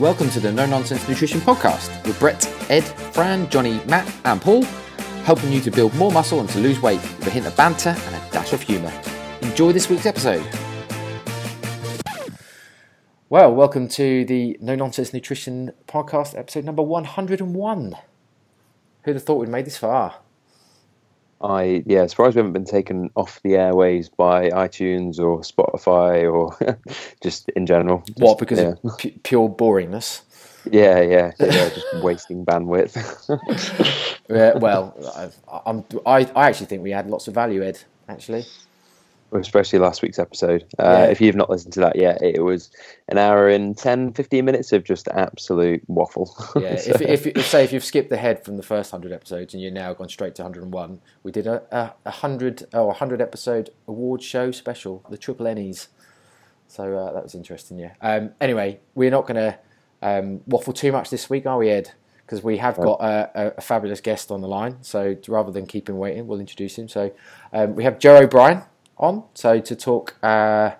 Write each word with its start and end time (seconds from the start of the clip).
Welcome 0.00 0.30
to 0.30 0.40
the 0.40 0.50
No 0.50 0.64
Nonsense 0.64 1.06
Nutrition 1.06 1.42
Podcast 1.42 2.06
with 2.06 2.18
Brett, 2.18 2.46
Ed, 2.70 2.84
Fran, 3.12 3.50
Johnny, 3.50 3.82
Matt, 3.84 4.10
and 4.24 4.40
Paul, 4.40 4.62
helping 5.24 5.52
you 5.52 5.60
to 5.60 5.70
build 5.70 5.94
more 5.94 6.10
muscle 6.10 6.40
and 6.40 6.48
to 6.48 6.58
lose 6.58 6.80
weight 6.80 7.02
with 7.02 7.26
a 7.26 7.30
hint 7.30 7.46
of 7.46 7.54
banter 7.54 7.90
and 7.90 8.14
a 8.14 8.30
dash 8.32 8.54
of 8.54 8.62
humour. 8.62 8.90
Enjoy 9.42 9.72
this 9.72 9.90
week's 9.90 10.06
episode. 10.06 10.42
Well, 13.28 13.54
welcome 13.54 13.88
to 13.88 14.24
the 14.24 14.56
No 14.62 14.74
Nonsense 14.74 15.12
Nutrition 15.12 15.74
Podcast, 15.86 16.34
episode 16.34 16.64
number 16.64 16.82
101. 16.82 17.94
Who'd 19.02 19.14
have 19.14 19.22
thought 19.22 19.34
we'd 19.34 19.50
made 19.50 19.66
this 19.66 19.76
far? 19.76 20.14
I 21.42 21.82
yeah, 21.86 22.02
as 22.02 22.12
far 22.12 22.26
as 22.26 22.34
we 22.34 22.40
haven't 22.40 22.52
been 22.52 22.64
taken 22.64 23.10
off 23.16 23.40
the 23.42 23.56
airways 23.56 24.08
by 24.08 24.50
iTunes 24.50 25.18
or 25.18 25.40
Spotify 25.40 26.30
or 26.30 26.56
just 27.22 27.48
in 27.50 27.66
general. 27.66 28.02
Just, 28.06 28.20
what 28.20 28.38
because 28.38 28.58
yeah. 28.58 28.74
of 28.84 28.98
pu- 28.98 29.18
pure 29.22 29.48
boringness? 29.48 30.22
Yeah, 30.70 31.00
yeah, 31.00 31.32
yeah, 31.40 31.70
just 31.70 31.86
wasting 32.02 32.44
bandwidth. 32.44 32.94
Yeah, 34.28 34.58
well, 34.58 34.94
I, 35.48 35.60
I'm, 35.66 35.84
I, 36.06 36.30
I 36.36 36.48
actually 36.48 36.66
think 36.66 36.82
we 36.82 36.92
had 36.92 37.08
lots 37.08 37.26
of 37.26 37.34
value, 37.34 37.64
Ed. 37.64 37.82
Actually, 38.08 38.44
Especially 39.32 39.78
last 39.78 40.02
week's 40.02 40.18
episode. 40.18 40.64
Uh, 40.78 40.82
Yeah. 40.82 41.04
If 41.06 41.20
you've 41.20 41.36
not 41.36 41.50
listened 41.50 41.72
to 41.74 41.80
that 41.80 41.96
yet, 41.96 42.20
it 42.22 42.42
was 42.42 42.70
an 43.08 43.18
hour 43.18 43.48
and 43.48 43.76
10, 43.76 44.12
15 44.12 44.44
minutes 44.44 44.72
of 44.72 44.84
just 44.84 45.08
absolute 45.08 45.82
waffle. 45.88 46.34
yeah. 46.56 46.76
So- 46.80 46.90
if, 46.92 47.00
if, 47.02 47.26
if 47.28 47.46
say 47.46 47.64
if 47.64 47.72
you've 47.72 47.84
skipped 47.84 48.10
ahead 48.12 48.44
from 48.44 48.56
the 48.56 48.62
first 48.62 48.90
hundred 48.90 49.12
episodes 49.12 49.54
and 49.54 49.62
you're 49.62 49.72
now 49.72 49.94
gone 49.94 50.08
straight 50.08 50.34
to 50.36 50.42
101, 50.42 51.00
we 51.22 51.30
did 51.32 51.46
a 51.46 51.62
a, 51.70 51.92
a 52.06 52.10
hundred 52.10 52.66
oh 52.72 52.90
a 52.90 52.94
hundred 52.94 53.20
episode 53.20 53.70
award 53.86 54.22
show 54.22 54.50
special, 54.50 55.04
the 55.10 55.18
Triple 55.18 55.46
Ennies. 55.46 55.88
So 56.68 56.96
uh, 56.96 57.12
that 57.12 57.22
was 57.22 57.34
interesting, 57.34 57.78
yeah. 57.78 57.94
Um, 58.00 58.30
anyway, 58.40 58.78
we're 58.94 59.10
not 59.10 59.26
going 59.26 59.36
to 59.52 59.58
um, 60.02 60.40
waffle 60.46 60.72
too 60.72 60.92
much 60.92 61.10
this 61.10 61.28
week, 61.28 61.44
are 61.46 61.58
we, 61.58 61.68
Ed? 61.68 61.90
Because 62.24 62.44
we 62.44 62.58
have 62.58 62.76
got 62.76 63.00
a, 63.00 63.30
a, 63.34 63.52
a 63.58 63.60
fabulous 63.60 64.00
guest 64.00 64.30
on 64.30 64.40
the 64.40 64.46
line. 64.46 64.76
So 64.82 65.16
rather 65.26 65.50
than 65.50 65.66
keep 65.66 65.88
him 65.88 65.98
waiting, 65.98 66.28
we'll 66.28 66.38
introduce 66.38 66.78
him. 66.78 66.88
So 66.88 67.12
um, 67.52 67.74
we 67.74 67.82
have 67.82 67.98
Joe 67.98 68.18
O'Brien 68.18 68.62
on. 69.00 69.24
So 69.34 69.60
to 69.60 69.76
talk, 69.76 70.16
uh, 70.22 70.72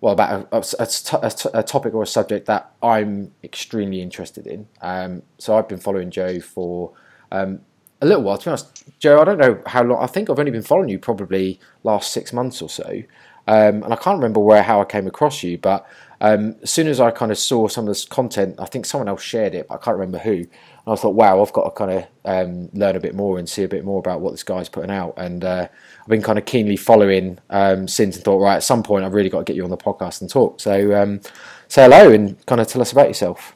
well, 0.00 0.12
about 0.12 0.48
a 0.52 1.62
topic 1.62 1.94
or 1.94 2.02
a 2.02 2.06
subject 2.06 2.46
that 2.46 2.72
I'm 2.82 3.32
extremely 3.42 4.00
interested 4.00 4.46
in. 4.46 4.68
Um, 4.80 5.22
so 5.38 5.56
I've 5.56 5.68
been 5.68 5.78
following 5.78 6.10
Joe 6.10 6.40
for 6.40 6.92
um, 7.32 7.60
a 8.00 8.06
little 8.06 8.22
while. 8.22 8.38
To 8.38 8.44
be 8.44 8.50
honest, 8.50 8.84
Joe, 8.98 9.20
I 9.20 9.24
don't 9.24 9.38
know 9.38 9.60
how 9.66 9.82
long. 9.82 10.02
I 10.02 10.06
think 10.06 10.30
I've 10.30 10.38
only 10.38 10.52
been 10.52 10.62
following 10.62 10.88
you 10.88 10.98
probably 10.98 11.58
last 11.82 12.12
six 12.12 12.32
months 12.32 12.62
or 12.62 12.68
so. 12.68 13.02
Um, 13.48 13.82
and 13.82 13.92
I 13.92 13.96
can't 13.96 14.18
remember 14.18 14.40
where 14.40 14.62
how 14.62 14.80
I 14.80 14.84
came 14.84 15.06
across 15.06 15.42
you, 15.42 15.58
but 15.58 15.86
um, 16.20 16.56
as 16.62 16.70
soon 16.70 16.88
as 16.88 17.00
I 17.00 17.10
kind 17.10 17.30
of 17.30 17.38
saw 17.38 17.68
some 17.68 17.84
of 17.84 17.88
this 17.88 18.04
content, 18.04 18.56
I 18.58 18.66
think 18.66 18.86
someone 18.86 19.08
else 19.08 19.22
shared 19.22 19.54
it, 19.54 19.68
but 19.68 19.74
I 19.74 19.78
can't 19.78 19.96
remember 19.96 20.18
who. 20.18 20.34
And 20.34 20.48
I 20.86 20.96
thought, 20.96 21.14
wow, 21.14 21.40
I've 21.40 21.52
got 21.52 21.64
to 21.64 21.70
kind 21.70 21.90
of 21.90 22.06
um, 22.24 22.70
learn 22.72 22.96
a 22.96 23.00
bit 23.00 23.14
more 23.14 23.38
and 23.38 23.48
see 23.48 23.62
a 23.62 23.68
bit 23.68 23.84
more 23.84 23.98
about 23.98 24.20
what 24.20 24.32
this 24.32 24.42
guy's 24.42 24.68
putting 24.68 24.90
out. 24.90 25.14
And 25.16 25.44
uh, 25.44 25.68
I've 26.00 26.08
been 26.08 26.22
kind 26.22 26.38
of 26.38 26.44
keenly 26.44 26.76
following 26.76 27.38
um, 27.50 27.86
since 27.86 28.16
and 28.16 28.24
thought, 28.24 28.40
right, 28.40 28.56
at 28.56 28.62
some 28.62 28.82
point 28.82 29.04
I've 29.04 29.14
really 29.14 29.30
got 29.30 29.38
to 29.38 29.44
get 29.44 29.56
you 29.56 29.64
on 29.64 29.70
the 29.70 29.76
podcast 29.76 30.20
and 30.20 30.30
talk. 30.30 30.60
So 30.60 31.00
um, 31.00 31.20
say 31.68 31.84
hello 31.84 32.10
and 32.12 32.44
kind 32.46 32.60
of 32.60 32.66
tell 32.66 32.82
us 32.82 32.92
about 32.92 33.08
yourself. 33.08 33.54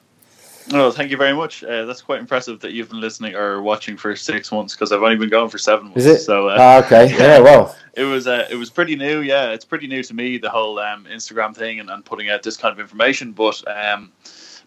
Oh, 0.72 0.90
thank 0.90 1.10
you 1.10 1.16
very 1.16 1.34
much. 1.34 1.64
Uh, 1.64 1.84
that's 1.86 2.02
quite 2.02 2.20
impressive 2.20 2.60
that 2.60 2.72
you've 2.72 2.88
been 2.88 3.00
listening 3.00 3.34
or 3.34 3.62
watching 3.62 3.96
for 3.96 4.14
six 4.14 4.52
months 4.52 4.74
because 4.74 4.92
I've 4.92 5.02
only 5.02 5.16
been 5.16 5.28
going 5.28 5.50
for 5.50 5.58
seven 5.58 5.86
months. 5.86 6.04
Is 6.04 6.06
it? 6.06 6.18
So 6.20 6.48
uh, 6.48 6.56
Ah, 6.58 6.84
okay, 6.84 7.10
yeah, 7.10 7.40
well, 7.40 7.76
it 7.94 8.04
was 8.04 8.26
uh, 8.26 8.46
it 8.50 8.56
was 8.56 8.70
pretty 8.70 8.94
new. 8.94 9.20
Yeah, 9.20 9.50
it's 9.50 9.64
pretty 9.64 9.86
new 9.86 10.02
to 10.02 10.14
me 10.14 10.38
the 10.38 10.50
whole 10.50 10.78
um, 10.78 11.04
Instagram 11.06 11.54
thing 11.54 11.80
and, 11.80 11.90
and 11.90 12.04
putting 12.04 12.30
out 12.30 12.42
this 12.42 12.56
kind 12.56 12.72
of 12.72 12.78
information. 12.78 13.32
But 13.32 13.62
um, 13.68 14.12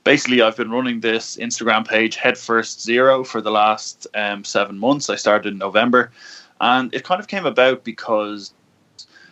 basically, 0.04 0.42
I've 0.42 0.58
been 0.58 0.72
running 0.72 1.00
this 1.00 1.38
Instagram 1.38 1.88
page 1.88 2.18
Headfirst 2.18 2.82
Zero 2.82 3.24
for 3.24 3.42
the 3.42 3.52
last 3.52 4.08
um, 4.16 4.44
seven 4.44 4.78
months. 4.78 5.10
I 5.10 5.16
started 5.16 5.54
in 5.54 5.58
November, 5.58 6.12
and 6.60 6.94
it 6.94 7.04
kind 7.04 7.22
of 7.22 7.28
came 7.28 7.46
about 7.46 7.84
because 7.84 8.54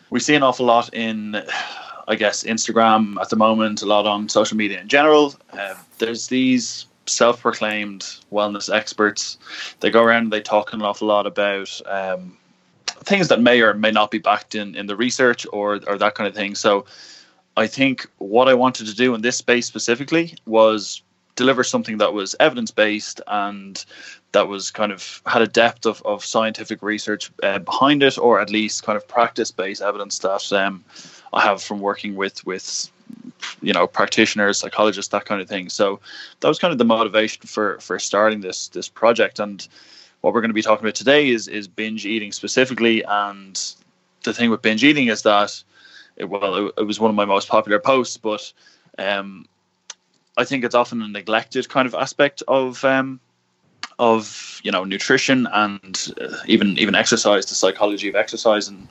we 0.10 0.20
see 0.20 0.36
an 0.36 0.44
awful 0.44 0.66
lot 0.66 0.94
in. 0.94 1.42
I 2.06 2.16
guess 2.16 2.44
Instagram 2.44 3.16
at 3.22 3.30
the 3.30 3.38
moment, 3.38 3.82
a 3.82 3.86
lot 3.86 4.06
on 4.06 4.28
social 4.28 4.58
media 4.58 4.82
in 4.82 4.90
general. 4.90 5.36
Uh, 5.54 5.76
there's 6.04 6.28
these 6.28 6.86
self-proclaimed 7.06 8.02
wellness 8.32 8.74
experts. 8.74 9.38
They 9.80 9.90
go 9.90 10.04
around 10.04 10.24
and 10.24 10.34
they 10.34 10.42
talk 10.42 10.74
an 10.74 10.82
awful 10.82 11.08
lot 11.08 11.26
about 11.26 11.82
um, 11.86 12.38
things 13.04 13.28
that 13.30 13.42
may 13.42 13.62
or 13.62 13.74
may 13.74 13.92
not 13.92 14.12
be 14.12 14.18
backed 14.18 14.56
in 14.56 14.76
in 14.76 14.88
the 14.88 14.96
research 14.96 15.46
or 15.52 15.80
or 15.88 15.98
that 15.98 16.16
kind 16.16 16.28
of 16.28 16.36
thing. 16.36 16.56
So 16.56 16.86
I 17.56 17.68
think 17.68 18.08
what 18.18 18.48
I 18.48 18.54
wanted 18.54 18.88
to 18.88 18.96
do 18.96 19.14
in 19.16 19.22
this 19.22 19.38
space 19.38 19.66
specifically 19.66 20.36
was 20.46 21.02
deliver 21.36 21.64
something 21.64 21.98
that 21.98 22.14
was 22.14 22.36
evidence 22.40 22.72
based 22.72 23.22
and 23.28 23.86
that 24.34 24.48
was 24.48 24.72
kind 24.72 24.92
of 24.92 25.22
had 25.26 25.42
a 25.42 25.48
depth 25.48 25.86
of, 25.86 26.02
of 26.04 26.24
scientific 26.24 26.82
research 26.84 27.32
uh, 27.42 27.60
behind 27.60 28.04
it 28.04 28.18
or 28.18 28.40
at 28.40 28.50
least 28.52 28.84
kind 28.84 28.98
of 28.98 29.08
practice 29.08 29.52
based 29.52 29.82
evidence 29.82 30.20
that 30.20 30.54
um, 30.54 30.84
I 31.34 31.42
have 31.42 31.62
from 31.62 31.80
working 31.80 32.16
with 32.16 32.46
with 32.46 32.92
you 33.62 33.74
know 33.74 33.88
practitioners 33.88 34.60
psychologists 34.60 35.12
that 35.12 35.26
kind 35.26 35.42
of 35.42 35.50
thing. 35.50 35.70
So 35.70 36.00
that 36.40 36.48
was 36.48 36.60
kind 36.60 36.72
of 36.72 36.78
the 36.78 36.86
motivation 36.86 37.44
for 37.46 37.80
for 37.80 38.00
starting 38.00 38.42
this 38.42 38.68
this 38.70 38.90
project. 38.90 39.40
And 39.40 39.68
what 40.22 40.34
we're 40.34 40.42
going 40.42 40.50
to 40.50 40.56
be 40.56 40.62
talking 40.62 40.86
about 40.86 40.96
today 40.96 41.30
is 41.30 41.48
is 41.48 41.68
binge 41.68 42.06
eating 42.06 42.32
specifically. 42.32 43.04
And 43.04 43.60
the 44.24 44.34
thing 44.34 44.50
with 44.50 44.62
binge 44.62 44.84
eating 44.84 45.08
is 45.08 45.24
that 45.24 45.64
it, 46.16 46.26
well 46.26 46.68
it, 46.68 46.74
it 46.78 46.84
was 46.84 47.00
one 47.00 47.10
of 47.10 47.16
my 47.16 47.26
most 47.26 47.48
popular 47.50 47.80
posts 47.80 48.18
but 48.18 48.54
um 49.00 49.48
I 50.38 50.46
think 50.46 50.64
it's 50.64 50.76
often 50.76 51.02
a 51.02 51.08
neglected 51.08 51.70
kind 51.70 51.86
of 51.86 51.94
aspect 51.94 52.42
of 52.48 52.84
um, 52.84 53.20
of 54.00 54.60
you 54.64 54.72
know 54.72 54.84
nutrition 54.84 55.48
and 55.52 56.12
uh, 56.20 56.38
even 56.48 56.78
even 56.80 56.96
exercise, 56.96 57.46
the 57.46 57.56
psychology 57.56 58.10
of 58.10 58.16
exercise 58.16 58.68
and 58.68 58.88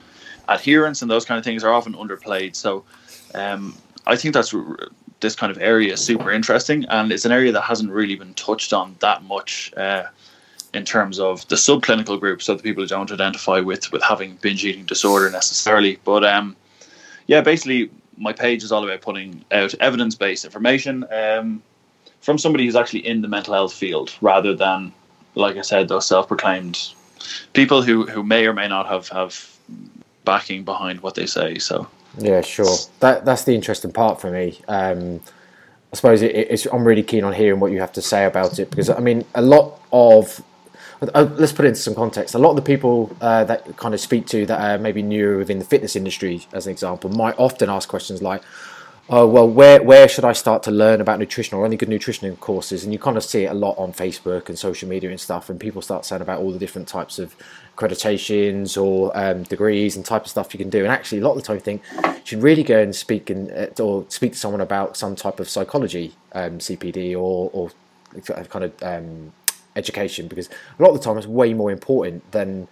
adherence 0.48 1.02
and 1.02 1.10
those 1.10 1.24
kind 1.24 1.38
of 1.38 1.44
things 1.44 1.64
are 1.64 1.72
often 1.72 1.94
underplayed. 1.94 2.54
So 2.54 2.84
um, 3.34 3.76
I 4.06 4.16
think 4.16 4.34
that's 4.34 4.54
this 5.20 5.36
kind 5.36 5.52
of 5.52 5.58
area 5.60 5.92
is 5.92 6.04
super 6.04 6.30
interesting, 6.30 6.84
and 6.86 7.12
it's 7.12 7.24
an 7.24 7.32
area 7.32 7.52
that 7.52 7.62
hasn't 7.62 7.90
really 7.90 8.16
been 8.16 8.34
touched 8.34 8.72
on 8.72 8.96
that 9.00 9.24
much. 9.24 9.72
Uh, 9.76 10.04
in 10.74 10.86
terms 10.86 11.20
of 11.20 11.46
the 11.48 11.56
subclinical 11.56 12.18
groups, 12.18 12.46
so 12.46 12.54
the 12.54 12.62
people 12.62 12.82
who 12.82 12.88
don't 12.88 13.12
identify 13.12 13.60
with 13.60 13.92
with 13.92 14.02
having 14.02 14.36
binge 14.36 14.64
eating 14.64 14.86
disorder 14.86 15.28
necessarily, 15.30 15.98
but 16.02 16.24
um, 16.24 16.56
yeah, 17.26 17.42
basically 17.42 17.90
my 18.16 18.32
page 18.32 18.62
is 18.62 18.72
all 18.72 18.84
about 18.84 19.00
putting 19.00 19.44
out 19.52 19.74
evidence 19.74 20.14
based 20.14 20.44
information 20.44 21.04
um, 21.12 21.62
from 22.20 22.38
somebody 22.38 22.64
who's 22.64 22.76
actually 22.76 23.06
in 23.06 23.22
the 23.22 23.28
mental 23.28 23.54
health 23.54 23.72
field 23.72 24.14
rather 24.20 24.54
than, 24.54 24.92
like 25.34 25.56
I 25.56 25.62
said, 25.62 25.88
those 25.88 26.06
self 26.06 26.28
proclaimed 26.28 26.94
people 27.52 27.82
who, 27.82 28.06
who 28.06 28.22
may 28.22 28.46
or 28.46 28.52
may 28.52 28.68
not 28.68 28.86
have, 28.86 29.08
have 29.08 29.58
backing 30.24 30.64
behind 30.64 31.00
what 31.00 31.14
they 31.14 31.26
say. 31.26 31.58
So, 31.58 31.88
Yeah, 32.18 32.40
sure. 32.42 32.76
That 33.00 33.24
that's 33.24 33.44
the 33.44 33.54
interesting 33.54 33.92
part 33.92 34.20
for 34.20 34.30
me. 34.30 34.60
Um, 34.68 35.20
I 35.92 35.96
suppose 35.96 36.22
it, 36.22 36.34
it's, 36.34 36.66
I'm 36.66 36.84
really 36.86 37.02
keen 37.02 37.24
on 37.24 37.32
hearing 37.32 37.60
what 37.60 37.72
you 37.72 37.80
have 37.80 37.92
to 37.92 38.02
say 38.02 38.24
about 38.24 38.58
it 38.58 38.70
because 38.70 38.88
I 38.90 39.00
mean 39.00 39.24
a 39.34 39.42
lot 39.42 39.80
of 39.92 40.42
uh, 41.14 41.28
let's 41.36 41.52
put 41.52 41.64
it 41.64 41.68
into 41.68 41.80
some 41.80 41.94
context. 41.94 42.34
A 42.34 42.38
lot 42.38 42.50
of 42.50 42.56
the 42.56 42.62
people 42.62 43.14
uh, 43.20 43.44
that 43.44 43.76
kind 43.76 43.92
of 43.94 44.00
speak 44.00 44.26
to 44.28 44.46
that 44.46 44.60
are 44.60 44.78
maybe 44.78 45.02
newer 45.02 45.36
within 45.38 45.58
the 45.58 45.64
fitness 45.64 45.96
industry, 45.96 46.46
as 46.52 46.66
an 46.66 46.72
example, 46.72 47.10
might 47.10 47.36
often 47.38 47.68
ask 47.68 47.88
questions 47.88 48.22
like, 48.22 48.42
"Oh, 49.08 49.26
well, 49.26 49.48
where 49.48 49.82
where 49.82 50.08
should 50.08 50.24
I 50.24 50.32
start 50.32 50.62
to 50.64 50.70
learn 50.70 51.00
about 51.00 51.18
nutrition 51.18 51.58
or 51.58 51.66
any 51.66 51.76
good 51.76 51.88
nutrition 51.88 52.34
courses?" 52.36 52.84
And 52.84 52.92
you 52.92 52.98
kind 52.98 53.16
of 53.16 53.24
see 53.24 53.44
it 53.44 53.50
a 53.50 53.54
lot 53.54 53.76
on 53.78 53.92
Facebook 53.92 54.48
and 54.48 54.58
social 54.58 54.88
media 54.88 55.10
and 55.10 55.20
stuff. 55.20 55.50
And 55.50 55.58
people 55.58 55.82
start 55.82 56.04
saying 56.04 56.22
about 56.22 56.40
all 56.40 56.52
the 56.52 56.58
different 56.58 56.88
types 56.88 57.18
of 57.18 57.34
accreditations 57.76 58.80
or 58.80 59.16
um, 59.16 59.42
degrees 59.44 59.96
and 59.96 60.04
type 60.04 60.22
of 60.22 60.28
stuff 60.28 60.54
you 60.54 60.58
can 60.58 60.70
do. 60.70 60.80
And 60.84 60.92
actually, 60.92 61.18
a 61.18 61.24
lot 61.24 61.32
of 61.32 61.38
the 61.38 61.42
time, 61.42 61.56
you 61.56 61.60
think 61.60 61.82
you 62.02 62.20
should 62.24 62.42
really 62.42 62.62
go 62.62 62.80
and 62.80 62.94
speak 62.94 63.30
and 63.30 63.50
uh, 63.50 63.82
or 63.82 64.04
speak 64.08 64.32
to 64.32 64.38
someone 64.38 64.60
about 64.60 64.96
some 64.96 65.16
type 65.16 65.40
of 65.40 65.48
psychology, 65.48 66.14
um, 66.32 66.58
CPD, 66.58 67.14
or 67.14 67.50
or 67.52 67.70
kind 68.48 68.64
of 68.64 68.82
um, 68.82 69.32
education 69.76 70.28
because 70.28 70.48
a 70.78 70.82
lot 70.82 70.90
of 70.90 70.98
the 70.98 71.04
time 71.04 71.16
it's 71.16 71.26
way 71.26 71.54
more 71.54 71.70
important 71.70 72.30
than 72.32 72.68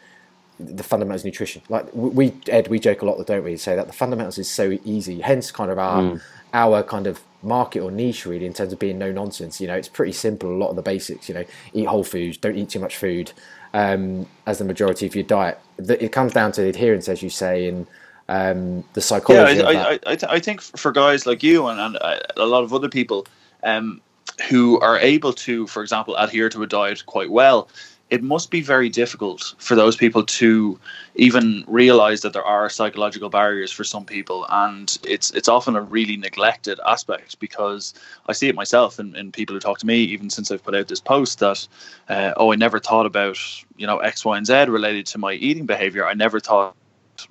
the 0.60 0.82
fundamentals 0.82 1.22
of 1.22 1.26
nutrition. 1.26 1.62
Like 1.68 1.86
we, 1.92 2.32
Ed, 2.48 2.68
we 2.68 2.78
joke 2.78 3.02
a 3.02 3.06
lot, 3.06 3.24
don't 3.26 3.44
we? 3.44 3.56
Say 3.56 3.76
that 3.76 3.86
the 3.86 3.92
fundamentals 3.92 4.38
is 4.38 4.50
so 4.50 4.78
easy. 4.84 5.20
Hence, 5.20 5.50
kind 5.50 5.70
of 5.70 5.78
our 5.78 6.20
our 6.52 6.82
kind 6.82 7.06
of 7.06 7.20
market 7.42 7.80
or 7.80 7.90
niche 7.90 8.26
really 8.26 8.44
in 8.44 8.52
terms 8.52 8.72
of 8.72 8.78
being 8.78 8.98
no 8.98 9.10
nonsense. 9.10 9.60
You 9.60 9.66
know, 9.68 9.74
it's 9.76 9.88
pretty 9.88 10.12
simple. 10.12 10.50
A 10.50 10.56
lot 10.56 10.70
of 10.70 10.76
the 10.76 10.82
basics. 10.82 11.28
You 11.28 11.34
know, 11.36 11.44
eat 11.72 11.84
whole 11.84 12.04
foods, 12.04 12.36
don't 12.36 12.56
eat 12.56 12.70
too 12.70 12.80
much 12.80 12.96
food. 12.96 13.32
Um, 13.72 14.26
as 14.46 14.58
the 14.58 14.64
majority 14.64 15.06
of 15.06 15.14
your 15.14 15.24
diet, 15.24 15.58
it 15.78 16.10
comes 16.10 16.32
down 16.32 16.52
to 16.52 16.60
the 16.60 16.68
adherence, 16.68 17.08
as 17.08 17.22
you 17.22 17.30
say, 17.30 17.68
and 17.68 17.86
um, 18.28 18.84
the 18.94 19.00
yeah, 19.00 19.02
psychology. 19.02 19.60
of 19.60 19.66
I. 19.66 19.72
I, 19.72 19.92
I, 20.06 20.16
th- 20.16 20.32
I 20.32 20.40
think 20.40 20.60
for 20.60 20.90
guys 20.92 21.24
like 21.24 21.42
you 21.42 21.66
and, 21.68 21.78
and 21.80 21.96
uh, 22.00 22.18
a 22.36 22.46
lot 22.46 22.64
of 22.64 22.74
other 22.74 22.88
people 22.88 23.26
um, 23.62 24.00
who 24.48 24.78
are 24.80 24.98
able 24.98 25.32
to, 25.32 25.66
for 25.66 25.82
example, 25.82 26.16
adhere 26.16 26.48
to 26.48 26.62
a 26.62 26.66
diet 26.66 27.04
quite 27.06 27.30
well, 27.30 27.68
it 28.10 28.24
must 28.24 28.50
be 28.50 28.60
very 28.60 28.88
difficult 28.88 29.54
for 29.58 29.76
those 29.76 29.96
people 29.96 30.24
to 30.24 30.78
even 31.14 31.64
realize 31.68 32.22
that 32.22 32.32
there 32.32 32.44
are 32.44 32.68
psychological 32.68 33.30
barriers 33.30 33.70
for 33.70 33.84
some 33.84 34.04
people. 34.04 34.46
And 34.50 34.98
it's 35.04 35.30
it's 35.30 35.48
often 35.48 35.76
a 35.76 35.80
really 35.80 36.16
neglected 36.16 36.80
aspect 36.86 37.38
because 37.38 37.94
I 38.26 38.32
see 38.32 38.48
it 38.48 38.56
myself 38.56 38.98
in, 38.98 39.14
in 39.14 39.30
people 39.30 39.54
who 39.54 39.60
talk 39.60 39.78
to 39.78 39.86
me 39.86 39.98
even 40.00 40.28
since 40.28 40.50
I've 40.50 40.64
put 40.64 40.74
out 40.74 40.88
this 40.88 41.00
post 41.00 41.38
that 41.38 41.66
uh, 42.08 42.32
oh 42.36 42.52
I 42.52 42.56
never 42.56 42.80
thought 42.80 43.06
about 43.06 43.38
you 43.76 43.86
know 43.86 43.98
X 43.98 44.24
Y 44.24 44.36
and 44.36 44.46
Z 44.46 44.64
related 44.64 45.06
to 45.06 45.18
my 45.18 45.34
eating 45.34 45.66
behavior. 45.66 46.04
I 46.04 46.14
never 46.14 46.40
thought 46.40 46.74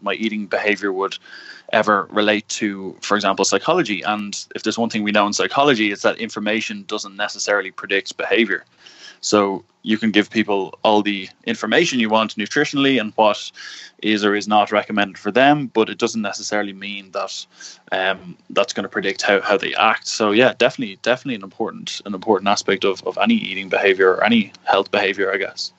my 0.02 0.14
eating 0.14 0.46
behavior 0.46 0.94
would 0.94 1.18
ever 1.74 2.08
relate 2.10 2.48
to 2.48 2.96
for 3.02 3.16
example 3.18 3.44
psychology. 3.44 4.02
And 4.02 4.34
if 4.56 4.64
there's 4.64 4.78
one 4.78 4.90
thing 4.90 5.04
we 5.04 5.12
know 5.12 5.28
in 5.28 5.34
psychology 5.34 5.92
it's 5.92 6.04
that 6.04 6.18
information 6.20 6.86
doesn't 6.88 7.18
necessarily 7.18 7.72
predict 7.72 8.16
behavior 8.16 8.64
so 9.22 9.64
you 9.84 9.98
can 9.98 10.12
give 10.12 10.30
people 10.30 10.78
all 10.84 11.02
the 11.02 11.30
information 11.46 12.00
you 12.00 12.10
want 12.10 12.36
nutritionally 12.36 13.00
and 13.00 13.14
what 13.16 13.52
is 14.02 14.26
or 14.26 14.36
is 14.36 14.48
not 14.48 14.72
recommended 14.72 15.18
for 15.18 15.32
them, 15.32 15.68
but 15.68 15.90
it 15.90 15.98
doesn't 15.98 16.22
necessarily 16.22 16.74
mean 16.74 17.12
that 17.12 17.46
um, 17.92 18.38
that's 18.50 18.74
going 18.74 18.84
to 18.84 18.90
predict 18.90 19.22
how, 19.22 19.40
how 19.42 19.58
they 19.58 19.74
act. 19.76 20.08
So 20.08 20.32
yeah, 20.32 20.54
definitely, 20.58 21.00
definitely 21.02 21.36
an 21.36 21.44
important 21.44 22.02
an 22.06 22.14
important 22.14 22.50
aspect 22.50 22.84
of, 22.84 23.06
of 23.08 23.18
any 23.18 23.36
eating 23.36 23.70
behavior 23.70 24.12
or 24.12 24.24
any 24.24 24.52
health 24.66 24.92
behavior, 24.92 25.34
I 25.34 25.38
guess. 25.38 25.74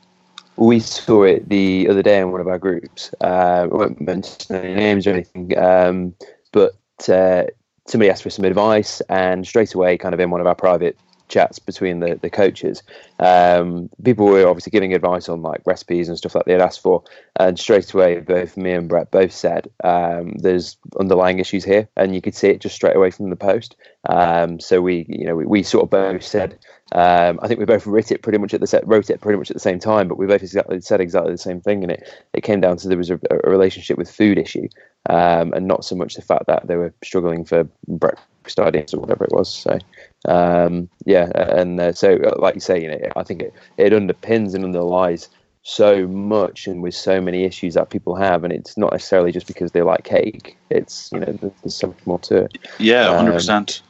We 0.56 0.80
saw 0.80 1.22
it 1.22 1.48
the 1.48 1.88
other 1.88 2.02
day 2.02 2.18
in 2.18 2.32
one 2.32 2.40
of 2.40 2.48
our 2.48 2.58
groups. 2.58 3.14
Uh, 3.20 3.62
I 3.62 3.66
won't 3.66 4.00
mention 4.00 4.56
any 4.56 4.74
names 4.74 5.06
or 5.06 5.10
anything, 5.10 5.56
um, 5.56 6.14
but 6.52 6.74
uh, 7.08 7.44
somebody 7.86 8.10
asked 8.10 8.22
for 8.22 8.30
some 8.30 8.44
advice, 8.44 9.00
and 9.08 9.46
straight 9.46 9.74
away, 9.74 9.96
kind 9.96 10.12
of 10.12 10.20
in 10.20 10.30
one 10.30 10.40
of 10.40 10.46
our 10.46 10.54
private 10.54 10.98
chats 11.30 11.58
between 11.58 12.00
the, 12.00 12.18
the 12.20 12.28
coaches. 12.28 12.82
Um, 13.18 13.88
people 14.04 14.26
were 14.26 14.46
obviously 14.46 14.70
giving 14.70 14.92
advice 14.92 15.28
on 15.28 15.40
like 15.40 15.62
recipes 15.64 16.08
and 16.08 16.18
stuff 16.18 16.34
that 16.34 16.44
they 16.44 16.52
had 16.52 16.60
asked 16.60 16.82
for, 16.82 17.02
and 17.36 17.58
straight 17.58 17.92
away, 17.94 18.20
both 18.20 18.56
me 18.56 18.72
and 18.72 18.88
Brett 18.88 19.10
both 19.10 19.32
said 19.32 19.70
um, 19.82 20.34
there's 20.36 20.76
underlying 20.98 21.38
issues 21.38 21.64
here, 21.64 21.88
and 21.96 22.14
you 22.14 22.20
could 22.20 22.34
see 22.34 22.48
it 22.48 22.60
just 22.60 22.74
straight 22.74 22.96
away 22.96 23.10
from 23.10 23.30
the 23.30 23.36
post. 23.36 23.76
Um, 24.08 24.60
so 24.60 24.80
we, 24.80 25.06
you 25.08 25.26
know, 25.26 25.36
we, 25.36 25.46
we, 25.46 25.62
sort 25.62 25.84
of 25.84 25.90
both 25.90 26.22
said. 26.22 26.58
Um, 26.92 27.38
I 27.40 27.46
think 27.46 27.60
we 27.60 27.66
both 27.66 27.86
wrote 27.86 28.10
it 28.10 28.22
pretty 28.22 28.38
much 28.38 28.52
at 28.52 28.60
the 28.60 28.66
set, 28.66 28.86
wrote 28.86 29.10
it 29.10 29.20
pretty 29.20 29.38
much 29.38 29.50
at 29.50 29.54
the 29.54 29.60
same 29.60 29.78
time, 29.78 30.08
but 30.08 30.18
we 30.18 30.26
both 30.26 30.42
exactly 30.42 30.80
said 30.80 31.00
exactly 31.00 31.32
the 31.32 31.38
same 31.38 31.60
thing, 31.60 31.82
and 31.82 31.92
it 31.92 32.08
it 32.34 32.42
came 32.42 32.60
down 32.60 32.76
to 32.78 32.88
there 32.88 32.98
was 32.98 33.10
a, 33.10 33.20
a 33.30 33.50
relationship 33.50 33.96
with 33.96 34.10
food 34.10 34.38
issue, 34.38 34.68
um, 35.08 35.52
and 35.52 35.68
not 35.68 35.84
so 35.84 35.94
much 35.94 36.14
the 36.14 36.22
fact 36.22 36.46
that 36.46 36.66
they 36.66 36.76
were 36.76 36.92
struggling 37.02 37.44
for 37.44 37.68
breakfast 37.86 38.26
ideas 38.58 38.94
or 38.94 39.00
whatever 39.00 39.24
it 39.24 39.32
was. 39.32 39.52
So 39.52 39.78
um, 40.26 40.88
yeah, 41.04 41.30
and 41.34 41.80
uh, 41.80 41.92
so 41.92 42.16
uh, 42.16 42.34
like 42.38 42.54
you 42.54 42.60
say, 42.60 42.82
you 42.82 42.90
know, 42.90 42.98
I 43.16 43.22
think 43.22 43.42
it, 43.42 43.54
it 43.76 43.92
underpins 43.92 44.54
and 44.54 44.64
underlies 44.64 45.28
so 45.62 46.06
much 46.06 46.66
and 46.66 46.82
with 46.82 46.94
so 46.94 47.20
many 47.20 47.44
issues 47.44 47.74
that 47.74 47.90
people 47.90 48.14
have, 48.16 48.44
and 48.44 48.52
it's 48.52 48.76
not 48.76 48.92
necessarily 48.92 49.32
just 49.32 49.46
because 49.46 49.72
they 49.72 49.82
like 49.82 50.04
cake. 50.04 50.56
It's 50.70 51.10
you 51.12 51.20
know, 51.20 51.38
there's 51.62 51.74
so 51.74 51.88
much 51.88 52.06
more 52.06 52.18
to 52.20 52.44
it. 52.44 52.58
Yeah, 52.78 53.14
hundred 53.16 53.32
um, 53.32 53.36
percent. 53.36 53.82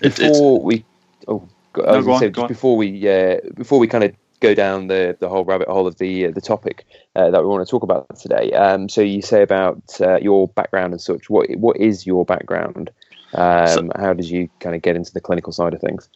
Before 0.00 0.60
we, 0.60 0.84
oh, 1.28 1.48
I 1.84 1.96
was 1.96 2.06
no, 2.06 2.18
say, 2.18 2.30
just 2.30 2.48
before 2.48 2.76
we, 2.76 3.08
uh, 3.08 3.38
before 3.54 3.78
we 3.78 3.88
kind 3.88 4.04
of 4.04 4.14
go 4.40 4.54
down 4.54 4.88
the, 4.88 5.16
the 5.20 5.28
whole 5.28 5.44
rabbit 5.44 5.68
hole 5.68 5.86
of 5.86 5.98
the 5.98 6.26
uh, 6.26 6.30
the 6.30 6.40
topic 6.40 6.84
uh, 7.16 7.30
that 7.30 7.40
we 7.40 7.48
want 7.48 7.66
to 7.66 7.70
talk 7.70 7.82
about 7.82 8.16
today. 8.18 8.52
Um, 8.52 8.88
so 8.88 9.00
you 9.00 9.22
say 9.22 9.42
about 9.42 9.82
uh, 10.00 10.18
your 10.18 10.48
background 10.48 10.92
and 10.92 11.00
such. 11.00 11.30
What 11.30 11.50
what 11.56 11.76
is 11.78 12.06
your 12.06 12.24
background? 12.24 12.90
Um, 13.34 13.66
so, 13.66 13.90
how 13.96 14.12
did 14.12 14.28
you 14.28 14.48
kind 14.60 14.74
of 14.74 14.82
get 14.82 14.96
into 14.96 15.12
the 15.12 15.20
clinical 15.20 15.52
side 15.52 15.74
of 15.74 15.80
things? 15.80 16.08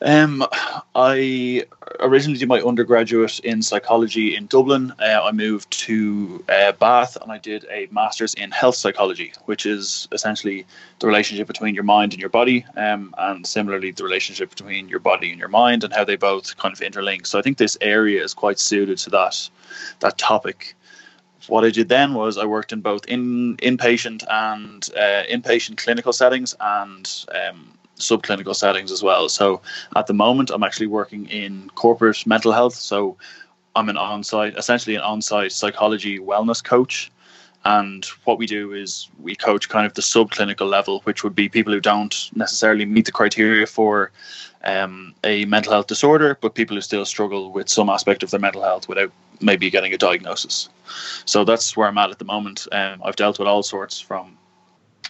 Um, 0.00 0.44
I 0.94 1.64
originally 2.00 2.38
did 2.38 2.48
my 2.48 2.60
undergraduate 2.60 3.38
in 3.40 3.62
psychology 3.62 4.34
in 4.34 4.46
Dublin. 4.46 4.92
Uh, 4.98 5.20
I 5.22 5.32
moved 5.32 5.70
to 5.70 6.44
uh, 6.48 6.72
Bath 6.72 7.16
and 7.20 7.30
I 7.30 7.38
did 7.38 7.66
a 7.70 7.88
master's 7.90 8.34
in 8.34 8.50
health 8.50 8.74
psychology, 8.74 9.32
which 9.44 9.66
is 9.66 10.08
essentially 10.12 10.66
the 10.98 11.06
relationship 11.06 11.46
between 11.46 11.74
your 11.74 11.84
mind 11.84 12.12
and 12.12 12.20
your 12.20 12.30
body, 12.30 12.64
um, 12.76 13.14
and 13.18 13.46
similarly 13.46 13.90
the 13.90 14.04
relationship 14.04 14.50
between 14.50 14.88
your 14.88 15.00
body 15.00 15.30
and 15.30 15.38
your 15.38 15.48
mind 15.48 15.84
and 15.84 15.92
how 15.92 16.04
they 16.04 16.16
both 16.16 16.56
kind 16.56 16.72
of 16.72 16.80
interlink. 16.80 17.26
So 17.26 17.38
I 17.38 17.42
think 17.42 17.58
this 17.58 17.76
area 17.80 18.22
is 18.22 18.34
quite 18.34 18.58
suited 18.58 18.98
to 18.98 19.10
that 19.10 19.48
that 20.00 20.18
topic 20.18 20.74
what 21.48 21.64
I 21.64 21.70
did 21.70 21.88
then 21.88 22.14
was 22.14 22.38
I 22.38 22.44
worked 22.44 22.72
in 22.72 22.80
both 22.80 23.04
in 23.06 23.56
inpatient 23.58 24.24
and 24.30 24.88
uh, 24.96 25.24
inpatient 25.30 25.76
clinical 25.78 26.12
settings 26.12 26.54
and 26.60 27.24
um, 27.34 27.78
subclinical 27.96 28.54
settings 28.54 28.90
as 28.90 29.02
well. 29.02 29.28
So 29.28 29.60
at 29.96 30.06
the 30.06 30.14
moment, 30.14 30.50
I'm 30.50 30.62
actually 30.62 30.88
working 30.88 31.26
in 31.26 31.70
corporate 31.74 32.26
mental 32.26 32.52
health. 32.52 32.74
So 32.74 33.16
I'm 33.74 33.88
an 33.88 33.96
on-site, 33.96 34.56
essentially 34.56 34.96
an 34.96 35.02
on-site 35.02 35.52
psychology 35.52 36.18
wellness 36.18 36.62
coach. 36.62 37.10
And 37.64 38.04
what 38.24 38.38
we 38.38 38.46
do 38.46 38.72
is 38.72 39.08
we 39.20 39.36
coach 39.36 39.68
kind 39.68 39.86
of 39.86 39.94
the 39.94 40.02
subclinical 40.02 40.68
level, 40.68 41.00
which 41.04 41.22
would 41.22 41.34
be 41.34 41.48
people 41.48 41.72
who 41.72 41.80
don't 41.80 42.30
necessarily 42.34 42.84
meet 42.84 43.06
the 43.06 43.12
criteria 43.12 43.66
for 43.66 44.10
um, 44.64 45.14
a 45.22 45.44
mental 45.44 45.72
health 45.72 45.86
disorder, 45.86 46.36
but 46.40 46.54
people 46.54 46.76
who 46.76 46.80
still 46.80 47.04
struggle 47.04 47.52
with 47.52 47.68
some 47.68 47.88
aspect 47.88 48.22
of 48.22 48.30
their 48.30 48.40
mental 48.40 48.62
health 48.62 48.88
without 48.88 49.12
maybe 49.42 49.70
getting 49.70 49.92
a 49.92 49.98
diagnosis. 49.98 50.68
So 51.24 51.44
that's 51.44 51.76
where 51.76 51.88
I'm 51.88 51.98
at 51.98 52.10
at 52.10 52.18
the 52.18 52.24
moment. 52.24 52.66
Um, 52.72 53.00
I've 53.04 53.16
dealt 53.16 53.38
with 53.38 53.48
all 53.48 53.62
sorts 53.62 54.00
from 54.00 54.36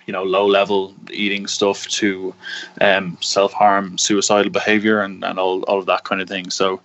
you 0.06 0.12
know 0.12 0.22
low 0.22 0.46
level 0.46 0.94
eating 1.10 1.46
stuff 1.46 1.86
to 1.86 2.34
um, 2.80 3.18
self 3.20 3.52
harm, 3.52 3.98
suicidal 3.98 4.50
behavior, 4.50 5.00
and, 5.00 5.24
and 5.24 5.38
all, 5.38 5.62
all 5.64 5.78
of 5.78 5.86
that 5.86 6.04
kind 6.04 6.20
of 6.20 6.28
thing. 6.28 6.50
So 6.50 6.80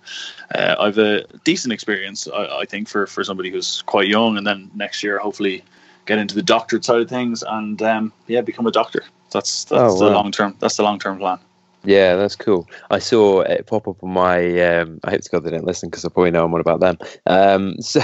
uh, 0.54 0.76
I've 0.78 0.98
a 0.98 1.24
decent 1.44 1.72
experience, 1.72 2.28
I, 2.28 2.60
I, 2.60 2.64
think, 2.64 2.88
for 2.88 3.06
for 3.06 3.24
somebody 3.24 3.50
who's 3.50 3.82
quite 3.82 4.08
young, 4.08 4.36
and 4.36 4.46
then 4.46 4.70
next 4.74 5.02
year 5.02 5.18
hopefully 5.18 5.64
get 6.06 6.18
into 6.18 6.34
the 6.34 6.42
doctorate 6.42 6.84
side 6.84 7.02
of 7.02 7.08
things 7.08 7.44
and 7.46 7.80
um, 7.82 8.12
yeah, 8.26 8.40
become 8.40 8.66
a 8.66 8.72
doctor. 8.72 9.04
That's 9.30 9.64
that's 9.64 9.94
oh, 9.94 9.94
wow. 9.94 9.98
the 9.98 10.10
long 10.10 10.32
term. 10.32 10.56
That's 10.58 10.76
the 10.76 10.82
long 10.82 10.98
term 10.98 11.18
plan. 11.18 11.38
Yeah, 11.84 12.16
that's 12.16 12.34
cool. 12.34 12.68
I 12.90 12.98
saw 12.98 13.42
it 13.42 13.66
pop 13.66 13.86
up 13.86 14.02
on 14.02 14.10
my. 14.10 14.60
Um, 14.60 14.98
I 15.04 15.12
hope 15.12 15.20
to 15.20 15.30
God 15.30 15.44
they 15.44 15.50
didn't 15.50 15.64
listen 15.64 15.88
because 15.88 16.04
I 16.04 16.08
probably 16.08 16.32
know 16.32 16.48
more 16.48 16.60
about 16.60 16.80
them. 16.80 16.98
Um, 17.26 17.76
so, 17.80 18.00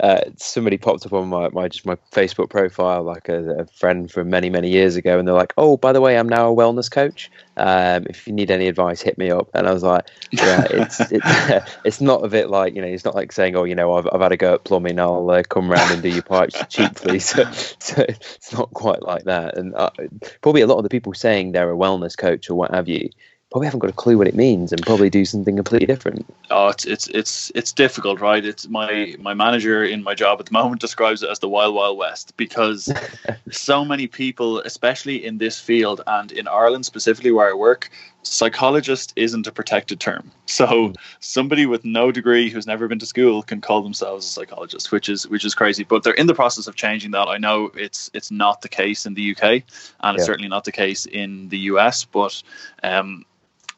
uh, 0.00 0.20
somebody 0.36 0.76
popped 0.76 1.06
up 1.06 1.12
on 1.14 1.28
my, 1.28 1.48
my 1.48 1.68
just 1.68 1.86
my 1.86 1.96
Facebook 2.12 2.50
profile, 2.50 3.02
like 3.02 3.28
a, 3.28 3.60
a, 3.60 3.66
friend 3.66 4.10
from 4.10 4.28
many 4.28 4.50
many 4.50 4.68
years 4.68 4.96
ago, 4.96 5.18
and 5.18 5.26
they're 5.26 5.34
like, 5.34 5.54
"Oh, 5.56 5.76
by 5.78 5.92
the 5.92 6.00
way, 6.00 6.18
I'm 6.18 6.28
now 6.28 6.52
a 6.52 6.56
wellness 6.56 6.90
coach. 6.90 7.30
Um, 7.56 8.06
if 8.08 8.26
you 8.26 8.32
need 8.32 8.50
any 8.50 8.68
advice, 8.68 9.00
hit 9.00 9.18
me 9.18 9.30
up." 9.30 9.48
And 9.54 9.66
I 9.66 9.72
was 9.72 9.82
like, 9.82 10.08
"Yeah, 10.30 10.66
it's 10.70 11.00
it's, 11.12 11.70
it's 11.84 12.00
not 12.00 12.24
a 12.24 12.28
bit 12.28 12.50
like 12.50 12.74
you 12.74 12.82
know, 12.82 12.88
it's 12.88 13.04
not 13.04 13.14
like 13.14 13.32
saying, 13.32 13.56
oh, 13.56 13.64
you 13.64 13.74
know, 13.74 13.94
I've 13.94 14.08
I've 14.12 14.20
had 14.20 14.32
a 14.32 14.36
go 14.36 14.54
at 14.54 14.64
plumbing, 14.64 14.98
I'll 14.98 15.28
uh, 15.30 15.42
come 15.42 15.70
round 15.70 15.90
and 15.90 16.02
do 16.02 16.08
your 16.08 16.22
pipes 16.22 16.62
cheaply." 16.68 17.18
So, 17.18 17.44
so 17.78 18.04
it's 18.08 18.52
not 18.52 18.72
quite 18.72 19.02
like 19.02 19.24
that. 19.24 19.56
And 19.56 19.74
uh, 19.74 19.90
probably 20.40 20.62
a 20.62 20.66
lot 20.66 20.78
of 20.78 20.82
the 20.82 20.90
people 20.90 21.14
saying 21.14 21.52
they're 21.52 21.70
a 21.70 21.76
wellness 21.76 22.16
coach 22.16 22.50
or 22.50 22.54
what 22.54 22.72
have 22.72 22.88
you 22.88 23.10
probably 23.56 23.68
haven't 23.68 23.80
got 23.80 23.88
a 23.88 23.94
clue 23.94 24.18
what 24.18 24.28
it 24.28 24.34
means 24.34 24.70
and 24.70 24.82
probably 24.82 25.08
do 25.08 25.24
something 25.24 25.56
completely 25.56 25.86
different. 25.86 26.26
Oh, 26.50 26.68
it's 26.68 26.84
it's 26.84 27.08
it's 27.08 27.50
it's 27.54 27.72
difficult, 27.72 28.20
right? 28.20 28.44
It's 28.44 28.68
my 28.68 29.16
my 29.18 29.32
manager 29.32 29.82
in 29.82 30.02
my 30.02 30.14
job 30.14 30.38
at 30.40 30.44
the 30.44 30.52
moment 30.60 30.82
describes 30.82 31.22
it 31.22 31.30
as 31.30 31.38
the 31.38 31.48
wild 31.48 31.74
wild 31.74 31.96
west 31.96 32.36
because 32.36 32.92
so 33.50 33.82
many 33.82 34.08
people, 34.08 34.58
especially 34.58 35.24
in 35.24 35.38
this 35.38 35.58
field 35.58 36.02
and 36.06 36.32
in 36.32 36.46
Ireland 36.46 36.84
specifically 36.84 37.32
where 37.32 37.48
I 37.48 37.54
work, 37.54 37.88
psychologist 38.20 39.14
isn't 39.16 39.46
a 39.46 39.52
protected 39.52 40.00
term. 40.00 40.30
So 40.44 40.92
somebody 41.20 41.64
with 41.64 41.82
no 41.82 42.12
degree 42.12 42.50
who's 42.50 42.66
never 42.66 42.88
been 42.88 42.98
to 42.98 43.06
school 43.06 43.42
can 43.42 43.62
call 43.62 43.80
themselves 43.82 44.26
a 44.26 44.28
psychologist, 44.28 44.92
which 44.92 45.08
is 45.08 45.26
which 45.28 45.46
is 45.46 45.54
crazy. 45.54 45.82
But 45.82 46.02
they're 46.02 46.12
in 46.12 46.26
the 46.26 46.34
process 46.34 46.66
of 46.66 46.74
changing 46.74 47.12
that. 47.12 47.26
I 47.28 47.38
know 47.38 47.70
it's 47.74 48.10
it's 48.12 48.30
not 48.30 48.60
the 48.60 48.68
case 48.68 49.06
in 49.06 49.14
the 49.14 49.34
UK, 49.34 49.62
and 50.00 50.16
it's 50.16 50.26
certainly 50.26 50.50
not 50.50 50.64
the 50.64 50.72
case 50.72 51.06
in 51.06 51.48
the 51.48 51.58
US. 51.70 52.04
But 52.04 52.42
um, 52.82 53.24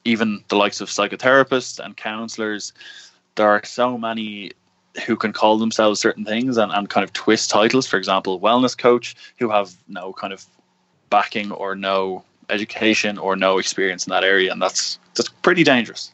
even 0.08 0.42
the 0.48 0.56
likes 0.56 0.80
of 0.80 0.88
psychotherapists 0.88 1.78
and 1.84 1.96
counselors, 1.96 2.72
there 3.36 3.48
are 3.48 3.62
so 3.64 3.98
many 3.98 4.52
who 5.06 5.16
can 5.16 5.32
call 5.32 5.58
themselves 5.58 6.00
certain 6.00 6.24
things 6.24 6.56
and, 6.56 6.72
and 6.72 6.90
kind 6.90 7.04
of 7.04 7.12
twist 7.12 7.50
titles. 7.50 7.86
For 7.86 7.96
example, 7.96 8.40
wellness 8.40 8.76
coach, 8.76 9.14
who 9.38 9.48
have 9.50 9.74
no 9.86 10.12
kind 10.12 10.32
of 10.32 10.44
backing 11.10 11.52
or 11.52 11.74
no 11.74 12.24
education 12.50 13.18
or 13.18 13.36
no 13.36 13.58
experience 13.58 14.06
in 14.06 14.10
that 14.10 14.24
area, 14.24 14.50
and 14.50 14.60
that's 14.60 14.98
that's 15.14 15.28
pretty 15.28 15.62
dangerous. 15.62 16.12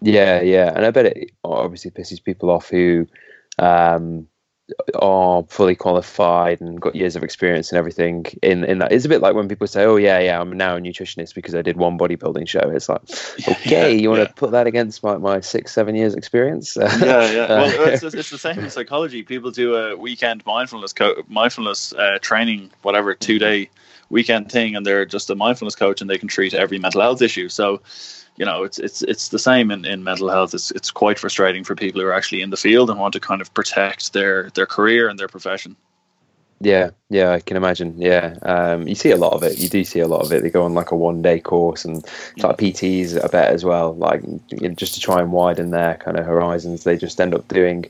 Yeah, 0.00 0.40
yeah, 0.40 0.72
and 0.74 0.84
I 0.84 0.90
bet 0.90 1.06
it 1.06 1.30
obviously 1.44 1.90
pisses 1.90 2.22
people 2.22 2.50
off 2.50 2.68
who 2.68 3.06
um, 3.58 4.26
are 4.94 5.44
fully 5.48 5.74
qualified 5.74 6.60
and 6.60 6.80
got 6.80 6.94
years 6.94 7.16
of 7.16 7.22
experience 7.22 7.70
and 7.70 7.78
everything 7.78 8.24
in 8.42 8.64
in 8.64 8.78
that. 8.78 8.92
It's 8.92 9.04
a 9.04 9.08
bit 9.08 9.20
like 9.20 9.34
when 9.34 9.48
people 9.48 9.66
say, 9.66 9.84
"Oh 9.84 9.96
yeah, 9.96 10.18
yeah, 10.18 10.40
I'm 10.40 10.52
now 10.56 10.76
a 10.76 10.80
nutritionist 10.80 11.34
because 11.34 11.54
I 11.54 11.62
did 11.62 11.76
one 11.76 11.98
bodybuilding 11.98 12.48
show." 12.48 12.70
It's 12.70 12.88
like, 12.88 13.02
okay, 13.48 13.70
yeah, 13.70 13.86
you 13.86 14.08
want 14.08 14.20
yeah. 14.20 14.26
to 14.28 14.34
put 14.34 14.52
that 14.52 14.66
against 14.66 15.02
my, 15.02 15.18
my 15.18 15.40
six 15.40 15.72
seven 15.72 15.94
years 15.94 16.14
experience? 16.14 16.76
yeah, 16.80 16.88
yeah. 16.90 17.48
Well, 17.48 17.92
it's, 17.92 18.02
it's, 18.02 18.30
the 18.30 18.38
same 18.38 18.58
in 18.60 18.70
psychology. 18.70 19.22
People 19.22 19.50
do 19.50 19.76
a 19.76 19.96
weekend 19.96 20.44
mindfulness 20.46 20.92
co- 20.92 21.22
mindfulness 21.28 21.92
uh, 21.92 22.18
training, 22.20 22.70
whatever, 22.82 23.14
two 23.14 23.38
day 23.38 23.68
weekend 24.10 24.50
thing 24.50 24.76
and 24.76 24.84
they're 24.84 25.04
just 25.04 25.30
a 25.30 25.34
mindfulness 25.34 25.74
coach 25.74 26.00
and 26.00 26.08
they 26.08 26.18
can 26.18 26.28
treat 26.28 26.54
every 26.54 26.78
mental 26.78 27.00
health 27.00 27.22
issue. 27.22 27.48
So, 27.48 27.80
you 28.36 28.44
know, 28.44 28.64
it's 28.64 28.78
it's 28.78 29.02
it's 29.02 29.28
the 29.28 29.38
same 29.38 29.70
in, 29.70 29.84
in 29.84 30.04
mental 30.04 30.28
health. 30.28 30.54
It's 30.54 30.70
it's 30.72 30.90
quite 30.90 31.18
frustrating 31.18 31.64
for 31.64 31.74
people 31.74 32.00
who 32.00 32.06
are 32.06 32.12
actually 32.12 32.42
in 32.42 32.50
the 32.50 32.56
field 32.56 32.90
and 32.90 32.98
want 32.98 33.12
to 33.14 33.20
kind 33.20 33.40
of 33.40 33.52
protect 33.54 34.12
their 34.12 34.50
their 34.50 34.66
career 34.66 35.08
and 35.08 35.18
their 35.18 35.28
profession. 35.28 35.76
Yeah, 36.64 36.90
yeah, 37.10 37.32
I 37.32 37.40
can 37.40 37.58
imagine. 37.58 38.00
Yeah, 38.00 38.36
um, 38.42 38.88
you 38.88 38.94
see 38.94 39.10
a 39.10 39.18
lot 39.18 39.34
of 39.34 39.42
it. 39.42 39.58
You 39.58 39.68
do 39.68 39.84
see 39.84 40.00
a 40.00 40.08
lot 40.08 40.24
of 40.24 40.32
it. 40.32 40.42
They 40.42 40.48
go 40.48 40.64
on 40.64 40.72
like 40.72 40.92
a 40.92 40.96
one 40.96 41.20
day 41.20 41.38
course, 41.38 41.84
and 41.84 41.96
like 42.38 42.56
PTs, 42.56 43.22
I 43.22 43.26
bet 43.28 43.52
as 43.52 43.64
well. 43.64 43.94
Like 43.94 44.22
you 44.22 44.68
know, 44.68 44.74
just 44.74 44.94
to 44.94 45.00
try 45.00 45.20
and 45.20 45.30
widen 45.30 45.72
their 45.72 45.96
kind 45.96 46.18
of 46.18 46.24
horizons, 46.24 46.84
they 46.84 46.96
just 46.96 47.20
end 47.20 47.34
up 47.34 47.46
doing 47.48 47.84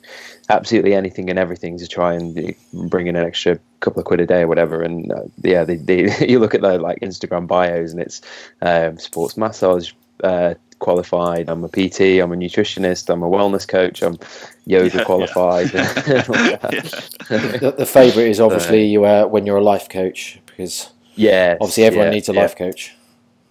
absolutely 0.48 0.92
anything 0.94 1.30
and 1.30 1.38
everything 1.38 1.78
to 1.78 1.86
try 1.86 2.14
and 2.14 2.54
bring 2.90 3.06
in 3.06 3.14
an 3.14 3.24
extra 3.24 3.60
couple 3.78 4.00
of 4.00 4.06
quid 4.06 4.20
a 4.20 4.26
day 4.26 4.40
or 4.40 4.48
whatever. 4.48 4.82
And 4.82 5.12
uh, 5.12 5.24
yeah, 5.42 5.62
they, 5.62 5.76
they 5.76 6.26
you 6.28 6.40
look 6.40 6.54
at 6.54 6.62
their 6.62 6.78
like 6.78 6.98
Instagram 6.98 7.46
bios, 7.46 7.92
and 7.92 8.00
it's 8.00 8.22
um, 8.60 8.98
sports 8.98 9.36
massage 9.36 9.92
uh, 10.24 10.54
qualified. 10.84 11.48
I'm 11.48 11.64
a 11.64 11.68
PT. 11.68 12.20
I'm 12.22 12.32
a 12.32 12.36
nutritionist. 12.36 13.08
I'm 13.08 13.22
a 13.22 13.30
wellness 13.36 13.66
coach. 13.66 14.02
I'm 14.02 14.18
yoga 14.66 14.98
yeah, 14.98 15.04
qualified. 15.04 15.72
Yeah. 15.74 17.38
the, 17.58 17.74
the 17.78 17.86
favorite 17.86 18.28
is 18.28 18.38
obviously 18.38 18.84
you 18.84 19.04
uh, 19.04 19.24
when 19.24 19.46
you're 19.46 19.56
a 19.56 19.62
life 19.62 19.88
coach 19.88 20.40
because 20.46 20.90
yeah, 21.14 21.56
obviously 21.60 21.84
everyone 21.84 22.10
needs 22.10 22.28
a 22.28 22.32
life 22.32 22.56
coach. 22.56 22.94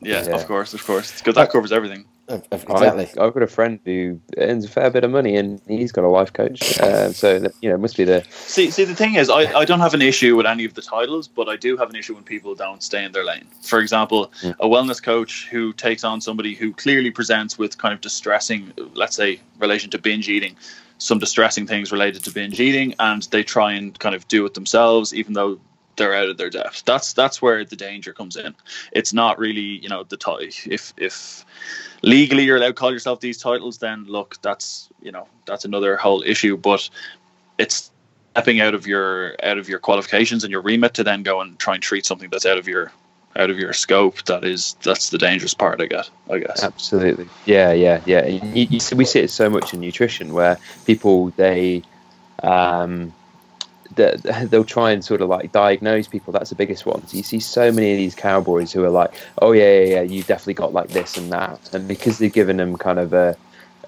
Yeah, 0.01 0.19
of 0.19 0.45
course, 0.45 0.73
of 0.73 0.85
course. 0.85 1.17
because. 1.17 1.35
That 1.35 1.49
covers 1.49 1.71
everything. 1.71 2.05
Exactly. 2.29 3.09
I, 3.19 3.25
have 3.25 3.33
got 3.33 3.43
a 3.43 3.47
friend 3.47 3.79
who 3.83 4.19
earns 4.37 4.63
a 4.63 4.69
fair 4.69 4.89
bit 4.89 5.03
of 5.03 5.11
money, 5.11 5.35
and 5.35 5.61
he's 5.67 5.91
got 5.91 6.05
a 6.05 6.07
life 6.07 6.31
coach. 6.31 6.79
Uh, 6.79 7.11
so 7.11 7.37
that, 7.39 7.53
you 7.61 7.69
know, 7.69 7.75
it 7.75 7.79
must 7.79 7.97
be 7.97 8.05
the. 8.05 8.25
See, 8.31 8.71
see, 8.71 8.85
the 8.85 8.95
thing 8.95 9.15
is, 9.15 9.29
I, 9.29 9.59
I 9.59 9.65
don't 9.65 9.81
have 9.81 9.93
an 9.93 10.01
issue 10.01 10.35
with 10.37 10.45
any 10.45 10.63
of 10.63 10.73
the 10.73 10.81
titles, 10.81 11.27
but 11.27 11.49
I 11.49 11.57
do 11.57 11.75
have 11.75 11.89
an 11.89 11.95
issue 11.97 12.15
when 12.15 12.23
people 12.23 12.55
don't 12.55 12.81
stay 12.81 13.03
in 13.03 13.11
their 13.11 13.25
lane. 13.25 13.45
For 13.61 13.79
example, 13.79 14.31
mm. 14.41 14.55
a 14.59 14.67
wellness 14.67 15.03
coach 15.03 15.47
who 15.49 15.73
takes 15.73 16.05
on 16.05 16.21
somebody 16.21 16.55
who 16.55 16.73
clearly 16.73 17.11
presents 17.11 17.57
with 17.57 17.77
kind 17.77 17.93
of 17.93 17.99
distressing, 17.99 18.71
let's 18.93 19.17
say, 19.17 19.41
relation 19.59 19.89
to 19.91 19.97
binge 19.97 20.29
eating, 20.29 20.55
some 20.99 21.19
distressing 21.19 21.67
things 21.67 21.91
related 21.91 22.23
to 22.23 22.31
binge 22.31 22.59
eating, 22.59 22.95
and 22.99 23.23
they 23.31 23.43
try 23.43 23.73
and 23.73 23.99
kind 23.99 24.15
of 24.15 24.25
do 24.29 24.45
it 24.45 24.53
themselves, 24.53 25.13
even 25.13 25.33
though 25.33 25.59
they're 25.95 26.15
out 26.15 26.29
of 26.29 26.37
their 26.37 26.49
depth. 26.49 26.83
That's 26.85 27.13
that's 27.13 27.41
where 27.41 27.63
the 27.65 27.75
danger 27.75 28.13
comes 28.13 28.35
in. 28.35 28.55
It's 28.91 29.13
not 29.13 29.39
really, 29.39 29.61
you 29.61 29.89
know, 29.89 30.03
the 30.03 30.17
t- 30.17 30.51
if 30.69 30.93
if 30.97 31.45
legally 32.01 32.43
you're 32.43 32.57
allowed 32.57 32.67
to 32.67 32.73
call 32.73 32.91
yourself 32.91 33.19
these 33.19 33.37
titles, 33.37 33.77
then 33.77 34.05
look, 34.05 34.41
that's 34.41 34.89
you 35.01 35.11
know 35.11 35.27
that's 35.45 35.65
another 35.65 35.97
whole 35.97 36.23
issue. 36.23 36.57
But 36.57 36.89
it's 37.57 37.91
stepping 38.31 38.61
out 38.61 38.73
of 38.73 38.87
your 38.87 39.35
out 39.43 39.57
of 39.57 39.69
your 39.69 39.79
qualifications 39.79 40.43
and 40.43 40.51
your 40.51 40.61
remit 40.61 40.93
to 40.95 41.03
then 41.03 41.23
go 41.23 41.41
and 41.41 41.57
try 41.59 41.75
and 41.75 41.83
treat 41.83 42.05
something 42.05 42.29
that's 42.29 42.45
out 42.45 42.57
of 42.57 42.67
your 42.67 42.91
out 43.35 43.49
of 43.49 43.59
your 43.59 43.73
scope. 43.73 44.23
That 44.25 44.43
is 44.43 44.75
that's 44.83 45.09
the 45.09 45.17
dangerous 45.17 45.53
part. 45.53 45.81
I 45.81 45.85
guess. 45.87 46.09
I 46.29 46.39
guess. 46.39 46.63
Absolutely. 46.63 47.27
Yeah, 47.45 47.71
yeah, 47.71 48.01
yeah. 48.05 48.25
You, 48.25 48.67
you, 48.69 48.79
we 48.95 49.05
see 49.05 49.19
it 49.19 49.29
so 49.29 49.49
much 49.49 49.73
in 49.73 49.79
nutrition 49.79 50.33
where 50.33 50.57
people 50.85 51.29
they. 51.31 51.83
Um, 52.41 53.13
they'll 53.95 54.63
try 54.63 54.91
and 54.91 55.03
sort 55.03 55.21
of 55.21 55.29
like 55.29 55.51
diagnose 55.51 56.07
people. 56.07 56.33
That's 56.33 56.49
the 56.49 56.55
biggest 56.55 56.85
one. 56.85 57.05
So 57.07 57.17
you 57.17 57.23
see 57.23 57.39
so 57.39 57.71
many 57.71 57.91
of 57.91 57.97
these 57.97 58.15
cowboys 58.15 58.71
who 58.71 58.83
are 58.83 58.89
like, 58.89 59.13
"Oh 59.41 59.51
yeah, 59.51 59.79
yeah, 59.79 59.85
yeah, 59.85 60.01
you 60.01 60.23
definitely 60.23 60.55
got 60.55 60.73
like 60.73 60.89
this 60.89 61.17
and 61.17 61.31
that," 61.31 61.73
and 61.73 61.87
because 61.87 62.17
they've 62.17 62.33
given 62.33 62.57
them 62.57 62.77
kind 62.77 62.99
of 62.99 63.13
a 63.13 63.37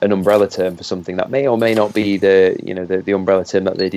an 0.02 0.12
umbrella 0.12 0.50
term 0.50 0.76
for 0.76 0.84
something 0.84 1.16
that 1.16 1.30
may 1.30 1.48
or 1.48 1.58
may 1.58 1.74
not 1.74 1.94
be 1.94 2.18
the 2.18 2.58
you 2.64 2.74
know 2.74 2.86
the, 2.86 3.02
the 3.02 3.12
umbrella 3.12 3.46
term 3.46 3.64
that 3.66 3.78
they 3.78 3.90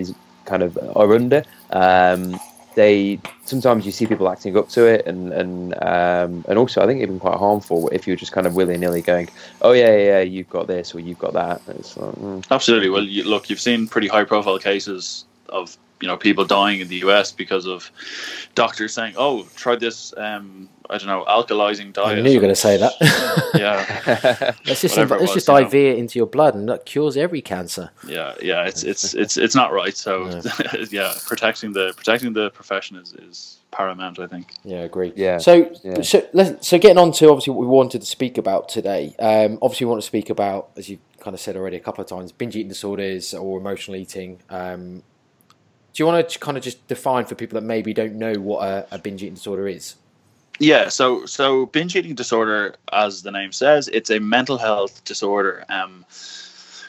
kind 0.45 0.63
of 0.63 0.79
are 0.97 1.15
under. 1.15 1.45
Um, 1.71 2.39
they 2.75 3.19
sometimes 3.45 3.85
you 3.85 3.91
see 3.91 4.07
people 4.07 4.29
acting 4.29 4.57
up 4.57 4.69
to 4.71 4.87
it, 4.87 5.05
and 5.07 5.33
and 5.33 5.75
um, 5.83 6.45
and 6.49 6.59
also 6.59 6.81
I 6.81 6.87
think 6.87 7.03
even 7.03 7.19
quite 7.19 7.37
harmful 7.37 7.89
if 7.89 8.07
you're 8.07 8.17
just 8.17 8.31
kind 8.31 8.47
of 8.47 8.55
willy 8.55 8.77
nilly 8.77 9.03
going, 9.03 9.29
oh 9.63 9.73
yeah, 9.73 9.97
yeah, 9.97 10.21
you've 10.21 10.49
got 10.49 10.69
this 10.69 10.95
or 10.95 11.01
you've 11.01 11.19
got 11.19 11.33
that. 11.33 11.67
Like, 11.67 11.77
mm. 11.79 12.45
Absolutely. 12.51 12.89
Well, 12.89 13.03
you, 13.03 13.25
look, 13.25 13.51
you've 13.51 13.61
seen 13.61 13.89
pretty 13.89 14.07
high 14.07 14.25
profile 14.25 14.59
cases 14.61 15.25
of 15.49 15.77
you 16.01 16.09
know 16.09 16.17
people 16.17 16.45
dying 16.45 16.81
in 16.81 16.89
the 16.89 16.97
US 16.97 17.33
because 17.33 17.67
of 17.67 17.91
doctors 18.55 18.95
saying, 18.95 19.15
"Oh, 19.17 19.47
try 19.57 19.77
this." 19.77 20.15
Um, 20.17 20.69
I 20.91 20.97
don't 20.97 21.07
know, 21.07 21.25
alkalizing 21.29 21.93
diet. 21.93 22.19
I 22.19 22.23
knew 22.23 22.31
you 22.31 22.37
were 22.37 22.43
going 22.43 22.55
to 22.55 22.57
say 22.57 22.79
that. 22.79 22.95
yeah, 23.55 24.55
let's 24.67 24.81
just 24.81 24.97
let's 24.97 25.11
was, 25.11 25.35
just 25.35 25.49
IV 25.49 25.75
it 25.75 25.99
into 25.99 26.19
your 26.19 26.27
blood, 26.27 26.55
and 26.55 26.67
that 26.69 26.87
cures 26.87 27.17
every 27.17 27.43
cancer. 27.43 27.91
Yeah, 28.07 28.35
yeah, 28.41 28.65
it's 28.65 28.85
it's 28.85 29.13
it's 29.15 29.37
it's 29.37 29.55
not 29.55 29.73
right. 29.73 29.97
So 29.97 30.29
yeah, 30.75 30.85
yeah 30.91 31.15
protecting 31.27 31.73
the 31.73 31.93
protecting 31.95 32.33
the 32.33 32.51
profession 32.51 32.97
is 32.97 33.13
is 33.15 33.61
paramount. 33.71 34.19
I 34.19 34.27
think. 34.27 34.55
Yeah, 34.65 34.79
agree. 34.79 35.13
Yeah. 35.15 35.39
So 35.39 35.71
yeah. 35.85 36.01
so 36.01 36.27
let's 36.33 36.67
so 36.67 36.79
getting 36.79 36.99
on 36.99 37.13
to 37.13 37.29
obviously 37.29 37.53
what 37.53 37.61
we 37.61 37.67
wanted 37.67 38.01
to 38.01 38.07
speak 38.07 38.39
about 38.39 38.71
today. 38.71 39.15
Um, 39.19 39.59
obviously, 39.61 39.85
we 39.85 39.91
want 39.91 40.03
to 40.03 40.07
speak 40.07 40.31
about 40.31 40.71
as 40.77 40.89
you 40.89 40.99
kind 41.21 41.35
of 41.35 41.41
said 41.41 41.57
already 41.57 41.77
a 41.77 41.81
couple 41.81 42.03
of 42.03 42.09
times 42.09 42.33
binge 42.33 42.57
eating 42.57 42.69
disorders 42.69 43.35
or 43.35 43.59
emotional 43.59 43.97
eating. 43.97 44.41
Um, 44.49 45.03
do 45.99 46.05
you 46.05 46.07
want 46.07 46.29
to 46.29 46.39
kind 46.39 46.57
of 46.57 46.63
just 46.63 46.87
define 46.87 47.25
for 47.25 47.35
people 47.35 47.59
that 47.59 47.67
maybe 47.67 47.93
don't 47.93 48.15
know 48.15 48.35
what 48.35 48.63
a, 48.65 48.87
a 48.93 48.99
binge 49.01 49.21
eating 49.21 49.35
disorder 49.35 49.67
is? 49.67 49.97
Yeah, 50.61 50.91
so 50.91 51.27
so 51.27 51.67
binge 51.67 51.97
eating 51.97 52.15
disorder, 52.15 52.77
as 52.93 53.23
the 53.23 53.33
name 53.33 53.51
says, 53.51 53.89
it's 53.89 54.09
a 54.09 54.21
mental 54.21 54.59
health 54.59 55.05
disorder. 55.05 55.65
Um, 55.69 56.05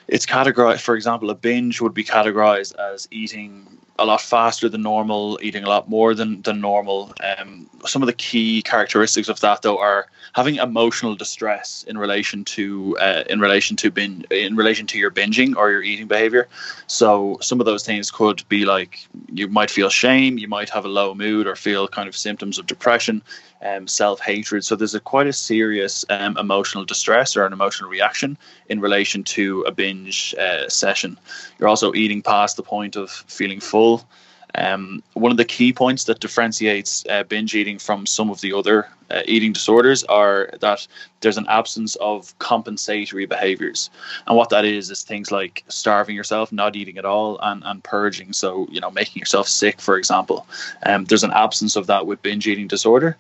it's 0.10 0.26
categorized, 0.26 0.82
for 0.82 0.96
example, 0.96 1.30
a 1.30 1.36
binge 1.36 1.82
would 1.82 1.94
be 1.94 2.04
categorized 2.04 2.76
as 2.78 3.08
eating 3.12 3.80
a 4.00 4.06
lot 4.06 4.22
faster 4.22 4.70
than 4.70 4.82
normal, 4.82 5.38
eating 5.42 5.64
a 5.64 5.70
lot 5.70 5.90
more 5.90 6.16
than, 6.16 6.42
than 6.42 6.62
normal. 6.62 7.14
Um, 7.22 7.70
some 7.86 8.02
of 8.02 8.08
the 8.08 8.14
key 8.14 8.62
characteristics 8.62 9.30
of 9.30 9.40
that, 9.42 9.62
though, 9.62 9.78
are 9.78 10.08
having 10.34 10.56
emotional 10.56 11.16
distress 11.16 11.84
in 11.88 11.98
relation 11.98 12.46
to 12.46 12.98
uh, 13.00 13.24
in 13.30 13.40
relation 13.40 13.76
to 13.78 13.92
bin 13.92 14.26
in 14.32 14.56
relation 14.56 14.88
to 14.88 14.98
your 14.98 15.12
binging 15.12 15.56
or 15.56 15.72
your 15.72 15.84
eating 15.84 16.08
behavior. 16.08 16.48
So 16.88 17.38
some 17.42 17.60
of 17.60 17.66
those 17.66 17.86
things 17.86 18.10
could 18.10 18.48
be 18.50 18.66
like 18.66 19.08
you 19.32 19.48
might 19.48 19.70
feel 19.70 19.90
shame, 19.90 20.38
you 20.38 20.48
might 20.48 20.70
have 20.70 20.86
a 20.86 20.90
low 20.90 21.14
mood, 21.14 21.46
or 21.46 21.56
feel 21.56 21.88
kind 21.88 22.08
of 22.08 22.16
symptoms 22.16 22.58
of 22.58 22.66
depression 22.66 23.22
um, 23.62 23.88
self 23.88 24.20
hatred. 24.20 24.64
So 24.64 24.76
there's 24.76 24.96
a 24.96 25.00
quite 25.00 25.28
a 25.28 25.34
serious 25.34 26.06
um, 26.10 26.38
emotional 26.38 26.86
distress 26.86 27.36
or 27.36 27.46
an 27.46 27.54
emotional 27.54 27.90
reaction 27.90 28.38
in 28.70 28.80
relation 28.80 29.24
to 29.24 29.62
a 29.64 29.72
binge 29.72 29.99
uh, 30.08 30.70
session. 30.70 31.18
You're 31.58 31.70
also 31.70 31.94
eating 31.94 32.22
past 32.22 32.58
the 32.58 32.64
point 32.64 32.96
of 32.96 33.10
feeling 33.10 33.60
full. 33.60 34.08
Um, 34.56 35.04
one 35.14 35.32
of 35.32 35.38
the 35.38 35.46
key 35.46 35.72
points 35.74 36.06
that 36.06 36.20
differentiates 36.20 37.06
uh, 37.08 37.24
binge 37.24 37.54
eating 37.54 37.78
from 37.78 38.08
some 38.08 38.32
of 38.32 38.42
the 38.42 38.54
other 38.54 38.88
uh, 39.12 39.22
eating 39.26 39.54
disorders 39.54 40.04
are 40.06 40.50
that 40.60 40.88
there's 41.22 41.38
an 41.38 41.46
absence 41.48 41.96
of 41.98 42.38
compensatory 42.40 43.28
behaviors. 43.28 43.92
And 44.26 44.36
what 44.36 44.50
that 44.50 44.66
is, 44.66 44.90
is 44.90 45.04
things 45.04 45.32
like 45.32 45.64
starving 45.68 46.16
yourself, 46.16 46.52
not 46.52 46.76
eating 46.76 46.98
at 46.98 47.06
all, 47.06 47.40
and, 47.42 47.64
and 47.64 47.84
purging. 47.84 48.34
So, 48.34 48.68
you 48.72 48.80
know, 48.80 48.90
making 48.90 49.20
yourself 49.20 49.48
sick, 49.48 49.80
for 49.80 49.98
example. 49.98 50.48
Um, 50.84 51.06
there's 51.06 51.24
an 51.24 51.34
absence 51.34 51.76
of 51.76 51.86
that 51.88 52.08
with 52.08 52.22
binge 52.24 52.48
eating 52.48 52.68
disorder 52.68 53.18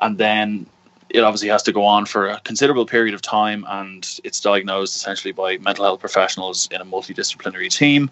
and 0.00 0.18
then 0.18 0.66
it 1.10 1.20
obviously 1.20 1.48
has 1.48 1.62
to 1.64 1.72
go 1.72 1.84
on 1.84 2.06
for 2.06 2.28
a 2.28 2.40
considerable 2.40 2.86
period 2.86 3.14
of 3.14 3.22
time 3.22 3.64
and 3.68 4.20
it's 4.24 4.40
diagnosed 4.40 4.96
essentially 4.96 5.32
by 5.32 5.58
mental 5.58 5.84
health 5.84 6.00
professionals 6.00 6.68
in 6.70 6.80
a 6.80 6.84
multidisciplinary 6.84 7.70
team. 7.70 8.10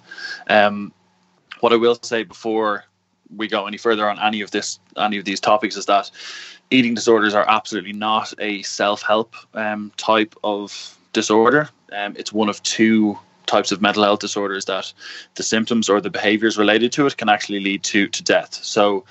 Um, 0.48 0.92
what 1.60 1.72
i 1.72 1.76
will 1.76 1.98
say 2.02 2.22
before 2.22 2.84
we 3.34 3.48
go 3.48 3.66
any 3.66 3.78
further 3.78 4.08
on 4.08 4.18
any 4.20 4.40
of 4.40 4.50
this 4.50 4.78
any 4.96 5.18
of 5.18 5.24
these 5.24 5.40
topics 5.40 5.76
is 5.76 5.86
that 5.86 6.10
eating 6.70 6.94
disorders 6.94 7.34
are 7.34 7.48
absolutely 7.48 7.92
not 7.92 8.32
a 8.38 8.62
self-help 8.62 9.34
um, 9.54 9.92
type 9.96 10.34
of 10.44 10.96
disorder. 11.12 11.68
Um, 11.92 12.14
it's 12.16 12.32
one 12.32 12.48
of 12.48 12.62
two 12.62 13.18
types 13.46 13.70
of 13.70 13.80
mental 13.80 14.02
health 14.02 14.20
disorders 14.20 14.64
that 14.64 14.92
the 15.36 15.42
symptoms 15.42 15.88
or 15.88 16.00
the 16.00 16.10
behaviors 16.10 16.58
related 16.58 16.90
to 16.92 17.06
it 17.06 17.16
can 17.16 17.28
actually 17.28 17.60
lead 17.60 17.82
to 17.84 18.08
to 18.08 18.22
death. 18.22 18.54
So 18.54 19.04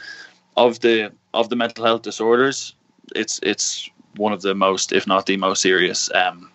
of 0.58 0.82
the 0.82 1.12
of 1.34 1.50
the 1.50 1.56
mental 1.56 1.86
health 1.86 2.02
disorders, 2.02 2.75
it's 3.16 3.40
it's 3.44 3.90
one 4.18 4.34
of 4.34 4.42
the 4.42 4.56
most, 4.56 4.94
if 4.94 5.08
not 5.08 5.26
the 5.26 5.38
most 5.38 5.62
serious 5.62 6.10
um, 6.14 6.50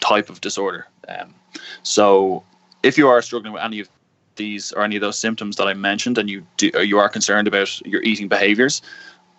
type 0.00 0.28
of 0.28 0.40
disorder. 0.40 0.86
Um, 1.08 1.34
so, 1.82 2.42
if 2.82 2.98
you 2.98 3.08
are 3.08 3.22
struggling 3.22 3.52
with 3.52 3.62
any 3.62 3.80
of 3.80 3.88
these 4.36 4.72
or 4.72 4.82
any 4.82 4.96
of 4.96 5.02
those 5.02 5.18
symptoms 5.18 5.56
that 5.56 5.68
I 5.68 5.74
mentioned, 5.74 6.18
and 6.18 6.28
you 6.28 6.46
do, 6.56 6.70
you 6.82 6.98
are 6.98 7.08
concerned 7.08 7.48
about 7.48 7.80
your 7.86 8.02
eating 8.02 8.28
behaviors, 8.28 8.82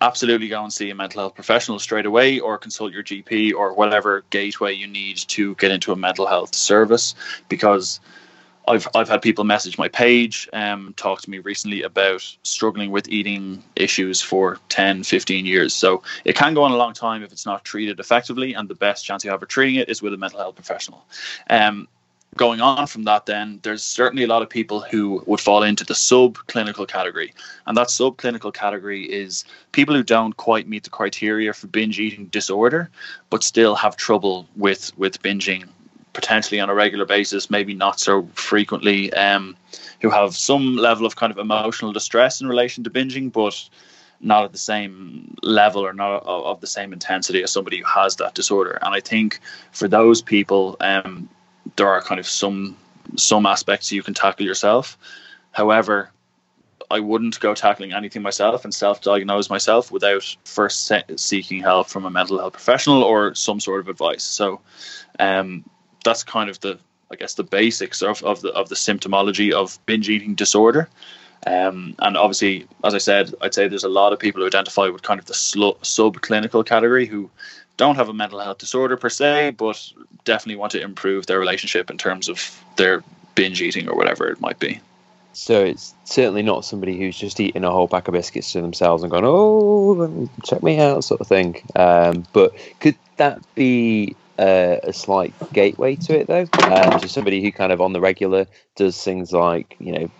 absolutely 0.01 0.47
go 0.47 0.63
and 0.63 0.71
see 0.71 0.89
a 0.89 0.95
mental 0.95 1.21
health 1.21 1.35
professional 1.35 1.79
straight 1.79 2.05
away, 2.05 2.39
or 2.39 2.57
consult 2.57 2.93
your 2.93 3.03
GP 3.03 3.53
or 3.53 3.73
whatever 3.73 4.23
gateway 4.29 4.73
you 4.73 4.87
need 4.87 5.17
to 5.17 5.55
get 5.55 5.71
into 5.71 5.91
a 5.91 5.95
mental 5.95 6.27
health 6.27 6.55
service, 6.55 7.15
because 7.49 7.99
I've 8.67 8.87
I've 8.95 9.09
had 9.09 9.21
people 9.21 9.43
message 9.43 9.77
my 9.77 9.87
page, 9.87 10.47
um, 10.53 10.93
talk 10.95 11.21
to 11.21 11.29
me 11.29 11.39
recently 11.39 11.83
about 11.83 12.21
struggling 12.43 12.91
with 12.91 13.09
eating 13.09 13.63
issues 13.75 14.21
for 14.21 14.59
10, 14.69 15.03
15 15.03 15.45
years. 15.45 15.73
So 15.73 16.01
it 16.23 16.35
can 16.35 16.53
go 16.53 16.63
on 16.63 16.71
a 16.71 16.77
long 16.77 16.93
time 16.93 17.23
if 17.23 17.31
it's 17.31 17.45
not 17.45 17.65
treated 17.65 17.99
effectively, 17.99 18.53
and 18.53 18.69
the 18.69 18.75
best 18.75 19.05
chance 19.05 19.23
you 19.23 19.31
have 19.31 19.43
of 19.43 19.49
treating 19.49 19.75
it 19.75 19.89
is 19.89 20.01
with 20.01 20.13
a 20.13 20.17
mental 20.17 20.39
health 20.39 20.55
professional. 20.55 21.05
Um, 21.49 21.87
going 22.35 22.61
on 22.61 22.87
from 22.87 23.03
that, 23.03 23.25
then 23.25 23.59
there's 23.63 23.83
certainly 23.83 24.23
a 24.23 24.27
lot 24.27 24.41
of 24.41 24.49
people 24.49 24.79
who 24.79 25.23
would 25.25 25.39
fall 25.39 25.63
into 25.63 25.83
the 25.83 25.93
subclinical 25.93 26.87
category. 26.87 27.33
And 27.67 27.77
that 27.77 27.89
subclinical 27.89 28.53
category 28.53 29.03
is 29.03 29.45
people 29.71 29.93
who 29.93 30.03
don't 30.03 30.35
quite 30.37 30.67
meet 30.67 30.83
the 30.83 30.89
criteria 30.89 31.53
for 31.53 31.67
binge 31.67 31.99
eating 31.99 32.25
disorder, 32.27 32.89
but 33.29 33.43
still 33.43 33.75
have 33.75 33.95
trouble 33.97 34.47
with, 34.55 34.97
with 34.97 35.21
binging 35.21 35.67
potentially 36.13 36.59
on 36.59 36.69
a 36.69 36.73
regular 36.73 37.05
basis, 37.05 37.49
maybe 37.49 37.73
not 37.73 37.99
so 37.99 38.27
frequently, 38.33 39.11
um, 39.13 39.55
who 40.01 40.09
have 40.09 40.35
some 40.35 40.75
level 40.75 41.05
of 41.05 41.15
kind 41.15 41.31
of 41.31 41.37
emotional 41.37 41.91
distress 41.91 42.41
in 42.41 42.47
relation 42.47 42.83
to 42.83 42.89
binging, 42.89 43.31
but 43.31 43.69
not 44.21 44.45
at 44.45 44.51
the 44.51 44.57
same 44.57 45.35
level 45.43 45.85
or 45.85 45.93
not 45.93 46.23
of, 46.23 46.61
the 46.61 46.67
same 46.67 46.93
intensity 46.93 47.43
as 47.43 47.51
somebody 47.51 47.79
who 47.79 47.85
has 47.85 48.15
that 48.15 48.33
disorder. 48.33 48.79
And 48.81 48.95
I 48.95 49.01
think 49.01 49.39
for 49.71 49.87
those 49.87 50.21
people, 50.21 50.77
um, 50.79 51.29
there 51.75 51.87
are 51.87 52.01
kind 52.01 52.19
of 52.19 52.27
some 52.27 52.77
some 53.17 53.45
aspects 53.45 53.91
you 53.91 54.01
can 54.01 54.13
tackle 54.13 54.45
yourself. 54.45 54.97
However, 55.51 56.09
I 56.89 56.99
wouldn't 56.99 57.39
go 57.39 57.53
tackling 57.53 57.93
anything 57.93 58.21
myself 58.21 58.63
and 58.63 58.73
self-diagnose 58.73 59.49
myself 59.49 59.91
without 59.91 60.35
first 60.45 60.85
se- 60.85 61.03
seeking 61.17 61.61
help 61.61 61.89
from 61.89 62.05
a 62.05 62.09
mental 62.09 62.39
health 62.39 62.53
professional 62.53 63.03
or 63.03 63.35
some 63.35 63.59
sort 63.59 63.81
of 63.81 63.89
advice. 63.89 64.23
So, 64.23 64.61
um, 65.19 65.65
that's 66.03 66.23
kind 66.23 66.49
of 66.49 66.59
the, 66.61 66.77
I 67.11 67.15
guess, 67.15 67.35
the 67.35 67.43
basics 67.43 68.01
of, 68.01 68.23
of 68.23 68.41
the 68.41 68.49
of 68.53 68.69
the 68.69 68.75
symptomology 68.75 69.51
of 69.51 69.79
binge 69.85 70.09
eating 70.09 70.35
disorder. 70.35 70.89
Um, 71.45 71.95
and 71.99 72.15
obviously, 72.15 72.67
as 72.83 72.93
I 72.93 72.99
said, 72.99 73.33
I'd 73.41 73.53
say 73.53 73.67
there's 73.67 73.83
a 73.83 73.89
lot 73.89 74.13
of 74.13 74.19
people 74.19 74.41
who 74.41 74.47
identify 74.47 74.87
with 74.87 75.01
kind 75.01 75.19
of 75.19 75.25
the 75.25 75.33
sl- 75.33 75.79
subclinical 75.81 76.65
category 76.65 77.05
who 77.05 77.29
don't 77.75 77.95
have 77.95 78.07
a 78.07 78.13
mental 78.13 78.39
health 78.39 78.59
disorder 78.59 78.95
per 78.95 79.09
se, 79.09 79.51
but 79.51 79.91
definitely 80.23 80.55
want 80.55 80.71
to 80.71 80.81
improve 80.81 81.25
their 81.25 81.39
relationship 81.39 81.89
in 81.89 81.97
terms 81.97 82.29
of 82.29 82.63
their 82.77 83.03
binge 83.35 83.61
eating 83.61 83.89
or 83.89 83.95
whatever 83.95 84.27
it 84.27 84.39
might 84.39 84.59
be. 84.59 84.79
So 85.33 85.63
it's 85.65 85.95
certainly 86.05 86.43
not 86.43 86.63
somebody 86.63 86.97
who's 86.97 87.17
just 87.17 87.39
eating 87.39 87.63
a 87.63 87.71
whole 87.71 87.87
pack 87.87 88.07
of 88.07 88.13
biscuits 88.13 88.51
to 88.53 88.61
themselves 88.61 89.01
and 89.01 89.11
going, 89.11 89.25
"Oh, 89.25 90.29
check 90.43 90.61
me 90.61 90.79
out," 90.79 91.03
sort 91.03 91.21
of 91.21 91.27
thing. 91.27 91.61
Um, 91.75 92.25
but 92.33 92.53
could 92.79 92.95
that 93.17 93.41
be 93.55 94.15
uh, 94.37 94.77
a 94.83 94.93
slight 94.93 95.33
gateway 95.53 95.95
to 95.95 96.19
it, 96.19 96.27
though? 96.27 96.47
Um, 96.63 96.99
to 96.99 97.07
somebody 97.07 97.41
who 97.41 97.51
kind 97.51 97.71
of 97.71 97.81
on 97.81 97.93
the 97.93 98.01
regular 98.01 98.47
does 98.75 99.01
things 99.01 99.31
like, 99.31 99.75
you 99.79 99.91
know, 99.91 100.11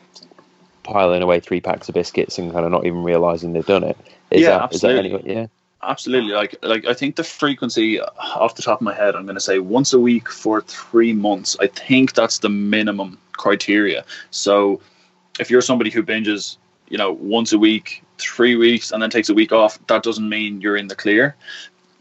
piling 0.84 1.22
away 1.22 1.39
three 1.39 1.62
packs 1.62 1.89
of 1.89 1.96
biscuits 1.96 2.38
and 2.38 2.51
kind 2.51 2.65
of 2.65 2.72
not 2.72 2.86
even 2.86 3.03
realizing 3.03 3.53
they've 3.53 3.65
done 3.65 3.84
it. 3.84 3.98
Is 4.32 4.41
yeah, 4.41 4.50
that, 4.50 4.62
absolutely. 4.63 5.10
That 5.10 5.25
any, 5.25 5.34
yeah 5.34 5.48
absolutely 5.84 6.32
like 6.32 6.55
like 6.63 6.86
i 6.86 6.93
think 6.93 7.15
the 7.15 7.24
frequency 7.24 8.00
off 8.00 8.55
the 8.55 8.62
top 8.62 8.79
of 8.79 8.84
my 8.84 8.93
head 8.93 9.15
i'm 9.15 9.25
going 9.25 9.36
to 9.36 9.41
say 9.41 9.60
once 9.60 9.93
a 9.93 10.00
week 10.00 10.29
for 10.29 10.62
three 10.62 11.13
months 11.13 11.58
i 11.60 11.67
think 11.67 12.13
that's 12.13 12.39
the 12.39 12.50
minimum 12.50 13.17
criteria 13.34 14.05
so 14.32 14.79
if 15.39 15.50
you're 15.50 15.62
somebody 15.62 15.89
who 15.89 16.01
binges 16.01 16.58
you 16.89 16.98
know 16.98 17.12
once 17.12 17.51
a 17.51 17.60
week 17.60 18.03
three 18.17 18.55
weeks 18.55 18.91
and 18.91 19.01
then 19.01 19.10
takes 19.10 19.29
a 19.29 19.34
week 19.34 19.51
off 19.51 19.79
that 19.88 20.03
doesn't 20.03 20.29
mean 20.29 20.62
you're 20.62 20.77
in 20.77 20.88
the 20.88 20.96
clear 20.96 21.36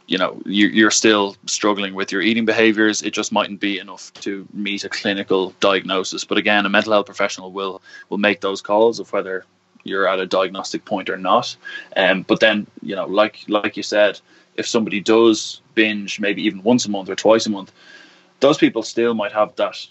you 0.07 0.19
know 0.19 0.41
you're 0.45 0.91
still 0.91 1.37
struggling 1.47 1.95
with 1.95 2.11
your 2.11 2.21
eating 2.21 2.45
behaviors 2.45 3.03
it 3.03 3.13
just 3.13 3.33
mightn't 3.33 3.61
be 3.61 3.79
enough 3.79 4.13
to 4.15 4.47
meet 4.53 4.85
a 4.85 4.89
clinical 4.89 5.55
diagnosis 5.61 6.25
but 6.25 6.39
again 6.39 6.67
a 6.67 6.69
mental 6.69 6.93
health 6.93 7.07
professional 7.07 7.53
will 7.53 7.81
will 8.09 8.19
make 8.19 8.41
those 8.41 8.61
calls 8.61 8.99
of 8.99 9.13
whether 9.13 9.45
you're 9.85 10.09
at 10.09 10.21
a 10.21 10.27
diagnostic 10.27 10.85
point 10.85 11.11
or 11.11 11.17
not. 11.17 11.57
Um, 11.97 12.23
but 12.23 12.41
then, 12.41 12.67
you 12.83 12.95
know, 12.95 13.07
like 13.07 13.45
like 13.49 13.77
you 13.77 13.83
said, 13.83 14.21
if 14.57 14.67
somebody 14.67 15.01
does 15.01 15.61
binge 15.75 16.21
maybe 16.21 16.43
even 16.43 16.63
once 16.63 16.87
a 16.87 16.91
month 16.91 17.09
or 17.09 17.17
twice 17.17 17.47
a 17.47 17.51
month, 17.51 17.73
those 18.41 18.59
people 18.59 18.83
still 18.83 19.15
might 19.15 19.33
have 19.33 19.55
that, 19.57 19.87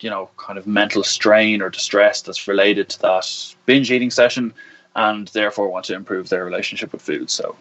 you 0.00 0.10
know, 0.10 0.30
kind 0.36 0.58
of 0.58 0.66
mental 0.66 1.04
strain 1.04 1.62
or 1.62 1.70
distress 1.70 2.22
that's 2.22 2.48
related 2.48 2.88
to 2.90 3.00
that 3.02 3.54
binge 3.66 3.90
eating 3.90 4.10
session, 4.10 4.52
and 4.96 5.28
therefore 5.28 5.68
want 5.68 5.86
to 5.86 5.94
improve 5.94 6.28
their 6.28 6.44
relationship 6.44 6.92
with 6.92 7.02
food. 7.02 7.30
So, 7.30 7.56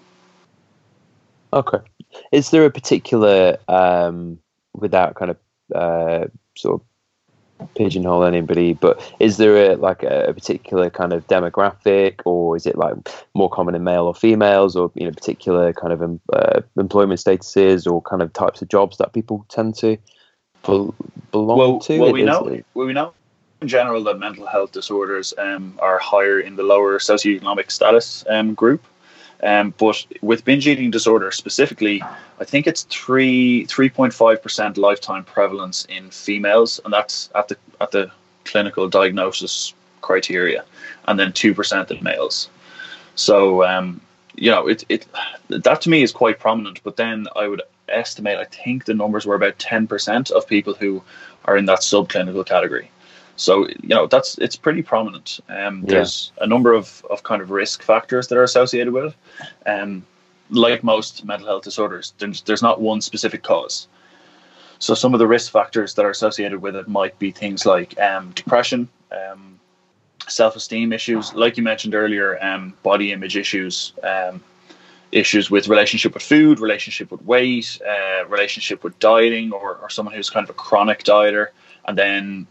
okay, 1.53 1.79
is 2.31 2.50
there 2.51 2.65
a 2.65 2.72
particular 2.72 3.57
um, 3.67 4.39
without 4.74 5.15
kind 5.15 5.31
of 5.31 5.38
uh, 5.74 6.27
sort 6.55 6.81
of 6.81 6.88
pigeonhole 7.75 8.24
anybody, 8.24 8.74
but 8.74 9.01
is 9.19 9.38
there 9.38 9.72
a 9.72 9.75
like 9.75 10.03
a 10.03 10.33
particular 10.33 10.89
kind 10.89 11.13
of 11.13 11.25
demographic, 11.27 12.22
or 12.25 12.55
is 12.55 12.65
it 12.65 12.77
like 12.77 12.95
more 13.33 13.50
common 13.50 13.75
in 13.75 13.83
male 13.83 14.05
or 14.05 14.15
females, 14.15 14.75
or 14.75 14.91
you 14.95 15.05
know 15.05 15.12
particular 15.12 15.74
kind 15.74 15.93
of 15.93 16.01
um, 16.01 16.19
uh, 16.31 16.62
employment 16.77 17.19
statuses, 17.19 17.89
or 17.89 18.01
kind 18.01 18.22
of 18.22 18.33
types 18.33 18.62
of 18.62 18.69
jobs 18.69 18.98
that 18.98 19.13
people 19.13 19.46
tend 19.50 19.75
to 19.75 19.98
belong 20.63 21.57
well, 21.57 21.79
to? 21.79 22.00
Well, 22.00 22.11
we 22.11 22.24
know 22.24 22.63
well, 22.74 22.87
we 22.87 22.94
know 22.94 23.13
in 23.61 23.68
general 23.68 24.03
that 24.03 24.20
mental 24.20 24.46
health 24.46 24.72
disorders 24.72 25.33
um, 25.37 25.77
are 25.81 25.98
higher 25.98 26.39
in 26.39 26.55
the 26.55 26.63
lower 26.63 27.00
socioeconomic 27.00 27.72
status 27.72 28.25
um, 28.29 28.53
group. 28.53 28.85
Um, 29.44 29.74
but 29.77 30.06
with 30.22 30.46
binge 30.46 30.68
eating 30.68 30.90
disorder 30.90 31.29
specifically, 31.32 32.01
I 32.40 32.46
think 32.46 32.66
it's 32.66 32.84
three 32.84 33.66
three 33.66 33.90
point 33.90 34.14
five 34.14 34.42
percent 34.42 34.77
lifetime 34.77 35.25
prevalence 35.25 35.86
in 35.86 36.10
females, 36.12 36.79
and 36.86 36.94
that's 36.94 37.29
at 37.36 37.50
the 37.50 37.58
at 37.82 37.92
the 37.92 38.10
clinical 38.46 38.88
diagnosis 38.88 39.74
criteria, 40.01 40.64
and 41.08 41.20
then 41.20 41.34
two 41.34 41.53
percent 41.53 41.92
in 41.92 42.01
males. 42.01 42.50
So 43.16 43.66
um, 43.66 44.00
you 44.36 44.50
know, 44.50 44.68
it 44.68 44.86
it 44.88 45.06
that 45.50 45.82
to 45.82 45.90
me 45.90 46.03
is 46.03 46.12
quite 46.12 46.40
prominent. 46.40 46.82
But 46.84 46.96
then 46.96 47.27
I 47.36 47.48
would 47.48 47.62
estimate, 47.90 48.38
I 48.38 48.46
think 48.46 48.86
the 48.86 48.94
numbers 48.94 49.25
were 49.25 49.36
about 49.36 49.60
ten 49.60 49.88
percent 49.88 50.32
of 50.32 50.48
people 50.48 50.74
who 50.74 51.03
are 51.46 51.58
in 51.58 51.66
that 51.66 51.79
subclinical 51.79 52.46
category. 52.46 52.90
So 53.35 53.67
you 53.67 53.89
know 53.89 54.07
that's 54.07 54.37
it's 54.37 54.55
pretty 54.55 54.81
prominent. 54.81 55.39
Um, 55.50 55.81
yeah. 55.81 55.96
There's 55.96 56.31
a 56.39 56.48
number 56.48 56.74
of, 56.74 57.05
of 57.09 57.24
kind 57.24 57.41
of 57.41 57.50
risk 57.50 57.81
factors 57.81 58.27
that 58.27 58.37
are 58.37 58.43
associated 58.43 58.93
with 58.93 59.15
it. 59.65 59.69
Um, 59.69 60.05
like 60.50 60.83
most 60.83 61.25
mental 61.25 61.48
health 61.48 61.63
disorders, 61.63 62.13
there's, 62.19 62.41
there's 62.41 62.61
not 62.61 62.79
one 62.79 63.01
specific 63.01 63.43
cause. 63.43 63.87
So 64.79 64.93
some 64.93 65.13
of 65.13 65.19
the 65.19 65.27
risk 65.27 65.51
factors 65.51 65.93
that 65.96 66.05
are 66.05 66.09
associated 66.09 66.61
with 66.61 66.75
it 66.75 66.87
might 66.87 67.17
be 67.17 67.31
things 67.31 67.65
like 67.65 68.00
um, 68.00 68.31
depression, 68.31 68.87
um, 69.11 69.59
self-esteem 70.27 70.93
issues, 70.93 71.33
like 71.33 71.57
you 71.57 71.63
mentioned 71.63 71.96
earlier, 71.96 72.37
um, 72.43 72.74
body 72.83 73.13
image 73.13 73.37
issues, 73.37 73.93
um, 74.03 74.43
issues 75.11 75.50
with 75.50 75.67
relationship 75.67 76.13
with 76.13 76.24
food, 76.24 76.59
relationship 76.59 77.11
with 77.11 77.22
weight, 77.24 77.79
uh, 77.87 78.25
relationship 78.27 78.83
with 78.83 78.98
dieting, 79.00 79.51
or, 79.53 79.77
or 79.77 79.89
someone 79.89 80.13
who's 80.13 80.29
kind 80.29 80.43
of 80.43 80.50
a 80.50 80.53
chronic 80.53 81.03
dieter, 81.03 81.48
and 81.87 81.98
then 81.98 82.46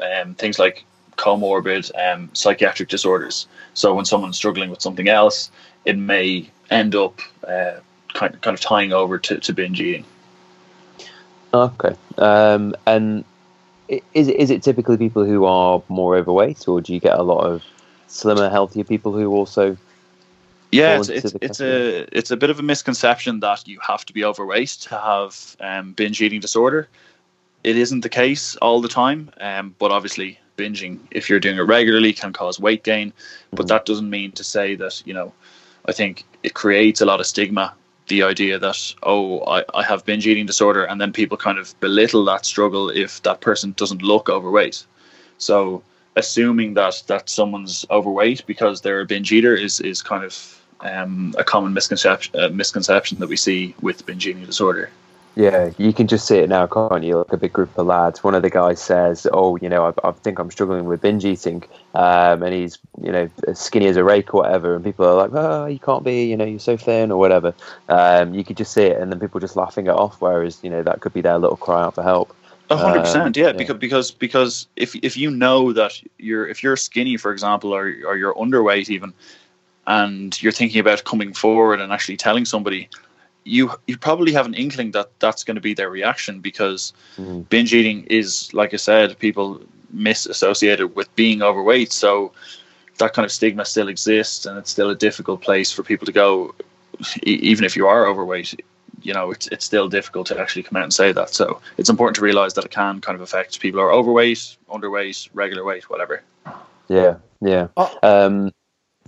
um, 0.00 0.34
things 0.34 0.58
like 0.58 0.84
comorbid 1.16 1.90
um, 1.98 2.30
psychiatric 2.32 2.88
disorders. 2.88 3.46
So 3.74 3.94
when 3.94 4.04
someone's 4.04 4.36
struggling 4.36 4.70
with 4.70 4.80
something 4.80 5.08
else, 5.08 5.50
it 5.84 5.98
may 5.98 6.50
end 6.70 6.94
up 6.94 7.20
uh, 7.46 7.80
kind 8.14 8.34
of, 8.34 8.40
kind 8.40 8.54
of 8.54 8.60
tying 8.60 8.92
over 8.92 9.18
to, 9.18 9.38
to 9.38 9.52
binge 9.52 9.80
eating. 9.80 10.04
Okay, 11.52 11.94
um, 12.18 12.74
and 12.86 13.24
is 13.88 14.28
it, 14.28 14.36
is 14.36 14.50
it 14.50 14.62
typically 14.62 14.96
people 14.96 15.24
who 15.24 15.44
are 15.44 15.82
more 15.88 16.16
overweight, 16.16 16.68
or 16.68 16.80
do 16.80 16.92
you 16.92 17.00
get 17.00 17.18
a 17.18 17.22
lot 17.22 17.40
of 17.40 17.62
slimmer, 18.06 18.50
healthier 18.50 18.84
people 18.84 19.12
who 19.12 19.30
also? 19.30 19.76
Yeah, 20.70 20.98
it's 20.98 21.08
it's, 21.08 21.34
it's 21.40 21.60
a 21.60 22.16
it's 22.16 22.30
a 22.30 22.36
bit 22.36 22.50
of 22.50 22.58
a 22.58 22.62
misconception 22.62 23.40
that 23.40 23.66
you 23.66 23.78
have 23.80 24.04
to 24.04 24.12
be 24.12 24.24
overweight 24.24 24.68
to 24.68 24.98
have 24.98 25.56
um, 25.60 25.94
binge 25.94 26.20
eating 26.20 26.40
disorder 26.40 26.86
it 27.68 27.76
isn't 27.76 28.00
the 28.00 28.08
case 28.08 28.56
all 28.56 28.80
the 28.80 28.88
time. 28.88 29.30
Um, 29.40 29.74
but 29.78 29.90
obviously, 29.90 30.38
binging, 30.56 30.98
if 31.10 31.28
you're 31.28 31.40
doing 31.40 31.58
it 31.58 31.62
regularly, 31.76 32.14
can 32.14 32.32
cause 32.32 32.58
weight 32.58 32.82
gain. 32.82 33.12
But 33.50 33.66
mm. 33.66 33.68
that 33.68 33.84
doesn't 33.84 34.08
mean 34.08 34.32
to 34.32 34.44
say 34.44 34.74
that, 34.76 35.02
you 35.06 35.12
know, 35.12 35.32
I 35.84 35.92
think 35.92 36.24
it 36.42 36.54
creates 36.54 37.02
a 37.02 37.06
lot 37.06 37.20
of 37.20 37.26
stigma. 37.26 37.74
The 38.06 38.22
idea 38.22 38.58
that, 38.58 38.94
oh, 39.02 39.40
I, 39.40 39.64
I 39.74 39.82
have 39.82 40.06
binge 40.06 40.26
eating 40.26 40.46
disorder, 40.46 40.84
and 40.84 40.98
then 40.98 41.12
people 41.12 41.36
kind 41.36 41.58
of 41.58 41.78
belittle 41.80 42.24
that 42.24 42.46
struggle 42.46 42.88
if 42.88 43.22
that 43.24 43.42
person 43.42 43.74
doesn't 43.76 44.02
look 44.02 44.30
overweight. 44.30 44.86
So, 45.36 45.82
assuming 46.16 46.72
that, 46.74 47.02
that 47.08 47.28
someone's 47.28 47.84
overweight 47.90 48.46
because 48.46 48.80
they're 48.80 49.02
a 49.02 49.06
binge 49.06 49.30
eater 49.30 49.54
is, 49.54 49.78
is 49.80 50.00
kind 50.00 50.24
of 50.24 50.34
um, 50.80 51.34
a 51.36 51.44
common 51.44 51.74
misconception, 51.74 52.40
uh, 52.40 52.48
misconception 52.48 53.18
that 53.18 53.28
we 53.28 53.36
see 53.36 53.74
with 53.82 54.06
binge 54.06 54.26
eating 54.26 54.46
disorder. 54.46 54.88
Yeah, 55.36 55.70
you 55.78 55.92
can 55.92 56.08
just 56.08 56.26
see 56.26 56.38
it 56.38 56.48
now, 56.48 56.66
can't 56.66 57.04
you? 57.04 57.18
Like 57.18 57.32
a 57.32 57.36
big 57.36 57.52
group 57.52 57.78
of 57.78 57.86
lads. 57.86 58.24
One 58.24 58.34
of 58.34 58.42
the 58.42 58.50
guys 58.50 58.82
says, 58.82 59.24
"Oh, 59.32 59.56
you 59.56 59.68
know, 59.68 59.86
I, 59.86 60.08
I 60.08 60.10
think 60.10 60.40
I'm 60.40 60.50
struggling 60.50 60.86
with 60.86 61.00
binge 61.00 61.24
eating," 61.24 61.62
um, 61.94 62.42
and 62.42 62.52
he's, 62.52 62.78
you 63.00 63.12
know, 63.12 63.30
as 63.46 63.60
skinny 63.60 63.86
as 63.86 63.96
a 63.96 64.02
rake 64.02 64.34
or 64.34 64.42
whatever. 64.42 64.74
And 64.74 64.84
people 64.84 65.06
are 65.06 65.14
like, 65.14 65.30
"Oh, 65.32 65.66
you 65.66 65.78
can't 65.78 66.02
be, 66.02 66.24
you 66.24 66.36
know, 66.36 66.44
you're 66.44 66.58
so 66.58 66.76
thin 66.76 67.12
or 67.12 67.18
whatever." 67.18 67.54
Um, 67.88 68.34
you 68.34 68.42
could 68.42 68.56
just 68.56 68.72
see 68.72 68.82
it, 68.82 69.00
and 69.00 69.12
then 69.12 69.20
people 69.20 69.38
just 69.38 69.54
laughing 69.54 69.86
it 69.86 69.90
off. 69.90 70.16
Whereas, 70.20 70.58
you 70.62 70.70
know, 70.70 70.82
that 70.82 71.00
could 71.00 71.12
be 71.12 71.20
their 71.20 71.38
little 71.38 71.56
cry 71.56 71.84
out 71.84 71.94
for 71.94 72.02
help. 72.02 72.34
A 72.70 72.76
hundred 72.76 73.00
percent, 73.00 73.36
um, 73.36 73.42
yeah. 73.42 73.52
Because 73.52 73.76
because 73.78 74.10
because 74.10 74.66
if 74.76 74.94
if 74.96 75.16
you 75.16 75.30
know 75.30 75.72
that 75.72 76.02
you're 76.18 76.48
if 76.48 76.62
you're 76.62 76.76
skinny, 76.76 77.16
for 77.16 77.32
example, 77.32 77.72
or 77.72 77.84
or 78.06 78.16
you're 78.16 78.34
underweight 78.34 78.90
even, 78.90 79.14
and 79.86 80.40
you're 80.42 80.52
thinking 80.52 80.80
about 80.80 81.04
coming 81.04 81.32
forward 81.32 81.80
and 81.80 81.92
actually 81.92 82.16
telling 82.16 82.44
somebody 82.44 82.88
you 83.48 83.70
you 83.86 83.96
probably 83.96 84.32
have 84.32 84.46
an 84.46 84.54
inkling 84.54 84.90
that 84.92 85.08
that's 85.18 85.42
going 85.44 85.54
to 85.56 85.60
be 85.60 85.74
their 85.74 85.90
reaction 85.90 86.40
because 86.40 86.92
Mm. 87.18 87.48
binge 87.48 87.72
eating 87.74 88.04
is, 88.20 88.52
like 88.52 88.72
I 88.74 88.76
said, 88.78 89.18
people 89.18 89.60
misassociated 89.94 90.94
with 90.94 91.08
being 91.16 91.42
overweight. 91.42 91.92
So 91.92 92.32
that 92.98 93.12
kind 93.14 93.24
of 93.24 93.32
stigma 93.32 93.64
still 93.64 93.88
exists, 93.88 94.46
and 94.46 94.58
it's 94.58 94.70
still 94.70 94.90
a 94.90 94.94
difficult 94.94 95.40
place 95.40 95.72
for 95.72 95.82
people 95.82 96.06
to 96.06 96.12
go. 96.12 96.54
E- 97.26 97.40
even 97.50 97.64
if 97.64 97.76
you 97.76 97.86
are 97.86 98.06
overweight, 98.06 98.60
you 99.02 99.14
know 99.14 99.30
it's 99.30 99.46
it's 99.48 99.64
still 99.64 99.88
difficult 99.88 100.26
to 100.28 100.38
actually 100.38 100.64
come 100.64 100.76
out 100.76 100.84
and 100.84 100.92
say 100.92 101.12
that. 101.12 101.30
So 101.34 101.60
it's 101.78 101.88
important 101.88 102.16
to 102.16 102.22
realize 102.22 102.54
that 102.54 102.64
it 102.64 102.70
can 102.70 103.00
kind 103.00 103.16
of 103.16 103.22
affect 103.22 103.60
people 103.60 103.80
who 103.80 103.86
are 103.86 103.92
overweight, 103.92 104.56
underweight, 104.68 105.28
regular 105.32 105.64
weight, 105.64 105.88
whatever. 105.90 106.22
Yeah, 106.88 107.16
yeah. 107.40 107.68
Oh. 107.76 107.92
Um, 108.02 108.52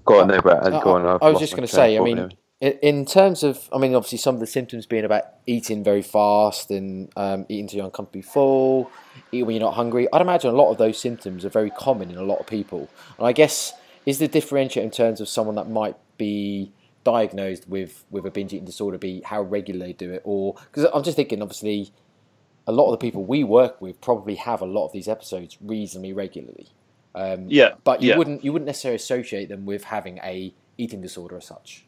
go 0.04 0.20
on, 0.20 0.28
there, 0.28 0.42
Brett. 0.42 0.62
I- 0.64 0.70
Go 0.84 0.92
on. 0.96 1.06
I- 1.06 1.14
I've 1.14 1.22
I 1.22 1.30
was 1.30 1.40
just 1.40 1.54
going 1.56 1.66
to 1.66 1.74
say, 1.74 1.98
I 1.98 2.00
mean, 2.00 2.16
thought 2.16 2.34
in, 2.60 2.72
in 2.82 3.06
terms 3.06 3.42
of, 3.42 3.68
I 3.72 3.78
mean, 3.78 3.94
obviously 3.94 4.18
some 4.18 4.34
of 4.34 4.40
the 4.40 4.46
symptoms 4.46 4.86
being 4.86 5.04
about 5.04 5.24
eating 5.46 5.82
very 5.82 6.02
fast 6.02 6.70
and 6.70 7.10
um, 7.16 7.46
eating 7.48 7.68
till 7.68 7.78
you're 7.78 7.86
uncomfortably 7.86 8.22
full, 8.22 8.90
eating 9.32 9.46
when 9.46 9.56
you're 9.56 9.64
not 9.64 9.74
hungry. 9.74 10.08
I'd 10.12 10.20
imagine 10.20 10.50
a 10.50 10.56
lot 10.56 10.70
of 10.70 10.78
those 10.78 10.98
symptoms 10.98 11.44
are 11.44 11.50
very 11.50 11.70
common 11.70 12.10
in 12.10 12.16
a 12.16 12.22
lot 12.22 12.38
of 12.38 12.46
people. 12.46 12.88
And 13.18 13.26
I 13.26 13.32
guess 13.32 13.72
is 14.06 14.18
the 14.18 14.28
differentiator 14.28 14.82
in 14.82 14.90
terms 14.90 15.20
of 15.20 15.28
someone 15.28 15.56
that 15.56 15.68
might 15.68 15.96
be 16.16 16.72
diagnosed 17.02 17.66
with 17.68 18.04
with 18.10 18.26
a 18.26 18.30
binge 18.30 18.52
eating 18.52 18.66
disorder 18.66 18.98
be 18.98 19.22
how 19.24 19.42
regular 19.42 19.86
they 19.86 19.92
do 19.92 20.12
it, 20.12 20.22
or 20.24 20.54
because 20.54 20.86
I'm 20.92 21.02
just 21.02 21.16
thinking, 21.16 21.42
obviously, 21.42 21.92
a 22.66 22.72
lot 22.72 22.86
of 22.86 22.92
the 22.92 22.98
people 22.98 23.24
we 23.24 23.42
work 23.44 23.80
with 23.80 24.00
probably 24.00 24.34
have 24.36 24.60
a 24.60 24.66
lot 24.66 24.86
of 24.86 24.92
these 24.92 25.08
episodes 25.08 25.56
reasonably 25.60 26.12
regularly. 26.12 26.68
Um, 27.14 27.46
Yeah, 27.48 27.74
but 27.84 28.02
you 28.02 28.10
yeah. 28.10 28.18
wouldn't 28.18 28.44
you 28.44 28.52
wouldn't 28.52 28.66
necessarily 28.66 28.96
associate 28.96 29.48
them 29.48 29.66
with 29.66 29.84
having 29.84 30.18
a 30.18 30.54
eating 30.76 31.00
disorder 31.00 31.36
as 31.36 31.46
such. 31.46 31.84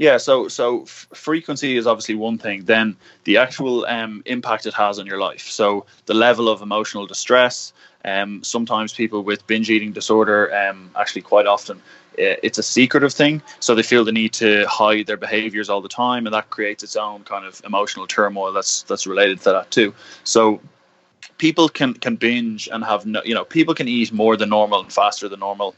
Yeah, 0.00 0.16
so 0.16 0.48
so 0.48 0.84
f- 0.84 1.08
frequency 1.12 1.76
is 1.76 1.86
obviously 1.86 2.14
one 2.14 2.38
thing. 2.38 2.64
Then 2.64 2.96
the 3.24 3.36
actual 3.36 3.84
um, 3.84 4.22
impact 4.24 4.64
it 4.64 4.72
has 4.72 4.98
on 4.98 5.04
your 5.06 5.18
life. 5.18 5.46
So 5.50 5.84
the 6.06 6.14
level 6.14 6.48
of 6.48 6.62
emotional 6.62 7.06
distress. 7.06 7.74
Um, 8.02 8.42
sometimes 8.42 8.94
people 8.94 9.22
with 9.22 9.46
binge 9.46 9.68
eating 9.68 9.92
disorder, 9.92 10.54
um, 10.56 10.90
actually 10.96 11.20
quite 11.20 11.46
often, 11.46 11.76
uh, 12.18 12.40
it's 12.42 12.56
a 12.56 12.62
secretive 12.62 13.12
thing. 13.12 13.42
So 13.60 13.74
they 13.74 13.82
feel 13.82 14.06
the 14.06 14.12
need 14.12 14.32
to 14.34 14.64
hide 14.68 15.06
their 15.06 15.18
behaviors 15.18 15.68
all 15.68 15.82
the 15.82 15.88
time, 15.90 16.26
and 16.26 16.34
that 16.34 16.48
creates 16.48 16.82
its 16.82 16.96
own 16.96 17.24
kind 17.24 17.44
of 17.44 17.60
emotional 17.66 18.06
turmoil. 18.06 18.54
That's 18.54 18.84
that's 18.84 19.06
related 19.06 19.42
to 19.42 19.50
that 19.50 19.70
too. 19.70 19.92
So 20.24 20.60
people 21.38 21.68
can 21.68 21.94
can 21.94 22.16
binge 22.16 22.70
and 22.72 22.84
have 22.84 23.04
no, 23.06 23.20
you 23.24 23.34
know, 23.34 23.44
people 23.44 23.74
can 23.74 23.88
eat 23.88 24.12
more 24.12 24.38
than 24.38 24.48
normal 24.48 24.80
and 24.80 24.92
faster 24.92 25.28
than 25.28 25.40
normal, 25.40 25.74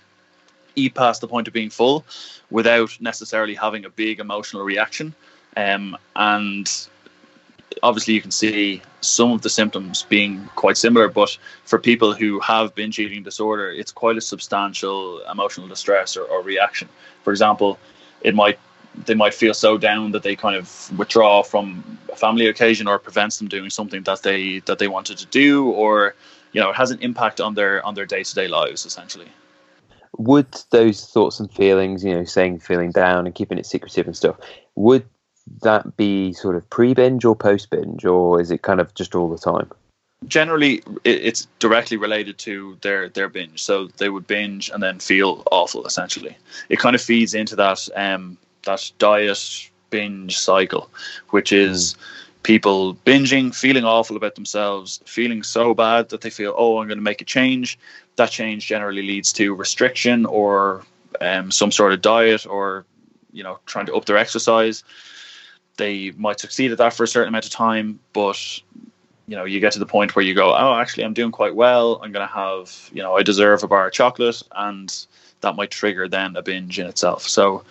eat 0.74 0.94
past 0.94 1.20
the 1.20 1.28
point 1.28 1.48
of 1.48 1.54
being 1.54 1.70
full 1.70 2.04
without 2.50 2.96
necessarily 3.00 3.54
having 3.54 3.84
a 3.84 3.90
big 3.90 4.20
emotional 4.20 4.62
reaction. 4.62 5.14
Um, 5.56 5.96
and 6.16 6.70
obviously, 7.82 8.14
you 8.14 8.22
can 8.22 8.30
see 8.30 8.82
some 9.00 9.32
of 9.32 9.42
the 9.42 9.50
symptoms 9.50 10.04
being 10.04 10.48
quite 10.54 10.76
similar, 10.76 11.08
but 11.08 11.36
for 11.64 11.78
people 11.78 12.12
who 12.12 12.40
have 12.40 12.74
binge 12.74 12.98
eating 12.98 13.22
disorder, 13.22 13.70
it's 13.70 13.92
quite 13.92 14.16
a 14.16 14.20
substantial 14.20 15.20
emotional 15.30 15.68
distress 15.68 16.16
or, 16.16 16.24
or 16.24 16.42
reaction. 16.42 16.88
For 17.24 17.30
example, 17.30 17.78
it 18.22 18.34
might 18.34 18.58
they 19.06 19.14
might 19.14 19.34
feel 19.34 19.54
so 19.54 19.78
down 19.78 20.12
that 20.12 20.22
they 20.22 20.36
kind 20.36 20.56
of 20.56 20.98
withdraw 20.98 21.42
from 21.42 21.98
a 22.12 22.16
family 22.16 22.46
occasion 22.46 22.86
or 22.86 22.98
prevents 22.98 23.38
them 23.38 23.48
doing 23.48 23.70
something 23.70 24.02
that 24.02 24.22
they 24.22 24.58
that 24.60 24.78
they 24.78 24.88
wanted 24.88 25.16
to 25.18 25.26
do 25.26 25.70
or 25.70 26.14
you 26.52 26.60
know 26.60 26.70
it 26.70 26.76
has 26.76 26.90
an 26.90 26.98
impact 27.00 27.40
on 27.40 27.54
their 27.54 27.84
on 27.86 27.94
their 27.94 28.04
day-to-day 28.04 28.48
lives 28.48 28.84
essentially 28.84 29.28
would 30.18 30.46
those 30.70 31.06
thoughts 31.06 31.40
and 31.40 31.52
feelings, 31.52 32.04
you 32.04 32.14
know, 32.14 32.24
saying 32.24 32.58
feeling 32.58 32.90
down 32.90 33.26
and 33.26 33.34
keeping 33.34 33.58
it 33.58 33.66
secretive 33.66 34.06
and 34.06 34.16
stuff, 34.16 34.36
would 34.74 35.04
that 35.62 35.96
be 35.96 36.32
sort 36.32 36.56
of 36.56 36.68
pre 36.70 36.94
binge 36.94 37.24
or 37.24 37.34
post 37.34 37.70
binge, 37.70 38.04
or 38.04 38.40
is 38.40 38.50
it 38.50 38.62
kind 38.62 38.80
of 38.80 38.94
just 38.94 39.14
all 39.14 39.28
the 39.28 39.38
time? 39.38 39.70
generally 40.28 40.82
it's 41.04 41.46
directly 41.58 41.96
related 41.96 42.38
to 42.38 42.76
their 42.82 43.08
their 43.08 43.28
binge 43.28 43.62
so 43.62 43.88
they 43.96 44.08
would 44.08 44.26
binge 44.26 44.70
and 44.70 44.82
then 44.82 44.98
feel 44.98 45.42
awful 45.50 45.84
essentially 45.86 46.36
it 46.68 46.78
kind 46.78 46.94
of 46.94 47.02
feeds 47.02 47.34
into 47.34 47.56
that 47.56 47.88
um 47.96 48.36
that 48.64 48.90
diet 48.98 49.70
binge 49.90 50.38
cycle 50.38 50.88
which 51.30 51.52
is 51.52 51.96
people 52.42 52.94
binging 53.06 53.54
feeling 53.54 53.84
awful 53.84 54.16
about 54.16 54.34
themselves 54.34 55.00
feeling 55.04 55.42
so 55.42 55.74
bad 55.74 56.08
that 56.08 56.22
they 56.22 56.30
feel 56.30 56.54
oh 56.56 56.78
i'm 56.78 56.88
going 56.88 56.98
to 56.98 57.04
make 57.04 57.20
a 57.20 57.24
change. 57.24 57.78
That 58.16 58.30
change 58.30 58.66
generally 58.66 59.02
leads 59.02 59.32
to 59.34 59.54
restriction 59.54 60.26
or 60.26 60.84
um, 61.20 61.50
some 61.50 61.72
sort 61.72 61.92
of 61.92 62.02
diet 62.02 62.46
or 62.46 62.84
you 63.32 63.42
know 63.42 63.58
trying 63.66 63.86
to 63.86 63.94
up 63.94 64.04
their 64.04 64.16
exercise. 64.16 64.84
They 65.76 66.10
might 66.12 66.40
succeed 66.40 66.72
at 66.72 66.78
that 66.78 66.92
for 66.92 67.04
a 67.04 67.08
certain 67.08 67.28
amount 67.28 67.46
of 67.46 67.50
time 67.50 67.98
but 68.12 68.60
you 69.26 69.36
know 69.36 69.44
you 69.44 69.60
get 69.60 69.72
to 69.72 69.78
the 69.78 69.86
point 69.86 70.14
where 70.14 70.24
you 70.24 70.34
go 70.34 70.54
oh 70.54 70.74
actually 70.74 71.04
i'm 71.04 71.14
doing 71.14 71.32
quite 71.32 71.54
well. 71.54 72.00
I'm 72.02 72.12
going 72.12 72.26
to 72.26 72.34
have 72.34 72.90
you 72.92 73.02
know 73.02 73.16
i 73.16 73.22
deserve 73.22 73.62
a 73.62 73.68
bar 73.68 73.86
of 73.86 73.92
chocolate 73.92 74.42
and 74.56 75.06
that 75.42 75.56
might 75.56 75.70
trigger 75.70 76.08
then 76.08 76.36
a 76.36 76.42
binge 76.42 76.78
in 76.78 76.86
itself. 76.86 77.28
So 77.28 77.62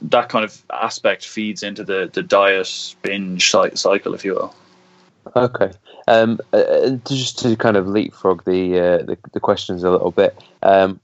that 0.00 0.28
kind 0.28 0.44
of 0.44 0.62
aspect 0.72 1.26
feeds 1.26 1.62
into 1.62 1.84
the 1.84 2.10
the 2.12 2.22
diet 2.22 2.94
binge 3.02 3.50
cycle 3.74 4.14
if 4.14 4.24
you 4.24 4.34
will 4.34 4.54
Okay. 5.36 5.70
Um, 6.06 6.38
uh, 6.52 6.56
uh, 6.56 6.90
just 7.06 7.38
to 7.40 7.56
kind 7.56 7.76
of 7.76 7.86
leapfrog 7.86 8.44
the 8.44 8.78
uh, 8.78 8.98
the, 8.98 9.18
the 9.32 9.40
questions 9.40 9.84
a 9.84 9.90
little 9.90 10.10
bit, 10.10 10.36
um, 10.62 11.00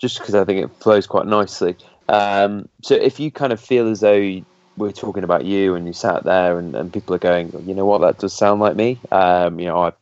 just 0.00 0.18
because 0.18 0.34
I 0.34 0.44
think 0.44 0.64
it 0.64 0.70
flows 0.82 1.06
quite 1.06 1.26
nicely. 1.26 1.76
Um, 2.08 2.68
so 2.82 2.94
if 2.94 3.20
you 3.20 3.30
kind 3.30 3.52
of 3.52 3.60
feel 3.60 3.88
as 3.88 4.00
though 4.00 4.40
we're 4.76 4.92
talking 4.92 5.24
about 5.24 5.44
you 5.44 5.74
and 5.74 5.86
you 5.86 5.92
sat 5.92 6.24
there 6.24 6.58
and, 6.58 6.74
and 6.74 6.92
people 6.92 7.14
are 7.14 7.18
going, 7.18 7.52
you 7.66 7.74
know 7.74 7.84
what, 7.84 8.00
that 8.00 8.18
does 8.18 8.32
sound 8.32 8.60
like 8.60 8.76
me. 8.76 8.98
Um, 9.10 9.58
you 9.58 9.66
know, 9.66 9.78
I 9.78 9.92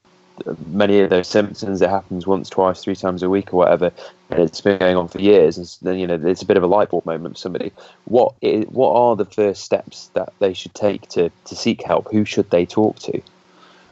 many 0.67 1.01
of 1.01 1.11
those 1.11 1.29
symptoms 1.29 1.83
it 1.83 1.91
happens 1.91 2.27
once, 2.27 2.49
twice, 2.49 2.83
three 2.83 2.97
times 2.97 3.23
a 3.23 3.31
week 3.31 3.53
or 3.53 3.59
whatever, 3.59 3.93
and 4.31 4.41
it's 4.41 4.61
been 4.61 4.79
going 4.79 4.97
on 4.97 5.09
for 5.09 5.21
years. 5.21 5.57
And 5.57 5.77
then 5.83 5.99
you 5.99 6.07
know, 6.07 6.21
it's 6.25 6.43
a 6.43 6.47
bit 6.47 6.57
of 6.57 6.63
a 6.63 6.67
light 6.67 6.91
bulb 6.91 7.07
moment 7.07 7.35
for 7.35 7.41
somebody. 7.41 7.73
What 8.05 8.35
is, 8.41 8.67
what 8.67 8.93
are 8.93 9.17
the 9.17 9.25
first 9.25 9.65
steps 9.65 10.11
that 10.15 10.33
they 10.39 10.53
should 10.53 10.75
take 10.75 11.09
to 11.11 11.31
to 11.45 11.57
seek 11.57 11.83
help? 11.83 12.11
Who 12.11 12.25
should 12.25 12.51
they 12.51 12.67
talk 12.67 12.99
to? 13.01 13.21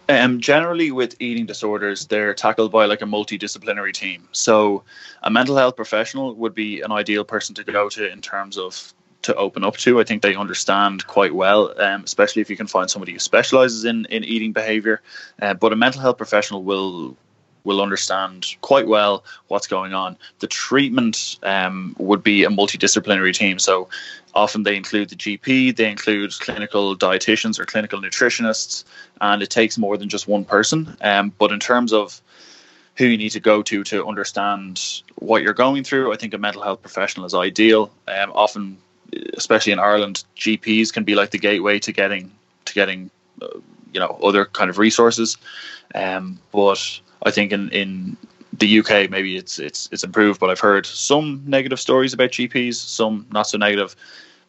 Um, 0.09 0.39
generally, 0.41 0.91
with 0.91 1.17
eating 1.19 1.47
disorders, 1.47 2.07
they're 2.07 2.35
tackled 2.35 2.71
by 2.71 2.85
like 2.85 3.01
a 3.01 3.07
multidisciplinary 3.07 3.95
team. 3.95 4.29
So, 4.33 4.83
a 5.23 5.31
mental 5.31 5.57
health 5.57 5.77
professional 5.77 6.35
would 6.35 6.55
be 6.55 6.83
an 6.83 6.93
ideal 6.93 7.25
person 7.25 7.55
to 7.55 7.65
go 7.65 7.89
to 7.89 8.11
in 8.11 8.21
terms 8.21 8.59
of 8.59 8.93
to 9.25 9.35
open 9.35 9.65
up 9.65 9.77
to. 9.79 10.01
I 10.01 10.05
think 10.05 10.23
they 10.23 10.35
understand 10.35 11.07
quite 11.07 11.35
well, 11.35 11.79
um, 11.81 12.05
especially 12.05 12.43
if 12.43 12.51
you 12.51 12.57
can 12.57 12.67
find 12.67 12.91
somebody 12.91 13.13
who 13.13 13.19
specializes 13.19 13.85
in 13.85 14.07
in 14.07 14.25
eating 14.25 14.53
behavior. 14.53 15.01
Uh, 15.41 15.55
but 15.55 15.73
a 15.73 15.77
mental 15.77 16.01
health 16.01 16.17
professional 16.17 16.63
will 16.63 17.17
will 17.65 17.81
understand 17.81 18.55
quite 18.61 18.87
well 18.87 19.25
what's 19.49 19.67
going 19.67 19.95
on. 19.95 20.17
The 20.41 20.47
treatment 20.47 21.39
um, 21.43 21.97
would 21.99 22.23
be 22.23 22.45
a 22.45 22.49
multidisciplinary 22.49 23.35
team. 23.35 23.59
So 23.59 23.89
often 24.35 24.63
they 24.63 24.77
include 24.77 25.09
the 25.09 25.17
GP, 25.17 25.75
they 25.75 25.91
include 25.91 26.33
clinical 26.41 26.97
dietitians 26.97 27.59
or 27.59 27.65
clinical 27.65 28.01
nutritionists, 28.01 28.85
and 29.21 29.43
it 29.43 29.51
takes 29.51 29.79
more 29.79 29.97
than 29.97 30.09
just 30.09 30.29
one 30.29 30.45
person. 30.45 30.97
Um, 31.01 31.33
but 31.39 31.53
in 31.53 31.61
terms 31.61 31.93
of 31.93 32.21
who 32.97 33.07
you 33.07 33.17
need 33.17 33.31
to 33.31 33.41
go 33.41 33.63
to 33.63 33.83
to 33.85 34.07
understand 34.07 35.03
what 35.17 35.43
you're 35.43 35.55
going 35.55 35.85
through, 35.85 36.13
I 36.13 36.17
think 36.17 36.35
a 36.35 36.39
mental 36.39 36.63
health 36.63 36.83
professional 36.83 37.27
is 37.27 37.35
ideal. 37.35 37.91
Um, 38.07 38.31
often, 38.35 38.79
especially 39.37 39.73
in 39.73 39.79
Ireland, 39.79 40.25
GPs 40.37 40.93
can 40.93 41.05
be 41.05 41.15
like 41.15 41.31
the 41.31 41.39
gateway 41.39 41.79
to 41.81 41.93
getting 41.93 42.31
to 42.65 42.75
getting 42.75 43.11
uh, 43.43 43.49
you 43.93 44.01
know 44.01 44.19
other 44.23 44.45
kind 44.47 44.71
of 44.71 44.79
resources. 44.79 45.37
Um, 45.95 46.39
but 46.53 47.01
I 47.23 47.31
think 47.31 47.53
in, 47.53 47.71
in 47.71 48.17
the 48.59 48.79
UK 48.81 49.11
maybe 49.11 49.37
it's 49.37 49.59
it's 49.59 49.89
it's 49.93 50.05
improved, 50.05 50.41
but 50.41 50.51
I've 50.51 50.61
heard 50.61 50.87
some 50.87 51.43
negative 51.47 51.81
stories 51.81 52.13
about 52.13 52.31
GPs, 52.31 52.75
some 52.75 53.27
not 53.33 53.47
so 53.47 53.59
negative. 53.59 53.97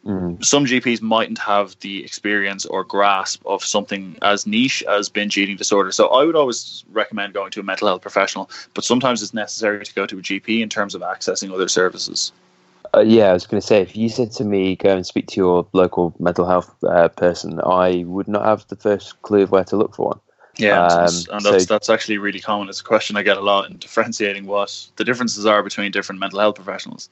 Mm. 0.05 0.43
Some 0.45 0.65
GPs 0.65 1.01
mightn't 1.01 1.39
have 1.39 1.75
the 1.79 2.03
experience 2.03 2.67
or 2.67 2.83
grasp 2.83 3.43
of 3.47 3.65
something 3.65 4.15
as 4.21 4.45
niche 4.45 4.83
as 4.87 5.09
binge 5.09 5.35
eating 5.35 5.55
disorder. 5.55 5.91
So 5.91 6.09
I 6.09 6.23
would 6.23 6.35
always 6.35 6.83
recommend 6.91 7.33
going 7.33 7.49
to 7.51 7.59
a 7.59 7.63
mental 7.63 7.87
health 7.87 8.03
professional, 8.03 8.51
but 8.75 8.83
sometimes 8.83 9.23
it's 9.23 9.33
necessary 9.33 9.83
to 9.83 9.93
go 9.95 10.05
to 10.05 10.19
a 10.19 10.21
GP 10.21 10.61
in 10.61 10.69
terms 10.69 10.93
of 10.93 11.01
accessing 11.01 11.51
other 11.51 11.67
services. 11.67 12.31
Uh, 12.95 13.01
yeah, 13.01 13.29
I 13.29 13.33
was 13.33 13.45
going 13.45 13.59
to 13.59 13.65
say, 13.67 13.81
if 13.81 13.95
you 13.95 14.07
said 14.09 14.31
to 14.33 14.45
me, 14.45 14.75
go 14.75 14.95
and 14.95 15.05
speak 15.05 15.27
to 15.27 15.35
your 15.37 15.67
local 15.73 16.15
mental 16.19 16.45
health 16.47 16.73
uh, 16.83 17.09
person, 17.09 17.59
I 17.65 18.03
would 18.07 18.27
not 18.27 18.45
have 18.45 18.65
the 18.67 18.75
first 18.75 19.21
clue 19.21 19.41
of 19.43 19.51
where 19.51 19.65
to 19.65 19.75
look 19.75 19.95
for 19.95 20.07
one. 20.07 20.19
Yeah, 20.57 20.85
and- 20.85 20.91
Um, 21.09 21.35
and 21.35 21.45
that's 21.45 21.65
so- 21.65 21.73
that's 21.73 21.89
actually 21.89 22.17
really 22.17 22.39
common. 22.39 22.69
It's 22.69 22.79
a 22.79 22.83
question 22.83 23.17
I 23.17 23.23
get 23.23 23.35
a 23.37 23.41
lot 23.41 23.69
in 23.69 23.77
differentiating 23.77 24.45
what 24.45 24.87
the 24.95 25.03
differences 25.03 25.45
are 25.45 25.61
between 25.61 25.91
different 25.91 26.19
mental 26.19 26.39
health 26.39 26.55
professionals. 26.55 27.09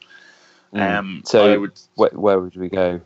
Mm. 0.74 0.98
Um, 1.00 1.24
So- 1.26 1.52
I 1.54 1.58
would 1.58 1.74
Where, 1.96 2.12
where 2.12 2.40
would 2.40 2.56
we 2.56 2.70
go? 2.70 3.02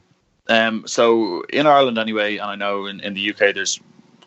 Um, 0.47 0.83
so 0.85 1.43
in 1.49 1.65
Ireland 1.65 1.97
anyway, 1.97 2.37
and 2.37 2.49
I 2.51 2.55
know 2.55 2.85
in, 2.85 2.99
in 2.99 3.15
the 3.15 3.31
UK 3.31 3.51
there's 3.53 3.79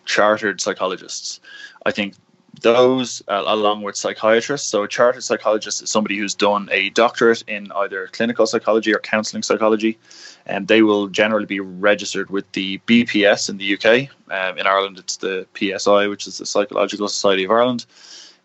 chartered 0.06 0.60
psychologists. 0.60 1.38
I 1.86 1.92
think 1.92 2.14
those 2.60 3.22
uh, 3.28 3.42
along 3.46 3.82
with 3.82 3.96
psychiatrists. 3.96 4.68
So 4.68 4.82
a 4.82 4.88
chartered 4.88 5.24
psychologist 5.24 5.82
is 5.82 5.90
somebody 5.90 6.16
who's 6.16 6.34
done 6.34 6.68
a 6.70 6.90
doctorate 6.90 7.42
in 7.46 7.70
either 7.72 8.08
clinical 8.08 8.46
psychology 8.46 8.94
or 8.94 8.98
counselling 8.98 9.42
psychology, 9.42 9.98
and 10.46 10.68
they 10.68 10.82
will 10.82 11.08
generally 11.08 11.46
be 11.46 11.60
registered 11.60 12.30
with 12.30 12.50
the 12.52 12.78
BPS 12.86 13.48
in 13.48 13.58
the 13.58 13.74
UK. 13.74 14.08
Um, 14.30 14.58
in 14.58 14.66
Ireland, 14.66 14.98
it's 14.98 15.16
the 15.16 15.46
PSI, 15.54 16.08
which 16.08 16.26
is 16.26 16.38
the 16.38 16.46
Psychological 16.46 17.08
Society 17.08 17.44
of 17.44 17.50
Ireland. 17.50 17.86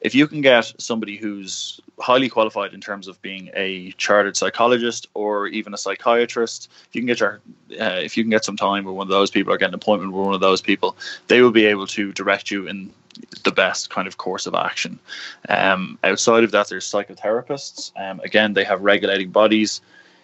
If 0.01 0.13
you 0.13 0.27
can 0.27 0.41
get 0.41 0.71
somebody 0.77 1.17
who's 1.17 1.79
highly 1.99 2.29
qualified 2.29 2.73
in 2.73 2.81
terms 2.81 3.07
of 3.07 3.19
being 3.21 3.49
a 3.55 3.91
chartered 3.93 4.37
psychologist 4.37 5.07
or 5.13 5.47
even 5.47 5.73
a 5.73 5.77
psychiatrist, 5.77 6.69
if 6.89 6.95
you 6.95 7.01
can 7.01 7.07
get 7.07 7.19
your, 7.19 7.41
uh, 7.79 8.01
if 8.03 8.15
you 8.15 8.23
can 8.23 8.29
get 8.29 8.45
some 8.45 8.57
time 8.57 8.85
with 8.85 8.93
one 8.93 9.07
of 9.07 9.11
those 9.11 9.31
people 9.31 9.51
or 9.51 9.57
get 9.57 9.69
an 9.69 9.73
appointment 9.73 10.11
with 10.13 10.25
one 10.25 10.35
of 10.35 10.41
those 10.41 10.61
people, 10.61 10.95
they 11.27 11.41
will 11.41 11.51
be 11.51 11.65
able 11.65 11.87
to 11.87 12.11
direct 12.11 12.51
you 12.51 12.67
in 12.67 12.93
the 13.43 13.51
best 13.51 13.89
kind 13.89 14.07
of 14.07 14.17
course 14.17 14.45
of 14.45 14.55
action. 14.55 14.99
Um, 15.49 15.97
outside 16.03 16.43
of 16.43 16.51
that, 16.51 16.69
there's 16.69 16.89
psychotherapists. 16.89 17.91
Um, 17.95 18.19
again, 18.21 18.53
they 18.53 18.63
have 18.63 18.81
regulating 18.81 19.31
bodies. 19.31 19.81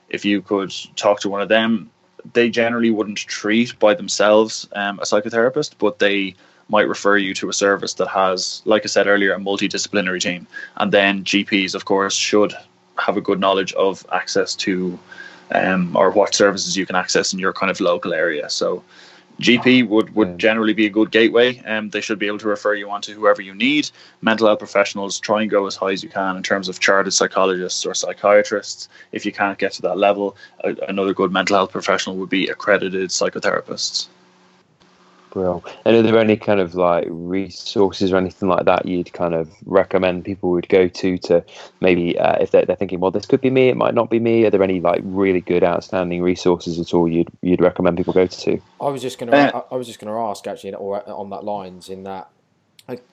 If 0.10 0.26
you 0.26 0.42
could 0.42 0.74
talk 0.96 1.22
to 1.22 1.30
one 1.30 1.42
of 1.42 1.50
them, 1.50 1.90
they 2.34 2.50
generally 2.50 2.92
wouldn't 2.92 3.18
treat 3.18 3.78
by 3.80 3.94
themselves 3.94 4.68
um, 4.74 5.00
a 5.00 5.04
psychotherapist, 5.04 5.76
but 5.80 6.00
they 6.00 6.36
might 6.70 6.88
refer 6.88 7.18
you 7.18 7.34
to 7.36 7.50
a 7.50 7.54
service 7.54 7.96
that 7.96 8.08
has, 8.08 8.62
like 8.66 8.84
I 8.84 8.88
said 8.88 9.08
earlier, 9.08 9.34
a 9.34 9.40
multidisciplinary 9.40 10.22
team. 10.22 10.48
And 10.78 10.92
then 10.92 11.24
GPs, 11.24 11.76
of 11.76 11.86
course, 11.86 12.16
should 12.16 12.54
have 12.98 13.18
a 13.18 13.22
good 13.22 13.40
knowledge 13.40 13.74
of 13.74 14.06
access 14.12 14.56
to 14.56 14.98
um, 15.54 15.96
or 15.96 16.12
what 16.12 16.34
services 16.34 16.78
you 16.78 16.86
can 16.86 16.96
access 16.96 17.34
in 17.34 17.40
your 17.40 17.54
kind 17.54 17.70
of 17.70 17.80
local 17.82 18.14
area. 18.14 18.50
So 18.50 18.84
GP 19.42 19.88
would, 19.88 20.14
would 20.16 20.38
generally 20.38 20.74
be 20.74 20.86
a 20.86 20.90
good 20.90 21.10
gateway, 21.10 21.58
and 21.66 21.78
um, 21.86 21.90
they 21.90 22.02
should 22.02 22.20
be 22.20 22.28
able 22.28 22.38
to 22.40 22.48
refer 22.48 22.76
you 22.76 22.90
on 22.92 23.02
to 23.02 23.14
whoever 23.14 23.42
you 23.42 23.56
need. 23.56 23.90
Mental 24.22 24.48
health 24.48 24.60
professionals 24.60 25.20
try 25.20 25.42
and 25.42 25.50
go 25.50 25.66
as 25.66 25.76
high 25.76 25.92
as 25.92 26.04
you 26.04 26.10
can 26.10 26.38
in 26.38 26.44
terms 26.44 26.70
of 26.70 26.80
chartered 26.80 27.14
psychologists 27.14 27.86
or 27.86 27.96
psychiatrists. 27.96 28.88
If 29.12 29.26
you 29.26 29.32
can't 29.32 29.58
get 29.58 29.72
to 29.74 29.82
that 29.82 29.98
level, 29.98 30.38
another 30.64 31.14
good 31.14 31.32
mental 31.32 31.58
health 31.58 31.72
professional 31.72 32.18
would 32.18 32.30
be 32.30 32.48
accredited 32.48 33.10
psychotherapists. 33.10 34.08
Well, 35.34 35.64
and 35.86 35.96
are 35.96 36.02
there 36.02 36.18
any 36.18 36.36
kind 36.36 36.60
of 36.60 36.76
like 36.76 37.08
resources 37.10 38.12
or 38.12 38.18
anything 38.18 38.50
like 38.50 38.66
that 38.66 38.86
you'd 38.86 39.14
kind 39.14 39.34
of 39.34 39.50
recommend 39.66 40.26
people 40.26 40.52
would 40.52 40.68
go 40.68 40.88
to 40.88 41.18
to 41.20 41.44
maybe 41.80 42.18
uh, 42.18 42.36
if 42.42 42.52
they're, 42.52 42.66
they're 42.66 42.76
thinking, 42.76 43.00
well, 43.00 43.12
this 43.12 43.26
could 43.26 43.42
be 43.42 43.50
me, 43.50 43.70
it 43.70 43.78
might 43.78 43.94
not 43.94 44.10
be 44.10 44.20
me. 44.20 44.46
Are 44.46 44.50
there 44.50 44.64
any 44.64 44.82
like 44.82 45.02
really 45.04 45.42
good, 45.42 45.64
outstanding 45.64 46.22
resources 46.22 46.80
at 46.80 46.94
all 46.94 47.08
you'd 47.08 47.30
you'd 47.42 47.62
recommend 47.62 47.98
people 47.98 48.14
go 48.14 48.28
to? 48.28 48.62
I 48.80 48.90
was 48.90 49.02
just 49.02 49.20
going 49.20 49.32
to 49.32 49.64
I 49.72 49.76
was 49.76 49.88
just 49.88 50.00
going 50.00 50.14
to 50.14 50.20
ask 50.20 50.46
actually, 50.48 50.74
or 50.74 51.08
on 51.10 51.30
that 51.30 51.44
lines, 51.44 51.90
in 51.90 52.04
that, 52.04 52.30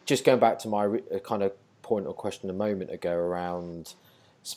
just 0.04 0.24
going 0.24 0.40
back 0.40 0.59
to 0.61 0.68
my 0.68 0.87
uh, 0.87 1.18
kind 1.24 1.42
of 1.42 1.52
point 1.83 2.07
or 2.07 2.14
question 2.14 2.50
a 2.50 2.52
moment 2.52 2.90
ago 2.90 3.12
around 3.12 3.94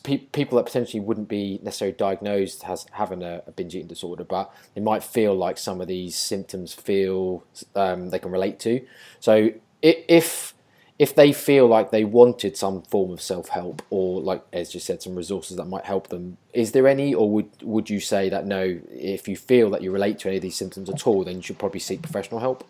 people 0.03 0.57
that 0.57 0.65
potentially 0.65 0.99
wouldn't 0.99 1.27
be 1.27 1.59
necessarily 1.63 1.95
diagnosed 1.95 2.63
as 2.67 2.85
having 2.91 3.23
a, 3.23 3.41
a, 3.47 3.51
binge 3.51 3.75
eating 3.75 3.87
disorder, 3.87 4.23
but 4.23 4.53
they 4.73 4.81
might 4.81 5.03
feel 5.03 5.35
like 5.35 5.57
some 5.57 5.81
of 5.81 5.87
these 5.87 6.15
symptoms 6.15 6.73
feel 6.73 7.43
um, 7.75 8.09
they 8.09 8.19
can 8.19 8.31
relate 8.31 8.59
to. 8.59 8.81
So 9.19 9.51
if 9.81 10.53
if 10.99 11.15
they 11.15 11.33
feel 11.33 11.65
like 11.65 11.89
they 11.89 12.03
wanted 12.03 12.55
some 12.55 12.83
form 12.83 13.11
of 13.11 13.21
self 13.21 13.49
help 13.49 13.81
or 13.89 14.21
like 14.21 14.43
as 14.53 14.71
just 14.71 14.85
said, 14.85 15.01
some 15.01 15.15
resources 15.15 15.57
that 15.57 15.65
might 15.65 15.85
help 15.85 16.09
them, 16.09 16.37
is 16.53 16.73
there 16.73 16.87
any, 16.87 17.13
or 17.13 17.29
would 17.29 17.49
would 17.63 17.89
you 17.89 17.99
say 17.99 18.29
that 18.29 18.45
no? 18.45 18.79
If 18.91 19.27
you 19.27 19.35
feel 19.35 19.71
that 19.71 19.81
you 19.81 19.91
relate 19.91 20.19
to 20.19 20.27
any 20.27 20.37
of 20.37 20.43
these 20.43 20.55
symptoms 20.55 20.89
at 20.89 21.07
all, 21.07 21.23
then 21.23 21.37
you 21.37 21.41
should 21.41 21.59
probably 21.59 21.79
seek 21.79 22.01
professional 22.01 22.39
help. 22.39 22.63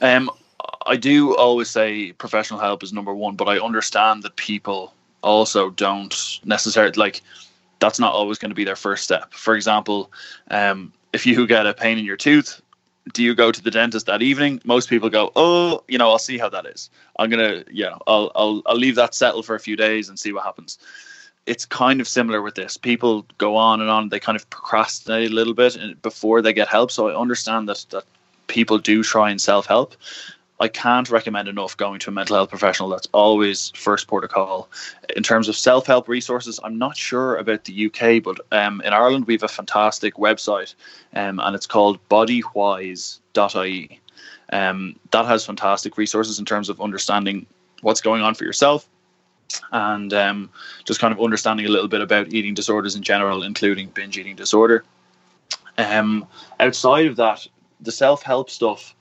Um, 0.00 0.30
I 0.86 0.96
do 0.96 1.36
always 1.36 1.68
say 1.70 2.12
professional 2.12 2.58
help 2.58 2.82
is 2.82 2.92
number 2.92 3.14
one, 3.14 3.36
but 3.36 3.48
I 3.48 3.58
understand 3.58 4.22
that 4.22 4.36
people 4.36 4.94
also 5.22 5.70
don't 5.70 6.40
necessarily 6.44 6.92
like 6.96 7.22
that's 7.78 7.98
not 7.98 8.12
always 8.12 8.38
going 8.38 8.50
to 8.50 8.54
be 8.54 8.64
their 8.64 8.76
first 8.76 9.02
step. 9.02 9.32
For 9.34 9.56
example, 9.56 10.10
um, 10.50 10.92
if 11.12 11.26
you 11.26 11.46
get 11.46 11.66
a 11.66 11.74
pain 11.74 11.98
in 11.98 12.04
your 12.04 12.16
tooth, 12.16 12.62
do 13.12 13.22
you 13.22 13.34
go 13.34 13.50
to 13.50 13.60
the 13.60 13.70
dentist 13.70 14.06
that 14.06 14.22
evening? 14.22 14.60
Most 14.64 14.88
people 14.88 15.10
go, 15.10 15.32
oh, 15.34 15.82
you 15.88 15.98
know, 15.98 16.08
I'll 16.08 16.18
see 16.18 16.38
how 16.38 16.48
that 16.50 16.66
is. 16.66 16.88
I'm 17.18 17.30
gonna, 17.30 17.64
know, 17.84 17.98
I'll 18.06 18.30
I'll 18.34 18.62
I'll 18.66 18.76
leave 18.76 18.94
that 18.96 19.14
settle 19.14 19.42
for 19.42 19.54
a 19.54 19.60
few 19.60 19.76
days 19.76 20.08
and 20.08 20.18
see 20.18 20.32
what 20.32 20.44
happens. 20.44 20.78
It's 21.46 21.66
kind 21.66 22.00
of 22.00 22.06
similar 22.06 22.40
with 22.40 22.54
this. 22.54 22.76
People 22.76 23.26
go 23.38 23.56
on 23.56 23.80
and 23.80 23.90
on. 23.90 24.10
They 24.10 24.20
kind 24.20 24.36
of 24.36 24.48
procrastinate 24.50 25.32
a 25.32 25.34
little 25.34 25.54
bit 25.54 26.00
before 26.00 26.40
they 26.40 26.52
get 26.52 26.68
help. 26.68 26.92
So 26.92 27.08
I 27.08 27.20
understand 27.20 27.68
that 27.68 27.84
that 27.90 28.04
people 28.46 28.78
do 28.78 29.02
try 29.02 29.30
and 29.30 29.40
self 29.40 29.66
help, 29.66 29.96
I 30.62 30.68
can't 30.68 31.10
recommend 31.10 31.48
enough 31.48 31.76
going 31.76 31.98
to 31.98 32.10
a 32.10 32.12
mental 32.12 32.36
health 32.36 32.50
professional. 32.50 32.88
That's 32.88 33.08
always 33.10 33.72
first 33.74 34.06
protocol. 34.06 34.68
In 35.16 35.24
terms 35.24 35.48
of 35.48 35.56
self 35.56 35.88
help 35.88 36.06
resources, 36.06 36.60
I'm 36.62 36.78
not 36.78 36.96
sure 36.96 37.34
about 37.34 37.64
the 37.64 37.86
UK, 37.86 38.22
but 38.22 38.38
um, 38.52 38.80
in 38.82 38.92
Ireland 38.92 39.26
we 39.26 39.34
have 39.34 39.42
a 39.42 39.48
fantastic 39.48 40.14
website, 40.14 40.76
um, 41.14 41.40
and 41.40 41.56
it's 41.56 41.66
called 41.66 41.98
bodywhys.ie. 42.08 44.00
Um, 44.52 44.96
that 45.10 45.26
has 45.26 45.44
fantastic 45.44 45.98
resources 45.98 46.38
in 46.38 46.44
terms 46.44 46.68
of 46.68 46.80
understanding 46.80 47.44
what's 47.80 48.00
going 48.00 48.22
on 48.22 48.36
for 48.36 48.44
yourself 48.44 48.88
and 49.72 50.14
um, 50.14 50.48
just 50.84 51.00
kind 51.00 51.12
of 51.12 51.20
understanding 51.20 51.66
a 51.66 51.70
little 51.70 51.88
bit 51.88 52.02
about 52.02 52.32
eating 52.32 52.54
disorders 52.54 52.94
in 52.94 53.02
general, 53.02 53.42
including 53.42 53.88
binge 53.88 54.16
eating 54.16 54.36
disorder. 54.36 54.84
Um, 55.76 56.24
outside 56.60 57.06
of 57.06 57.16
that, 57.16 57.48
the 57.80 57.90
self 57.90 58.22
help 58.22 58.48
stuff 58.48 58.94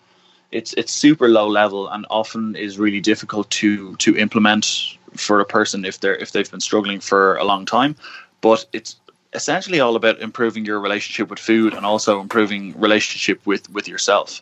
it's 0.52 0.74
it's 0.74 0.92
super 0.92 1.28
low 1.28 1.48
level 1.48 1.88
and 1.90 2.06
often 2.10 2.56
is 2.56 2.78
really 2.78 3.00
difficult 3.00 3.50
to 3.50 3.96
to 3.98 4.18
implement 4.18 4.98
for 5.16 5.40
a 5.40 5.46
person 5.46 5.86
if 5.86 6.00
they're 6.00 6.16
if 6.16 6.32
they've 6.32 6.50
been 6.50 6.60
struggling 6.60 7.00
for 7.00 7.36
a 7.38 7.44
long 7.44 7.66
time. 7.66 7.96
But 8.42 8.66
it's 8.74 8.98
essentially 9.34 9.80
all 9.80 9.96
about 9.96 10.20
improving 10.20 10.66
your 10.66 10.80
relationship 10.80 11.30
with 11.30 11.40
food 11.40 11.74
and 11.74 11.86
also 11.86 12.20
improving 12.20 12.80
relationship 12.80 13.46
with 13.46 13.70
with 13.70 13.88
yourself. 13.88 14.42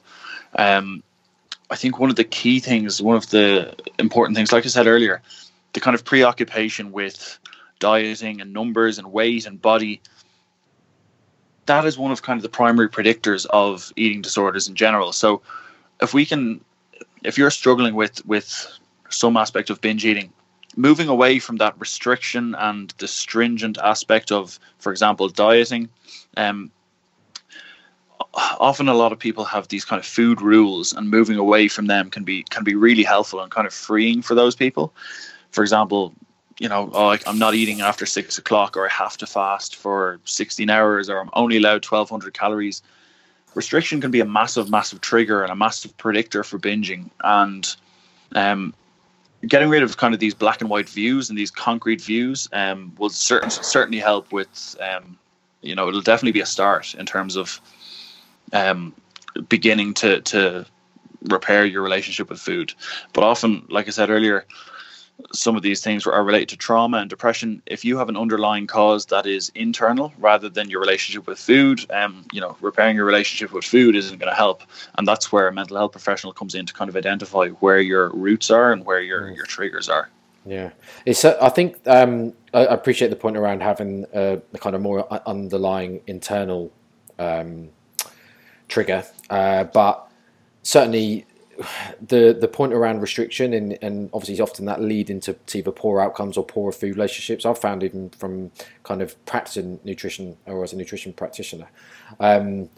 Um, 0.56 1.04
I 1.69 1.76
think 1.76 2.00
one 2.00 2.10
of 2.10 2.15
the 2.15 2.24
key 2.24 2.60
things, 2.60 3.02
one 3.02 3.15
of 3.15 3.30
the 3.30 3.76
important 4.00 4.36
things, 4.36 4.52
like 4.52 4.65
I 4.65 4.69
said 4.69 4.88
earlier, 4.88 5.22
the 5.74 5.80
kind 5.80 5.93
of 5.93 6.04
preoccupation 6.04 6.91
with 6.91 7.38
dieting 7.78 8.41
and 8.41 8.52
numbers 8.52 8.98
and 8.98 9.12
weight 9.13 9.45
and 9.45 9.62
body 9.62 10.02
that 11.69 11.86
is 11.86 12.00
one 12.00 12.12
of 12.12 12.24
kind 12.24 12.38
of 12.38 12.41
the 12.41 12.50
primary 12.50 12.89
predictors 12.89 13.45
of 13.52 13.93
eating 13.95 14.24
disorders 14.24 14.67
in 14.67 14.74
general. 14.74 15.13
So 15.13 15.43
if 16.01 16.13
we 16.13 16.25
can, 16.25 16.62
if 17.23 17.38
you're 17.38 17.51
struggling 17.51 17.95
with 17.95 18.25
with 18.25 18.67
some 19.09 19.38
aspect 19.38 19.69
of 19.69 19.81
binge 19.81 20.05
eating, 20.05 20.31
moving 20.75 21.07
away 21.07 21.39
from 21.39 21.57
that 21.57 21.79
restriction 21.79 22.55
and 22.55 22.93
the 22.99 23.07
stringent 23.07 23.77
aspect 23.79 24.31
of, 24.31 24.59
for 24.77 24.91
example, 24.91 25.27
dieting, 25.27 25.89
um, 26.38 26.71
often 28.33 28.88
a 28.88 28.93
lot 28.93 29.12
of 29.12 29.19
people 29.19 29.43
have 29.45 29.67
these 29.67 29.85
kind 29.85 29.99
of 29.99 30.05
food 30.05 30.41
rules, 30.41 30.93
and 30.93 31.09
moving 31.09 31.38
away 31.38 31.67
from 31.67 31.88
them 31.88 32.09
can 32.09 32.23
be 32.23 32.43
can 32.43 32.63
be 32.63 32.75
really 32.75 33.03
helpful 33.03 33.41
and 33.41 33.51
kind 33.51 33.67
of 33.67 33.73
freeing 33.73 34.21
for 34.21 34.35
those 34.35 34.55
people. 34.55 34.93
For 35.51 35.63
example, 35.63 36.13
you 36.59 36.69
know, 36.69 36.89
oh, 36.93 37.17
I'm 37.25 37.39
not 37.39 37.55
eating 37.55 37.81
after 37.81 38.05
six 38.05 38.38
o'clock, 38.38 38.77
or 38.77 38.85
I 38.85 38.89
have 38.89 39.17
to 39.17 39.25
fast 39.25 39.75
for 39.75 40.19
16 40.25 40.69
hours, 40.69 41.09
or 41.09 41.19
I'm 41.19 41.29
only 41.33 41.57
allowed 41.57 41.85
1,200 41.85 42.33
calories 42.33 42.81
restriction 43.55 44.01
can 44.01 44.12
be 44.12 44.19
a 44.19 44.25
massive, 44.25 44.69
massive 44.69 45.01
trigger 45.01 45.43
and 45.43 45.51
a 45.51 45.55
massive 45.55 45.97
predictor 45.97 46.43
for 46.43 46.59
binging. 46.59 47.09
And 47.23 47.75
um, 48.33 48.73
getting 49.47 49.69
rid 49.69 49.83
of 49.83 49.97
kind 49.97 50.13
of 50.13 50.19
these 50.19 50.33
black 50.33 50.62
and 50.62 50.69
white 50.69 50.89
views 50.89 51.29
and 51.29 51.38
these 51.38 51.51
concrete 51.51 52.01
views 52.01 52.49
um, 52.53 52.93
will 52.97 53.09
certain, 53.09 53.49
certainly 53.49 53.99
help 53.99 54.31
with, 54.31 54.75
um, 54.81 55.17
you 55.62 55.75
know, 55.75 55.88
it'll 55.88 56.01
definitely 56.01 56.33
be 56.33 56.41
a 56.41 56.45
start 56.45 56.95
in 56.95 57.05
terms 57.05 57.35
of 57.35 57.59
um, 58.53 58.93
beginning 59.47 59.93
to, 59.95 60.21
to 60.21 60.65
repair 61.23 61.65
your 61.65 61.81
relationship 61.81 62.29
with 62.29 62.39
food. 62.39 62.73
But 63.13 63.23
often, 63.23 63.65
like 63.69 63.88
I 63.88 63.91
said 63.91 64.09
earlier, 64.09 64.45
some 65.34 65.55
of 65.55 65.62
these 65.62 65.82
things 65.82 66.05
are 66.08 66.23
related 66.23 66.49
to 66.49 66.58
trauma 66.58 66.97
and 66.97 67.10
depression. 67.10 67.62
If 67.65 67.86
you 67.86 67.97
have 67.97 68.10
an 68.10 68.17
underlying 68.17 68.67
cause 68.67 69.05
that 69.08 69.25
is 69.25 69.51
internal 69.55 70.13
rather 70.17 70.49
than 70.49 70.69
your 70.69 70.79
relationship 70.79 71.27
with 71.27 71.39
food, 71.39 71.86
um, 71.91 72.25
you 72.32 72.41
know, 72.41 72.58
repairing 72.62 72.95
your 72.95 73.05
relationship 73.05 73.51
with 73.53 73.65
food 73.65 73.95
isn't 73.95 74.17
going 74.17 74.29
to 74.29 74.36
help. 74.36 74.63
And 74.97 75.08
that's 75.08 75.32
where 75.32 75.47
a 75.47 75.53
mental 75.53 75.77
health 75.77 75.91
professional 75.91 76.34
comes 76.34 76.55
in 76.55 76.65
to 76.65 76.73
kind 76.73 76.89
of 76.89 76.95
identify 76.95 77.49
where 77.49 77.79
your 77.79 78.10
roots 78.10 78.49
are 78.49 78.71
and 78.71 78.86
where 78.86 79.01
your, 79.01 79.21
mm. 79.21 79.36
your 79.36 79.45
triggers 79.45 79.89
are. 79.89 80.10
Yeah, 80.45 80.71
it's. 81.05 81.25
Uh, 81.25 81.38
I 81.41 81.49
think 81.49 81.77
um, 81.86 82.34
I 82.53 82.62
appreciate 82.62 83.10
the 83.10 83.15
point 83.15 83.36
around 83.38 83.62
having 83.62 84.05
a, 84.13 84.41
a 84.53 84.58
kind 84.58 84.75
of 84.75 84.82
more 84.82 85.05
underlying 85.27 86.01
internal 86.08 86.71
um, 87.19 87.69
trigger, 88.69 89.03
uh, 89.29 89.65
but 89.65 90.10
certainly 90.63 91.25
the 92.08 92.38
the 92.39 92.48
point 92.48 92.74
around 92.74 93.02
restriction 93.02 93.54
and, 93.54 93.78
and 93.82 94.10
obviously 94.13 94.41
often 94.41 94.65
that 94.65 94.82
lead 94.82 95.10
into 95.10 95.36
either 95.54 95.72
poor 95.72 96.00
outcomes 96.00 96.38
or 96.38 96.45
poorer 96.45 96.72
food 96.72 96.95
relationships. 96.95 97.45
I've 97.45 97.58
found 97.60 97.84
even 97.84 98.10
from 98.12 98.52
kind 98.84 99.02
of 99.02 99.24
practicing 99.26 99.80
nutrition 99.84 100.38
or 100.45 100.63
as 100.63 100.74
a 100.74 100.78
nutrition 100.78 101.13
practitioner. 101.13 101.67
Um, 102.19 102.69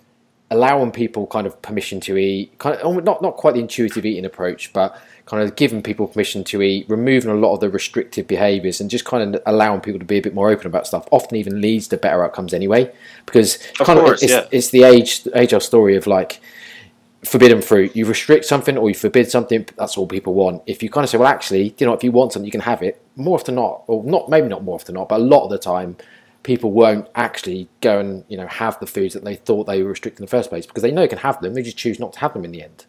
allowing 0.52 0.92
people 0.92 1.26
kind 1.28 1.48
of 1.48 1.60
permission 1.62 2.02
to 2.02 2.18
eat, 2.18 2.58
kind 2.60 2.76
of 2.76 3.04
not 3.04 3.22
not 3.22 3.38
quite 3.38 3.54
the 3.54 3.62
intuitive 3.62 4.06
eating 4.06 4.26
approach, 4.26 4.72
but 4.74 5.02
kind 5.26 5.42
of 5.42 5.56
giving 5.56 5.82
people 5.82 6.08
permission 6.08 6.44
to 6.44 6.62
eat, 6.62 6.86
removing 6.90 7.32
a 7.32 7.36
lot 7.36 7.54
of 7.54 7.62
the 7.62 7.70
restrictive 7.70 8.28
behaviours, 8.28 8.82
and 8.82 8.90
just 8.90 9.06
kind 9.06 9.36
of 9.36 9.42
allowing 9.46 9.80
people 9.80 9.98
to 9.98 10.06
be 10.06 10.18
a 10.18 10.22
bit 10.22 10.36
more 10.36 10.50
open 10.50 10.68
about 10.68 10.86
stuff. 10.86 11.08
Often 11.10 11.38
even 11.38 11.62
leads 11.62 11.88
to 11.88 11.98
better 11.98 12.24
outcomes 12.24 12.54
anyway, 12.54 12.92
because 13.26 13.56
Of 13.80 13.88
kind 13.88 14.00
course, 14.00 14.22
of 14.22 14.24
it's, 14.24 14.34
yeah. 14.34 14.48
it's 14.52 14.70
the 14.70 14.84
age 14.84 15.26
age 15.36 15.54
old 15.54 15.64
story 15.64 15.96
of 15.96 16.06
like 16.06 16.42
forbidden 17.24 17.62
fruit. 17.62 17.96
You 17.96 18.06
restrict 18.06 18.46
something 18.46 18.78
or 18.78 18.90
you 18.90 18.96
forbid 18.96 19.30
something. 19.30 19.68
That's 19.78 19.98
all 19.98 20.08
people 20.08 20.34
want. 20.34 20.64
If 20.66 20.82
you 20.82 20.90
kind 20.90 21.04
of 21.04 21.10
say, 21.10 21.18
well, 21.18 21.28
actually, 21.28 21.76
you 21.78 21.86
know, 21.86 21.94
if 21.94 22.04
you 22.04 22.12
want 22.12 22.34
something, 22.34 22.46
you 22.46 22.52
can 22.52 22.62
have 22.62 22.82
it. 22.82 23.02
More 23.16 23.38
often 23.38 23.56
not, 23.56 23.84
or 23.88 24.04
not, 24.04 24.30
maybe 24.30 24.48
not 24.48 24.64
more 24.64 24.76
often 24.76 24.96
not, 24.96 25.10
but 25.10 25.20
a 25.20 25.24
lot 25.24 25.44
of 25.44 25.50
the 25.50 25.58
time, 25.58 25.98
people 26.44 26.72
won't 26.72 27.08
actually 27.16 27.70
go 27.82 28.00
and 28.00 28.24
you 28.28 28.38
know 28.38 28.48
have 28.48 28.80
the 28.80 28.88
foods 28.88 29.14
that 29.14 29.24
they 29.24 29.36
thought 29.36 29.66
they 29.66 29.84
were 29.84 29.90
restricting 29.90 30.24
in 30.24 30.26
the 30.26 30.32
first 30.32 30.50
place 30.50 30.66
because 30.66 30.84
they 30.84 30.92
know 30.92 31.02
they 31.02 31.08
can 31.08 31.18
have 31.18 31.40
them. 31.42 31.54
They 31.54 31.64
just 31.64 31.78
choose 31.78 32.00
not 32.00 32.14
to 32.14 32.20
have 32.20 32.34
them 32.34 32.46
in 32.46 32.52
the 32.52 32.64
end. 32.64 32.86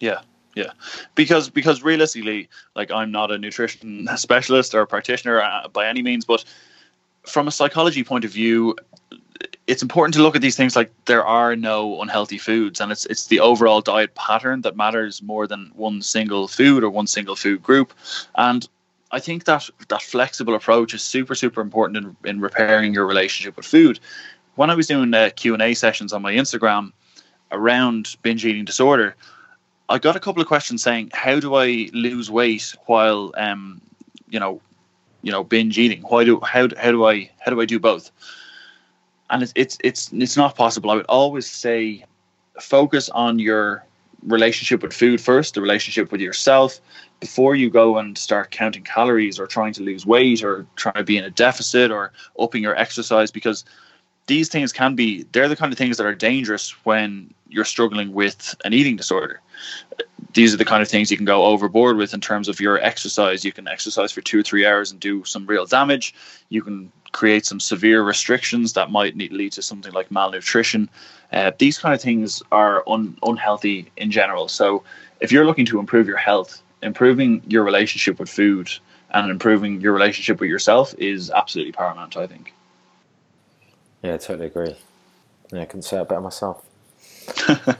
Yeah, 0.00 0.20
yeah. 0.54 0.72
Because 1.14 1.50
because 1.50 1.82
realistically, 1.82 2.48
like 2.76 2.90
I'm 2.90 3.10
not 3.10 3.30
a 3.30 3.38
nutrition 3.38 4.08
specialist 4.16 4.74
or 4.74 4.82
a 4.82 4.86
practitioner 4.86 5.40
uh, 5.40 5.68
by 5.68 5.88
any 5.88 6.02
means, 6.02 6.24
but 6.24 6.44
from 7.26 7.48
a 7.48 7.50
psychology 7.50 8.04
point 8.04 8.24
of 8.24 8.30
view, 8.30 8.76
it's 9.66 9.82
important 9.82 10.14
to 10.14 10.22
look 10.22 10.36
at 10.36 10.42
these 10.42 10.56
things 10.56 10.76
like 10.76 10.92
there 11.06 11.24
are 11.24 11.56
no 11.56 12.00
unhealthy 12.02 12.38
foods, 12.38 12.80
and 12.80 12.92
it's 12.92 13.06
it's 13.06 13.26
the 13.26 13.40
overall 13.40 13.80
diet 13.80 14.14
pattern 14.14 14.60
that 14.62 14.76
matters 14.76 15.22
more 15.22 15.46
than 15.46 15.72
one 15.74 16.02
single 16.02 16.48
food 16.48 16.84
or 16.84 16.90
one 16.90 17.06
single 17.06 17.36
food 17.36 17.62
group, 17.62 17.92
and. 18.34 18.68
I 19.10 19.20
think 19.20 19.44
that 19.44 19.70
that 19.88 20.02
flexible 20.02 20.56
approach 20.56 20.92
is 20.92 21.02
super 21.04 21.36
super 21.36 21.60
important 21.60 21.98
in, 21.98 22.16
in 22.28 22.40
repairing 22.40 22.94
your 22.94 23.06
relationship 23.06 23.56
with 23.56 23.64
food. 23.64 24.00
When 24.56 24.70
I 24.70 24.74
was 24.74 24.88
doing 24.88 25.14
uh, 25.14 25.30
Q 25.36 25.54
and 25.54 25.62
A 25.62 25.72
sessions 25.74 26.12
on 26.12 26.20
my 26.20 26.32
Instagram 26.32 26.92
around 27.52 28.16
binge 28.22 28.44
eating 28.44 28.64
disorder, 28.64 29.14
I 29.88 29.98
got 29.98 30.16
a 30.16 30.20
couple 30.20 30.42
of 30.42 30.48
questions 30.48 30.82
saying, 30.82 31.10
"How 31.12 31.38
do 31.38 31.54
I 31.54 31.90
lose 31.92 32.28
weight 32.28 32.74
while, 32.86 33.32
um, 33.36 33.80
you 34.28 34.40
know, 34.40 34.60
you 35.22 35.30
know, 35.30 35.44
binge 35.44 35.78
eating? 35.78 36.02
Why 36.02 36.24
do 36.24 36.40
how 36.40 36.68
how 36.76 36.90
do 36.90 37.06
I 37.06 37.30
how 37.38 37.52
do 37.52 37.60
I 37.60 37.66
do 37.66 37.78
both?" 37.78 38.10
And 39.34 39.42
it's 39.42 39.52
it's 39.56 39.78
it's 39.82 40.12
it's 40.12 40.36
not 40.36 40.54
possible. 40.54 40.92
I 40.92 40.94
would 40.94 41.06
always 41.06 41.50
say, 41.50 42.04
focus 42.60 43.08
on 43.08 43.40
your 43.40 43.84
relationship 44.22 44.80
with 44.80 44.92
food 44.92 45.20
first, 45.20 45.54
the 45.54 45.60
relationship 45.60 46.12
with 46.12 46.20
yourself, 46.20 46.80
before 47.18 47.56
you 47.56 47.68
go 47.68 47.98
and 47.98 48.16
start 48.16 48.52
counting 48.52 48.84
calories 48.84 49.40
or 49.40 49.48
trying 49.48 49.72
to 49.72 49.82
lose 49.82 50.06
weight 50.06 50.44
or 50.44 50.66
trying 50.76 50.94
to 50.94 51.02
be 51.02 51.16
in 51.16 51.24
a 51.24 51.30
deficit 51.30 51.90
or 51.90 52.12
upping 52.38 52.62
your 52.62 52.76
exercise 52.76 53.32
because 53.32 53.64
these 54.28 54.48
things 54.48 54.72
can 54.72 54.94
be 54.94 55.24
they're 55.32 55.48
the 55.48 55.56
kind 55.56 55.72
of 55.72 55.78
things 55.78 55.96
that 55.96 56.06
are 56.06 56.14
dangerous 56.14 56.70
when 56.84 57.34
you're 57.48 57.64
struggling 57.64 58.12
with 58.12 58.54
an 58.64 58.72
eating 58.72 58.94
disorder 58.94 59.40
these 60.34 60.52
are 60.52 60.56
the 60.56 60.64
kind 60.64 60.82
of 60.82 60.88
things 60.88 61.10
you 61.10 61.16
can 61.16 61.26
go 61.26 61.44
overboard 61.44 61.96
with 61.96 62.12
in 62.12 62.20
terms 62.20 62.48
of 62.48 62.60
your 62.60 62.78
exercise. 62.80 63.44
You 63.44 63.52
can 63.52 63.66
exercise 63.68 64.12
for 64.12 64.20
two 64.20 64.40
or 64.40 64.42
three 64.42 64.66
hours 64.66 64.90
and 64.90 65.00
do 65.00 65.24
some 65.24 65.46
real 65.46 65.64
damage. 65.64 66.14
You 66.48 66.62
can 66.62 66.92
create 67.12 67.46
some 67.46 67.60
severe 67.60 68.02
restrictions 68.02 68.72
that 68.72 68.90
might 68.90 69.16
need, 69.16 69.32
lead 69.32 69.52
to 69.52 69.62
something 69.62 69.92
like 69.92 70.10
malnutrition. 70.10 70.90
Uh, 71.32 71.52
these 71.58 71.78
kind 71.78 71.94
of 71.94 72.00
things 72.00 72.42
are 72.52 72.82
un, 72.88 73.16
unhealthy 73.22 73.90
in 73.96 74.10
general. 74.10 74.48
So 74.48 74.82
if 75.20 75.30
you're 75.32 75.46
looking 75.46 75.66
to 75.66 75.78
improve 75.78 76.06
your 76.06 76.16
health 76.16 76.62
improving 76.84 77.42
your 77.48 77.64
relationship 77.64 78.20
with 78.20 78.28
food 78.28 78.70
and 79.10 79.30
improving 79.30 79.80
your 79.80 79.92
relationship 79.92 80.38
with 80.38 80.50
yourself 80.50 80.94
is 80.98 81.30
absolutely 81.30 81.72
paramount 81.72 82.16
i 82.16 82.26
think. 82.26 82.52
Yeah, 84.02 84.14
I 84.14 84.16
totally 84.18 84.46
agree. 84.46 84.76
Yeah, 85.50 85.62
I 85.62 85.64
couldn't 85.64 85.82
say 85.82 85.98
it 85.98 86.08
better 86.08 86.20
myself. 86.20 86.62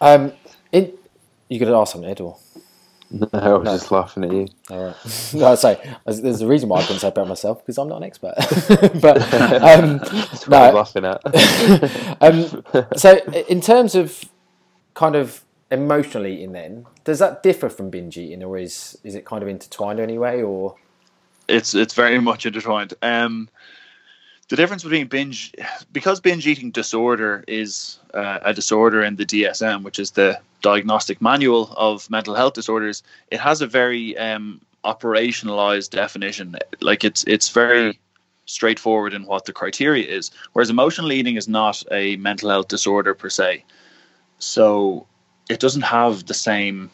um, 0.00 0.32
you 1.48 1.58
could 1.58 1.68
ask 1.68 1.92
something, 1.92 2.10
Ed, 2.10 2.20
or 2.20 2.38
No, 3.10 3.28
I 3.32 3.52
was 3.54 3.80
just 3.80 3.92
laughing 3.92 4.24
at 4.24 4.32
you. 4.32 4.48
all 4.70 4.86
right. 4.86 4.96
no, 5.34 5.46
I'd 5.52 5.58
say 5.58 5.96
there's 6.06 6.40
a 6.42 6.46
reason 6.46 6.68
why 6.68 6.80
I 6.80 6.82
couldn't 6.82 7.00
say 7.00 7.08
about 7.08 7.28
myself 7.28 7.64
because 7.64 7.78
I'm 7.78 7.88
not 7.88 7.98
an 7.98 8.02
expert. 8.04 8.34
but 9.00 9.22
um, 9.62 9.98
That's 9.98 10.46
what 10.48 10.54
I 10.54 10.72
was 10.72 10.94
no, 10.94 11.02
laughing 11.02 11.04
at. 11.04 12.20
um, 12.20 12.88
so 12.96 13.16
in 13.48 13.60
terms 13.60 13.94
of 13.94 14.24
kind 14.94 15.14
of 15.14 15.44
emotional 15.70 16.26
eating, 16.26 16.52
then 16.52 16.86
does 17.04 17.18
that 17.20 17.42
differ 17.42 17.68
from 17.68 17.90
binge 17.90 18.18
eating, 18.18 18.42
or 18.42 18.58
is 18.58 18.98
is 19.04 19.14
it 19.14 19.24
kind 19.24 19.42
of 19.42 19.48
intertwined 19.48 20.00
anyway, 20.00 20.42
or 20.42 20.74
it's 21.48 21.74
it's 21.74 21.94
very 21.94 22.18
much 22.20 22.44
intertwined. 22.44 22.94
Um, 23.02 23.48
the 24.48 24.56
difference 24.56 24.82
between 24.82 25.08
binge, 25.08 25.52
because 25.92 26.20
binge 26.20 26.46
eating 26.46 26.70
disorder 26.70 27.44
is 27.48 27.98
uh, 28.14 28.38
a 28.42 28.54
disorder 28.54 29.02
in 29.02 29.16
the 29.16 29.26
DSM, 29.26 29.82
which 29.82 29.98
is 29.98 30.12
the 30.12 30.38
Diagnostic 30.62 31.20
Manual 31.20 31.72
of 31.76 32.08
Mental 32.10 32.34
Health 32.34 32.54
Disorders, 32.54 33.02
it 33.30 33.40
has 33.40 33.60
a 33.60 33.66
very 33.66 34.16
um, 34.18 34.60
operationalized 34.84 35.90
definition. 35.90 36.56
Like 36.80 37.04
it's 37.04 37.24
it's 37.24 37.50
very 37.50 37.98
straightforward 38.46 39.12
in 39.12 39.26
what 39.26 39.44
the 39.44 39.52
criteria 39.52 40.06
is. 40.06 40.30
Whereas 40.52 40.70
emotional 40.70 41.12
eating 41.12 41.36
is 41.36 41.48
not 41.48 41.82
a 41.90 42.16
mental 42.16 42.50
health 42.50 42.68
disorder 42.68 43.14
per 43.14 43.28
se, 43.28 43.64
so 44.38 45.06
it 45.48 45.60
doesn't 45.60 45.82
have 45.82 46.26
the 46.26 46.34
same 46.34 46.90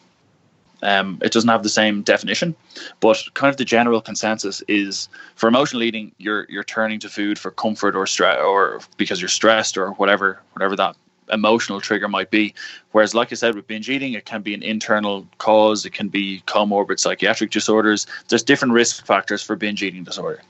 um, 0.83 1.19
it 1.21 1.31
doesn't 1.31 1.49
have 1.49 1.63
the 1.63 1.69
same 1.69 2.01
definition, 2.01 2.55
but 2.99 3.17
kind 3.33 3.49
of 3.49 3.57
the 3.57 3.65
general 3.65 4.01
consensus 4.01 4.61
is 4.67 5.09
for 5.35 5.47
emotional 5.47 5.83
eating, 5.83 6.11
you're 6.17 6.45
you're 6.49 6.63
turning 6.63 6.99
to 6.99 7.09
food 7.09 7.39
for 7.39 7.51
comfort 7.51 7.95
or 7.95 8.05
stress, 8.05 8.39
or 8.39 8.81
because 8.97 9.21
you're 9.21 9.29
stressed 9.29 9.77
or 9.77 9.91
whatever 9.91 10.39
whatever 10.53 10.75
that 10.75 10.95
emotional 11.31 11.79
trigger 11.79 12.07
might 12.07 12.29
be. 12.29 12.53
Whereas, 12.91 13.15
like 13.15 13.31
I 13.31 13.35
said, 13.35 13.55
with 13.55 13.67
binge 13.67 13.89
eating, 13.89 14.13
it 14.13 14.25
can 14.25 14.41
be 14.41 14.53
an 14.53 14.63
internal 14.63 15.27
cause, 15.37 15.85
it 15.85 15.93
can 15.93 16.09
be 16.09 16.43
comorbid 16.47 16.99
psychiatric 16.99 17.51
disorders. 17.51 18.05
There's 18.27 18.43
different 18.43 18.73
risk 18.73 19.05
factors 19.05 19.41
for 19.41 19.55
binge 19.55 19.81
eating 19.83 20.03
disorder. 20.03 20.41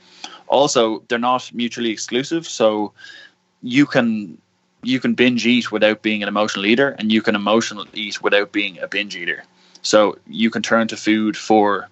Also, 0.48 1.02
they're 1.08 1.18
not 1.18 1.50
mutually 1.54 1.90
exclusive, 1.90 2.46
so 2.46 2.92
you 3.62 3.86
can 3.86 4.38
you 4.82 5.00
can 5.00 5.14
binge 5.14 5.46
eat 5.46 5.72
without 5.72 6.02
being 6.02 6.22
an 6.22 6.28
emotional 6.28 6.66
eater, 6.66 6.90
and 6.98 7.10
you 7.10 7.22
can 7.22 7.34
emotional 7.34 7.86
eat 7.94 8.22
without 8.22 8.52
being 8.52 8.78
a 8.78 8.88
binge 8.88 9.16
eater. 9.16 9.44
So 9.84 10.18
you 10.26 10.50
can 10.50 10.62
turn 10.62 10.88
to 10.88 10.96
food 10.96 11.36
for, 11.36 11.88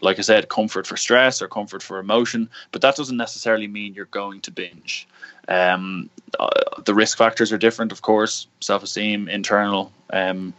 like 0.00 0.18
I 0.18 0.22
said, 0.22 0.48
comfort 0.48 0.86
for 0.86 0.96
stress 0.96 1.40
or 1.40 1.48
comfort 1.48 1.82
for 1.82 1.98
emotion, 1.98 2.50
but 2.72 2.82
that 2.82 2.96
doesn't 2.96 3.16
necessarily 3.16 3.68
mean 3.68 3.94
you're 3.94 4.06
going 4.06 4.40
to 4.42 4.50
binge. 4.50 5.08
Um, 5.48 6.10
uh, 6.38 6.82
the 6.84 6.94
risk 6.94 7.16
factors 7.16 7.52
are 7.52 7.58
different, 7.58 7.92
of 7.92 8.02
course. 8.02 8.48
Self-esteem, 8.60 9.28
internal 9.28 9.92
um, 10.12 10.52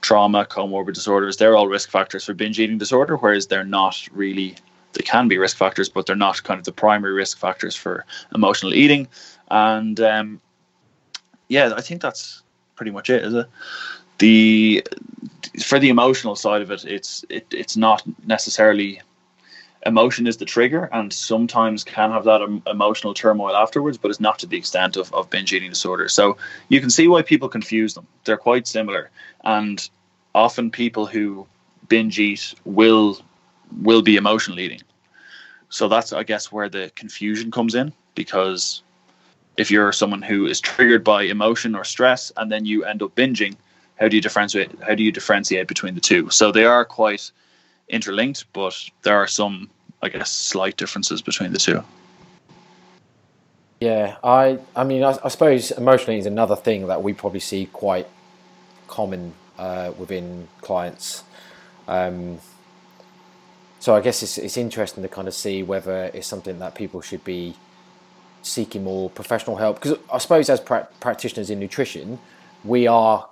trauma, 0.00 0.44
comorbid 0.44 0.94
disorders. 0.94 1.36
They're 1.36 1.56
all 1.56 1.66
risk 1.66 1.90
factors 1.90 2.24
for 2.24 2.34
binge 2.34 2.60
eating 2.60 2.78
disorder, 2.78 3.16
whereas 3.16 3.48
they're 3.48 3.64
not 3.64 4.08
really. 4.12 4.54
They 4.92 5.02
can 5.02 5.26
be 5.26 5.38
risk 5.38 5.56
factors, 5.56 5.88
but 5.88 6.06
they're 6.06 6.14
not 6.14 6.44
kind 6.44 6.58
of 6.58 6.64
the 6.64 6.72
primary 6.72 7.14
risk 7.14 7.38
factors 7.38 7.74
for 7.74 8.06
emotional 8.32 8.72
eating. 8.72 9.08
And 9.50 9.98
um, 9.98 10.40
yeah, 11.48 11.74
I 11.76 11.80
think 11.80 12.00
that's 12.00 12.42
pretty 12.76 12.92
much 12.92 13.10
it. 13.10 13.24
Is 13.24 13.34
it? 13.34 13.46
The 14.18 14.84
for 15.62 15.78
the 15.78 15.88
emotional 15.88 16.36
side 16.36 16.62
of 16.62 16.70
it, 16.70 16.84
it's 16.84 17.24
it, 17.28 17.46
it's 17.50 17.76
not 17.76 18.02
necessarily 18.26 19.00
emotion 19.86 20.26
is 20.26 20.38
the 20.38 20.44
trigger, 20.44 20.88
and 20.92 21.12
sometimes 21.12 21.84
can 21.84 22.10
have 22.10 22.24
that 22.24 22.42
um, 22.42 22.62
emotional 22.66 23.14
turmoil 23.14 23.54
afterwards, 23.54 23.98
but 23.98 24.10
it's 24.10 24.20
not 24.20 24.38
to 24.38 24.46
the 24.46 24.56
extent 24.56 24.96
of, 24.96 25.12
of 25.12 25.30
binge 25.30 25.52
eating 25.52 25.70
disorder. 25.70 26.08
So 26.08 26.38
you 26.68 26.80
can 26.80 26.90
see 26.90 27.08
why 27.08 27.22
people 27.22 27.48
confuse 27.48 27.94
them. 27.94 28.06
They're 28.24 28.36
quite 28.36 28.66
similar, 28.66 29.10
and 29.42 29.86
often 30.34 30.70
people 30.70 31.06
who 31.06 31.46
binge 31.88 32.18
eat 32.18 32.54
will 32.64 33.18
will 33.82 34.02
be 34.02 34.16
emotional 34.16 34.58
eating. 34.60 34.80
So 35.68 35.88
that's 35.88 36.12
I 36.12 36.22
guess 36.22 36.52
where 36.52 36.68
the 36.68 36.90
confusion 36.94 37.50
comes 37.50 37.74
in 37.74 37.92
because 38.14 38.82
if 39.56 39.70
you're 39.70 39.92
someone 39.92 40.22
who 40.22 40.46
is 40.46 40.60
triggered 40.60 41.04
by 41.04 41.22
emotion 41.22 41.74
or 41.74 41.84
stress 41.84 42.32
and 42.36 42.50
then 42.50 42.64
you 42.64 42.84
end 42.84 43.02
up 43.02 43.14
binging, 43.14 43.56
how 43.96 44.08
do 44.08 44.16
you 44.16 44.22
differentiate 44.22 44.70
how 44.86 44.94
do 44.94 45.02
you 45.02 45.12
differentiate 45.12 45.68
between 45.68 45.94
the 45.94 46.00
two? 46.00 46.30
So 46.30 46.50
they 46.50 46.64
are 46.64 46.84
quite 46.84 47.30
interlinked, 47.88 48.44
but 48.52 48.76
there 49.02 49.16
are 49.16 49.26
some 49.26 49.70
I 50.02 50.08
guess 50.08 50.30
slight 50.30 50.76
differences 50.76 51.22
between 51.22 51.52
the 51.52 51.58
two. 51.58 51.82
Yeah, 53.80 54.16
I 54.22 54.58
I 54.74 54.84
mean 54.84 55.04
I, 55.04 55.16
I 55.24 55.28
suppose 55.28 55.70
emotionally 55.70 56.18
is 56.18 56.26
another 56.26 56.56
thing 56.56 56.86
that 56.88 57.02
we 57.02 57.12
probably 57.12 57.40
see 57.40 57.66
quite 57.66 58.08
common 58.88 59.34
uh, 59.58 59.92
within 59.98 60.48
clients. 60.60 61.22
Um, 61.86 62.40
so 63.78 63.94
I 63.94 64.00
guess 64.00 64.22
it's 64.22 64.38
it's 64.38 64.56
interesting 64.56 65.02
to 65.02 65.08
kind 65.08 65.28
of 65.28 65.34
see 65.34 65.62
whether 65.62 66.04
it's 66.14 66.26
something 66.26 66.58
that 66.58 66.74
people 66.74 67.00
should 67.00 67.24
be 67.24 67.54
seeking 68.42 68.84
more 68.84 69.08
professional 69.08 69.56
help 69.56 69.80
because 69.80 69.98
I 70.12 70.18
suppose 70.18 70.50
as 70.50 70.60
pra- 70.60 70.88
practitioners 71.00 71.50
in 71.50 71.58
nutrition, 71.58 72.18
we 72.62 72.86
are 72.86 73.28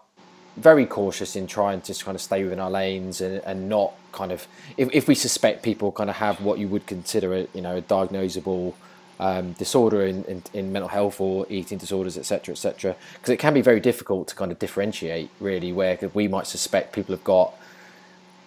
very 0.56 0.86
cautious 0.86 1.34
in 1.36 1.46
trying 1.46 1.80
to 1.80 1.94
kind 2.04 2.14
of 2.14 2.20
stay 2.20 2.42
within 2.42 2.60
our 2.60 2.70
lanes 2.70 3.20
and, 3.20 3.42
and 3.44 3.68
not 3.68 3.94
kind 4.12 4.30
of 4.30 4.46
if, 4.76 4.88
if 4.92 5.08
we 5.08 5.14
suspect 5.14 5.62
people 5.62 5.90
kind 5.90 6.10
of 6.10 6.16
have 6.16 6.42
what 6.42 6.58
you 6.58 6.68
would 6.68 6.86
consider 6.86 7.34
a 7.34 7.46
you 7.54 7.62
know 7.62 7.76
a 7.76 7.82
diagnosable 7.82 8.74
um, 9.22 9.52
disorder 9.52 10.04
in, 10.04 10.24
in, 10.24 10.42
in, 10.52 10.72
mental 10.72 10.88
health 10.88 11.20
or 11.20 11.46
eating 11.48 11.78
disorders, 11.78 12.18
etc., 12.18 12.52
etc. 12.52 12.96
Because 13.14 13.30
it 13.30 13.36
can 13.36 13.54
be 13.54 13.60
very 13.60 13.78
difficult 13.78 14.26
to 14.28 14.34
kind 14.34 14.50
of 14.50 14.58
differentiate, 14.58 15.30
really, 15.38 15.72
where 15.72 15.96
we 16.12 16.26
might 16.26 16.48
suspect 16.48 16.92
people 16.92 17.14
have 17.14 17.22
got. 17.22 17.54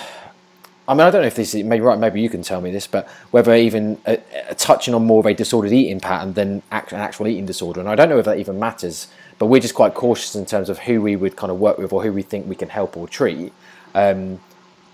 I 0.86 0.94
mean, 0.94 1.02
I 1.02 1.12
don't 1.12 1.22
know 1.22 1.28
if 1.28 1.36
this 1.36 1.56
is 1.56 1.64
maybe 1.64 1.82
right. 1.82 1.98
Maybe 1.98 2.22
you 2.22 2.30
can 2.30 2.44
tell 2.44 2.60
me 2.60 2.70
this, 2.70 2.88
but 2.88 3.10
whether 3.32 3.54
even 3.56 3.98
a 4.06 4.18
touching 4.56 4.94
on 4.94 5.06
more 5.06 5.22
of 5.22 5.26
a 5.26 5.34
disordered 5.34 5.72
eating 5.72 6.02
pattern 6.02 6.34
than 6.34 6.62
act, 6.72 6.92
an 6.92 7.00
actual 7.00 7.28
eating 7.28 7.46
disorder, 7.46 7.80
and 7.80 7.88
I 7.88 7.96
don't 7.96 8.10
know 8.10 8.20
if 8.20 8.26
that 8.26 8.38
even 8.38 8.60
matters. 8.60 9.08
But 9.40 9.48
we're 9.48 9.62
just 9.62 9.76
quite 9.76 9.94
cautious 9.94 10.36
in 10.36 10.46
terms 10.46 10.70
of 10.70 10.80
who 10.80 11.02
we 11.02 11.16
would 11.16 11.36
kind 11.36 11.52
of 11.52 11.60
work 11.60 11.78
with 11.78 11.92
or 11.92 12.04
who 12.04 12.14
we 12.14 12.22
think 12.22 12.48
we 12.48 12.56
can 12.56 12.70
help 12.70 12.96
or 12.98 13.08
treat. 13.08 13.52
Um, 13.96 14.40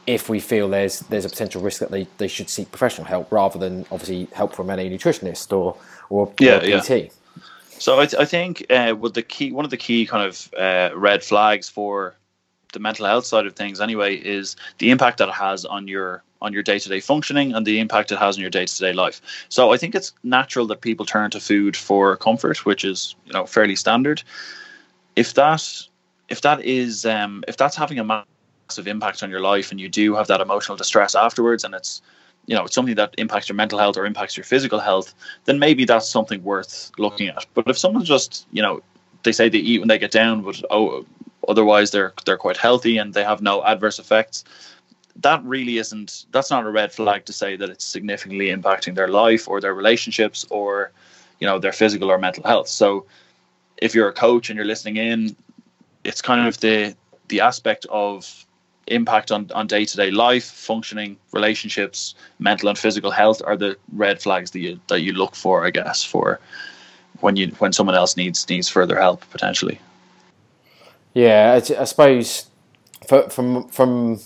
if 0.07 0.27
we 0.27 0.39
feel 0.39 0.67
there's 0.69 1.01
there's 1.01 1.25
a 1.25 1.29
potential 1.29 1.61
risk 1.61 1.79
that 1.79 1.91
they, 1.91 2.07
they 2.17 2.27
should 2.27 2.49
seek 2.49 2.71
professional 2.71 3.05
help 3.05 3.31
rather 3.31 3.59
than 3.59 3.85
obviously 3.91 4.27
help 4.33 4.55
from 4.55 4.69
any 4.69 4.89
nutritionist 4.89 5.55
or 5.55 5.77
or, 6.09 6.33
yeah, 6.39 6.57
or 6.57 6.81
PT. 6.81 6.89
Yeah. 6.89 7.09
So 7.69 7.99
I, 7.99 8.05
th- 8.07 8.19
I 8.19 8.25
think 8.25 8.65
uh, 8.69 8.95
with 8.99 9.13
the 9.13 9.21
key 9.21 9.51
one 9.51 9.65
of 9.65 9.71
the 9.71 9.77
key 9.77 10.05
kind 10.05 10.27
of 10.27 10.53
uh, 10.57 10.89
red 10.95 11.23
flags 11.23 11.69
for 11.69 12.15
the 12.73 12.79
mental 12.79 13.05
health 13.05 13.25
side 13.25 13.45
of 13.45 13.55
things 13.55 13.81
anyway 13.81 14.15
is 14.15 14.55
the 14.77 14.91
impact 14.91 15.17
that 15.17 15.29
it 15.29 15.35
has 15.35 15.65
on 15.65 15.87
your 15.87 16.23
on 16.41 16.53
your 16.53 16.63
day-to-day 16.63 17.01
functioning 17.01 17.53
and 17.53 17.65
the 17.65 17.79
impact 17.79 18.11
it 18.11 18.17
has 18.17 18.37
on 18.37 18.41
your 18.41 18.49
day-to-day 18.49 18.93
life. 18.93 19.21
So 19.49 19.73
I 19.73 19.77
think 19.77 19.93
it's 19.93 20.13
natural 20.23 20.65
that 20.67 20.79
people 20.79 21.05
turn 21.05 21.31
to 21.31 21.39
food 21.39 21.75
for 21.75 22.15
comfort, 22.15 22.65
which 22.65 22.85
is 22.85 23.15
you 23.25 23.33
know 23.33 23.45
fairly 23.45 23.75
standard. 23.75 24.23
If 25.15 25.33
that 25.33 25.63
if 26.29 26.41
that 26.41 26.63
is 26.63 27.05
um, 27.05 27.43
if 27.47 27.57
that's 27.57 27.75
having 27.75 27.99
a 27.99 28.03
massive 28.03 28.87
impact 28.87 29.23
on 29.23 29.29
your 29.29 29.41
life 29.41 29.71
and 29.71 29.79
you 29.79 29.89
do 29.89 30.15
have 30.15 30.27
that 30.27 30.41
emotional 30.41 30.77
distress 30.77 31.15
afterwards 31.15 31.63
and 31.63 31.73
it's 31.73 32.01
you 32.45 32.55
know 32.55 32.63
it's 32.65 32.75
something 32.75 32.95
that 32.95 33.13
impacts 33.17 33.49
your 33.49 33.55
mental 33.55 33.79
health 33.79 33.97
or 33.97 34.05
impacts 34.05 34.37
your 34.37 34.43
physical 34.43 34.79
health 34.79 35.13
then 35.45 35.59
maybe 35.59 35.85
that's 35.85 36.07
something 36.07 36.43
worth 36.43 36.91
looking 36.97 37.27
at 37.27 37.45
but 37.53 37.67
if 37.67 37.77
someone's 37.77 38.07
just 38.07 38.47
you 38.51 38.61
know 38.61 38.81
they 39.23 39.31
say 39.31 39.49
they 39.49 39.57
eat 39.57 39.79
when 39.79 39.87
they 39.87 39.97
get 39.97 40.11
down 40.11 40.41
but 40.41 40.61
oh 40.69 41.05
otherwise 41.49 41.91
they're 41.91 42.13
they're 42.25 42.37
quite 42.37 42.57
healthy 42.57 42.97
and 42.97 43.13
they 43.13 43.23
have 43.23 43.41
no 43.41 43.63
adverse 43.63 43.99
effects. 43.99 44.45
That 45.17 45.43
really 45.43 45.77
isn't 45.77 46.25
that's 46.31 46.51
not 46.51 46.65
a 46.65 46.71
red 46.71 46.91
flag 46.93 47.25
to 47.25 47.33
say 47.33 47.57
that 47.57 47.69
it's 47.69 47.85
significantly 47.85 48.47
impacting 48.47 48.95
their 48.95 49.09
life 49.09 49.47
or 49.47 49.59
their 49.59 49.73
relationships 49.73 50.45
or 50.49 50.91
you 51.39 51.47
know 51.47 51.59
their 51.59 51.73
physical 51.73 52.11
or 52.11 52.17
mental 52.17 52.43
health. 52.43 52.67
So 52.67 53.05
if 53.77 53.95
you're 53.95 54.09
a 54.09 54.13
coach 54.13 54.49
and 54.49 54.57
you're 54.57 54.65
listening 54.65 54.97
in 54.97 55.35
it's 56.03 56.21
kind 56.21 56.47
of 56.47 56.59
the 56.59 56.95
the 57.27 57.41
aspect 57.41 57.85
of 57.89 58.45
impact 58.87 59.31
on, 59.31 59.49
on 59.53 59.67
day-to-day 59.67 60.09
life 60.09 60.45
functioning 60.45 61.15
relationships 61.31 62.15
mental 62.39 62.69
and 62.69 62.77
physical 62.77 63.11
health 63.11 63.39
are 63.45 63.55
the 63.55 63.77
red 63.93 64.19
flags 64.19 64.51
that 64.51 64.59
you 64.59 64.79
that 64.87 65.01
you 65.01 65.13
look 65.13 65.35
for 65.35 65.65
i 65.65 65.69
guess 65.69 66.03
for 66.03 66.39
when 67.19 67.35
you 67.35 67.47
when 67.59 67.71
someone 67.71 67.95
else 67.95 68.17
needs 68.17 68.49
needs 68.49 68.67
further 68.67 68.99
help 68.99 69.23
potentially 69.29 69.79
yeah 71.19 71.51
i, 71.53 71.81
I 71.81 71.83
suppose 71.85 72.47
for, 73.07 73.29
from 73.29 73.67
from 73.69 74.19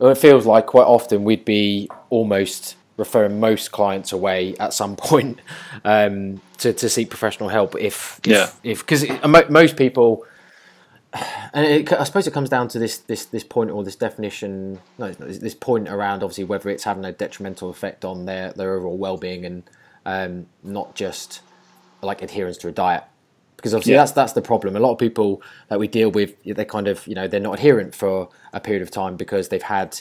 it 0.00 0.18
feels 0.18 0.46
like 0.46 0.66
quite 0.66 0.86
often 0.86 1.24
we'd 1.24 1.44
be 1.44 1.88
almost 2.10 2.76
referring 2.96 3.40
most 3.40 3.72
clients 3.72 4.12
away 4.12 4.54
at 4.58 4.72
some 4.72 4.96
point 5.10 5.40
um, 5.84 6.40
to, 6.58 6.72
to 6.72 6.88
seek 6.88 7.08
professional 7.08 7.48
help 7.48 7.74
if, 7.76 8.20
if 8.24 8.26
yeah 8.26 8.50
if 8.62 8.80
because 8.80 9.04
most 9.50 9.76
people 9.76 10.24
and 11.52 11.66
it, 11.66 11.92
I 11.92 12.04
suppose 12.04 12.26
it 12.26 12.32
comes 12.32 12.48
down 12.48 12.68
to 12.68 12.78
this 12.78 12.98
this 12.98 13.26
this 13.26 13.44
point 13.44 13.70
or 13.70 13.84
this 13.84 13.96
definition, 13.96 14.80
no, 14.98 15.12
this 15.12 15.54
point 15.54 15.88
around 15.88 16.22
obviously 16.22 16.44
whether 16.44 16.70
it's 16.70 16.84
having 16.84 17.04
a 17.04 17.12
detrimental 17.12 17.68
effect 17.68 18.04
on 18.04 18.24
their 18.24 18.52
their 18.52 18.74
overall 18.74 18.96
well 18.96 19.18
being 19.18 19.44
and 19.44 19.62
um, 20.06 20.46
not 20.62 20.94
just 20.94 21.42
like 22.02 22.22
adherence 22.22 22.56
to 22.58 22.68
a 22.68 22.72
diet. 22.72 23.04
Because 23.62 23.74
obviously 23.74 23.92
yeah. 23.92 24.00
that's 24.00 24.12
that's 24.12 24.32
the 24.32 24.42
problem. 24.42 24.74
A 24.74 24.80
lot 24.80 24.90
of 24.90 24.98
people 24.98 25.40
that 25.68 25.78
we 25.78 25.86
deal 25.86 26.10
with, 26.10 26.34
they're 26.44 26.64
kind 26.64 26.88
of 26.88 27.06
you 27.06 27.14
know 27.14 27.28
they're 27.28 27.38
not 27.38 27.54
adherent 27.54 27.94
for 27.94 28.28
a 28.52 28.58
period 28.58 28.82
of 28.82 28.90
time 28.90 29.16
because 29.16 29.50
they've 29.50 29.62
had 29.62 30.00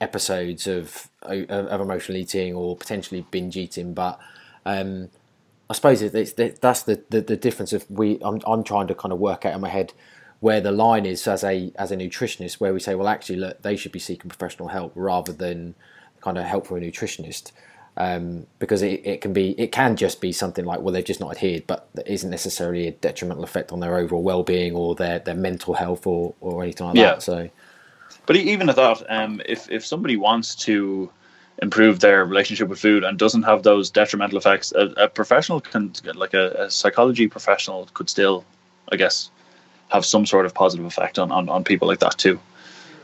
episodes 0.00 0.66
of 0.66 1.08
of, 1.22 1.48
of 1.48 1.80
emotional 1.80 2.18
eating 2.18 2.54
or 2.54 2.76
potentially 2.76 3.24
binge 3.30 3.56
eating, 3.56 3.94
but 3.94 4.18
um, 4.64 5.08
I 5.70 5.74
suppose 5.74 6.02
it's, 6.02 6.32
it's, 6.38 6.58
that's 6.58 6.82
the, 6.82 7.02
the, 7.10 7.20
the 7.20 7.36
difference 7.36 7.72
of 7.72 7.88
we. 7.88 8.18
I'm 8.22 8.40
I'm 8.44 8.64
trying 8.64 8.88
to 8.88 8.94
kind 8.94 9.12
of 9.12 9.20
work 9.20 9.46
out 9.46 9.54
in 9.54 9.60
my 9.60 9.68
head 9.68 9.92
where 10.40 10.60
the 10.60 10.72
line 10.72 11.06
is 11.06 11.26
as 11.26 11.42
a 11.44 11.72
as 11.76 11.92
a 11.92 11.96
nutritionist, 11.96 12.54
where 12.54 12.74
we 12.74 12.80
say, 12.80 12.94
well, 12.94 13.08
actually, 13.08 13.36
look, 13.36 13.62
they 13.62 13.76
should 13.76 13.92
be 13.92 13.98
seeking 14.00 14.28
professional 14.28 14.68
help 14.68 14.92
rather 14.94 15.32
than 15.32 15.74
kind 16.20 16.38
of 16.38 16.44
help 16.44 16.66
from 16.66 16.78
a 16.78 16.80
nutritionist, 16.80 17.52
um, 17.96 18.46
because 18.58 18.82
it, 18.82 19.06
it 19.06 19.20
can 19.20 19.32
be 19.32 19.52
it 19.58 19.72
can 19.72 19.96
just 19.96 20.20
be 20.20 20.32
something 20.32 20.64
like, 20.64 20.80
well, 20.80 20.92
they've 20.92 21.04
just 21.04 21.20
not 21.20 21.32
adhered, 21.32 21.66
but 21.66 21.88
there 21.94 22.04
isn't 22.06 22.30
necessarily 22.30 22.88
a 22.88 22.92
detrimental 22.92 23.44
effect 23.44 23.72
on 23.72 23.80
their 23.80 23.96
overall 23.96 24.22
well 24.22 24.42
being 24.42 24.74
or 24.74 24.94
their 24.94 25.18
their 25.18 25.34
mental 25.34 25.74
health 25.74 26.06
or 26.06 26.34
or 26.40 26.62
anything 26.62 26.88
like 26.88 26.96
yeah. 26.96 27.14
that. 27.14 27.22
So, 27.22 27.48
but 28.26 28.36
even 28.36 28.68
at 28.68 28.76
that, 28.76 29.02
um, 29.08 29.40
if 29.46 29.70
if 29.70 29.84
somebody 29.84 30.16
wants 30.16 30.54
to 30.56 31.10
improve 31.62 32.00
their 32.00 32.24
relationship 32.24 32.68
with 32.68 32.78
food 32.78 33.02
and 33.02 33.18
doesn't 33.18 33.44
have 33.44 33.62
those 33.62 33.90
detrimental 33.90 34.36
effects, 34.36 34.72
a, 34.72 34.86
a 34.98 35.08
professional 35.08 35.60
can 35.60 35.92
like 36.14 36.34
a, 36.34 36.50
a 36.64 36.70
psychology 36.70 37.28
professional 37.28 37.88
could 37.94 38.10
still, 38.10 38.44
I 38.92 38.96
guess, 38.96 39.30
have 39.88 40.04
some 40.04 40.26
sort 40.26 40.44
of 40.44 40.52
positive 40.52 40.84
effect 40.84 41.18
on, 41.18 41.32
on, 41.32 41.48
on 41.48 41.64
people 41.64 41.88
like 41.88 42.00
that 42.00 42.18
too. 42.18 42.38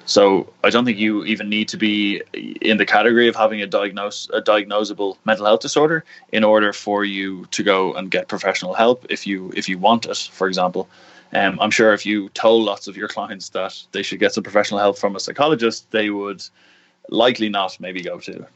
So 0.04 0.52
I 0.64 0.70
don't 0.70 0.84
think 0.84 0.98
you 0.98 1.24
even 1.24 1.48
need 1.48 1.68
to 1.68 1.76
be 1.76 2.22
in 2.60 2.76
the 2.76 2.86
category 2.86 3.28
of 3.28 3.36
having 3.36 3.62
a 3.62 3.66
diagnose 3.66 4.28
a 4.32 4.42
diagnosable 4.42 5.16
mental 5.24 5.46
health 5.46 5.60
disorder 5.60 6.04
in 6.32 6.44
order 6.44 6.72
for 6.72 7.04
you 7.04 7.46
to 7.46 7.62
go 7.62 7.94
and 7.94 8.10
get 8.10 8.28
professional 8.28 8.74
help 8.74 9.06
if 9.10 9.26
you 9.26 9.52
if 9.54 9.68
you 9.68 9.78
want 9.78 10.06
it, 10.06 10.28
for 10.32 10.48
example. 10.48 10.88
Um, 11.34 11.58
I'm 11.60 11.70
sure 11.70 11.94
if 11.94 12.04
you 12.04 12.28
told 12.30 12.64
lots 12.64 12.88
of 12.88 12.96
your 12.96 13.08
clients 13.08 13.48
that 13.50 13.82
they 13.92 14.02
should 14.02 14.20
get 14.20 14.34
some 14.34 14.42
professional 14.42 14.80
help 14.80 14.98
from 14.98 15.16
a 15.16 15.20
psychologist, 15.20 15.90
they 15.90 16.10
would 16.10 16.44
likely 17.08 17.48
not 17.48 17.78
maybe 17.80 18.02
go 18.02 18.18
to 18.18 18.46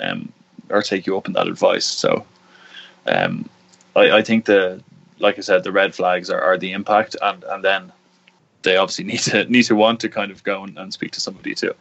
um, 0.00 0.32
or 0.68 0.82
take 0.82 1.06
you 1.06 1.16
up 1.16 1.28
on 1.28 1.34
that 1.34 1.46
advice. 1.46 1.84
So 1.84 2.26
um, 3.06 3.48
I, 3.94 4.10
I 4.18 4.22
think 4.22 4.46
the 4.46 4.82
like 5.20 5.38
I 5.38 5.42
said, 5.42 5.62
the 5.64 5.72
red 5.72 5.94
flags 5.94 6.28
are, 6.30 6.40
are 6.40 6.58
the 6.58 6.72
impact, 6.72 7.16
and 7.22 7.44
and 7.44 7.62
then 7.62 7.92
they 8.64 8.76
obviously 8.76 9.04
need 9.12 9.20
to 9.20 9.44
need 9.44 9.64
to 9.64 9.76
want 9.76 10.00
to 10.00 10.08
kind 10.08 10.30
of 10.30 10.42
go 10.42 10.64
and, 10.64 10.76
and 10.76 10.92
speak 10.92 11.12
to 11.12 11.20
somebody 11.20 11.54
too. 11.54 11.74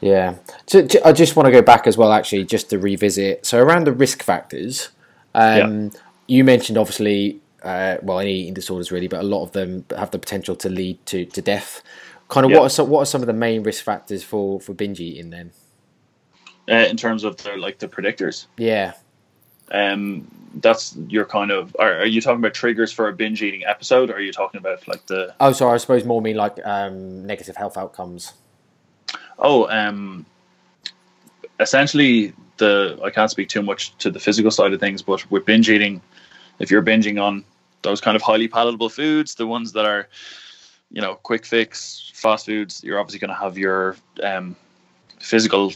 Yeah, 0.00 0.34
so, 0.66 0.86
I 1.02 1.12
just 1.12 1.34
want 1.34 1.46
to 1.46 1.50
go 1.50 1.62
back 1.62 1.86
as 1.86 1.96
well, 1.96 2.12
actually, 2.12 2.44
just 2.44 2.68
to 2.70 2.78
revisit. 2.78 3.46
So 3.46 3.58
around 3.58 3.86
the 3.86 3.92
risk 3.92 4.22
factors, 4.22 4.90
um, 5.34 5.84
yeah. 5.84 5.90
you 6.26 6.44
mentioned 6.44 6.76
obviously, 6.76 7.40
uh, 7.62 7.96
well, 8.02 8.18
any 8.20 8.34
eating 8.34 8.52
disorders 8.52 8.92
really, 8.92 9.08
but 9.08 9.20
a 9.20 9.22
lot 9.22 9.44
of 9.44 9.52
them 9.52 9.86
have 9.96 10.10
the 10.10 10.18
potential 10.18 10.56
to 10.56 10.68
lead 10.68 11.04
to, 11.06 11.24
to 11.24 11.40
death. 11.40 11.82
Kind 12.28 12.44
of, 12.44 12.50
yeah. 12.50 12.58
what 12.58 12.66
are 12.66 12.70
some, 12.70 12.90
what 12.90 13.00
are 13.00 13.06
some 13.06 13.22
of 13.22 13.26
the 13.26 13.32
main 13.32 13.62
risk 13.62 13.82
factors 13.82 14.22
for 14.22 14.60
for 14.60 14.74
binge 14.74 15.00
eating 15.00 15.30
then? 15.30 15.52
Uh, 16.68 16.86
in 16.88 16.98
terms 16.98 17.24
of 17.24 17.38
the 17.38 17.56
like 17.56 17.78
the 17.78 17.88
predictors, 17.88 18.46
yeah. 18.58 18.92
Um, 19.74 20.28
that's 20.60 20.96
your 21.08 21.24
kind 21.24 21.50
of 21.50 21.74
are, 21.80 21.98
are, 21.98 22.06
you 22.06 22.20
talking 22.20 22.38
about 22.38 22.54
triggers 22.54 22.92
for 22.92 23.08
a 23.08 23.12
binge 23.12 23.42
eating 23.42 23.64
episode 23.64 24.08
or 24.08 24.14
are 24.14 24.20
you 24.20 24.32
talking 24.32 24.58
about 24.58 24.86
like 24.86 25.04
the 25.06 25.34
oh 25.40 25.50
sorry 25.50 25.74
i 25.74 25.76
suppose 25.78 26.04
more 26.04 26.22
mean 26.22 26.36
like 26.36 26.64
um, 26.64 27.26
negative 27.26 27.56
health 27.56 27.76
outcomes. 27.76 28.34
Oh 29.36 29.68
um 29.68 30.26
essentially 31.58 32.32
the 32.58 32.98
i 33.02 33.10
can't 33.10 33.32
speak 33.32 33.48
too 33.48 33.62
much 33.62 33.96
to 33.98 34.12
the 34.12 34.20
physical 34.20 34.52
side 34.52 34.72
of 34.72 34.78
things 34.78 35.02
but 35.02 35.28
with 35.28 35.44
binge 35.44 35.68
eating 35.68 36.00
if 36.60 36.70
you're 36.70 36.82
binging 36.82 37.20
on 37.20 37.44
those 37.82 38.00
kind 38.00 38.14
of 38.14 38.22
highly 38.22 38.46
palatable 38.46 38.88
foods 38.88 39.34
the 39.34 39.46
ones 39.46 39.72
that 39.72 39.84
are 39.84 40.08
you 40.90 41.02
know 41.02 41.16
quick 41.16 41.44
fix 41.44 42.12
fast 42.14 42.46
foods 42.46 42.82
you're 42.84 43.00
obviously 43.00 43.18
going 43.18 43.28
to 43.28 43.34
have 43.34 43.58
your 43.58 43.96
um, 44.22 44.54
physical 45.18 45.72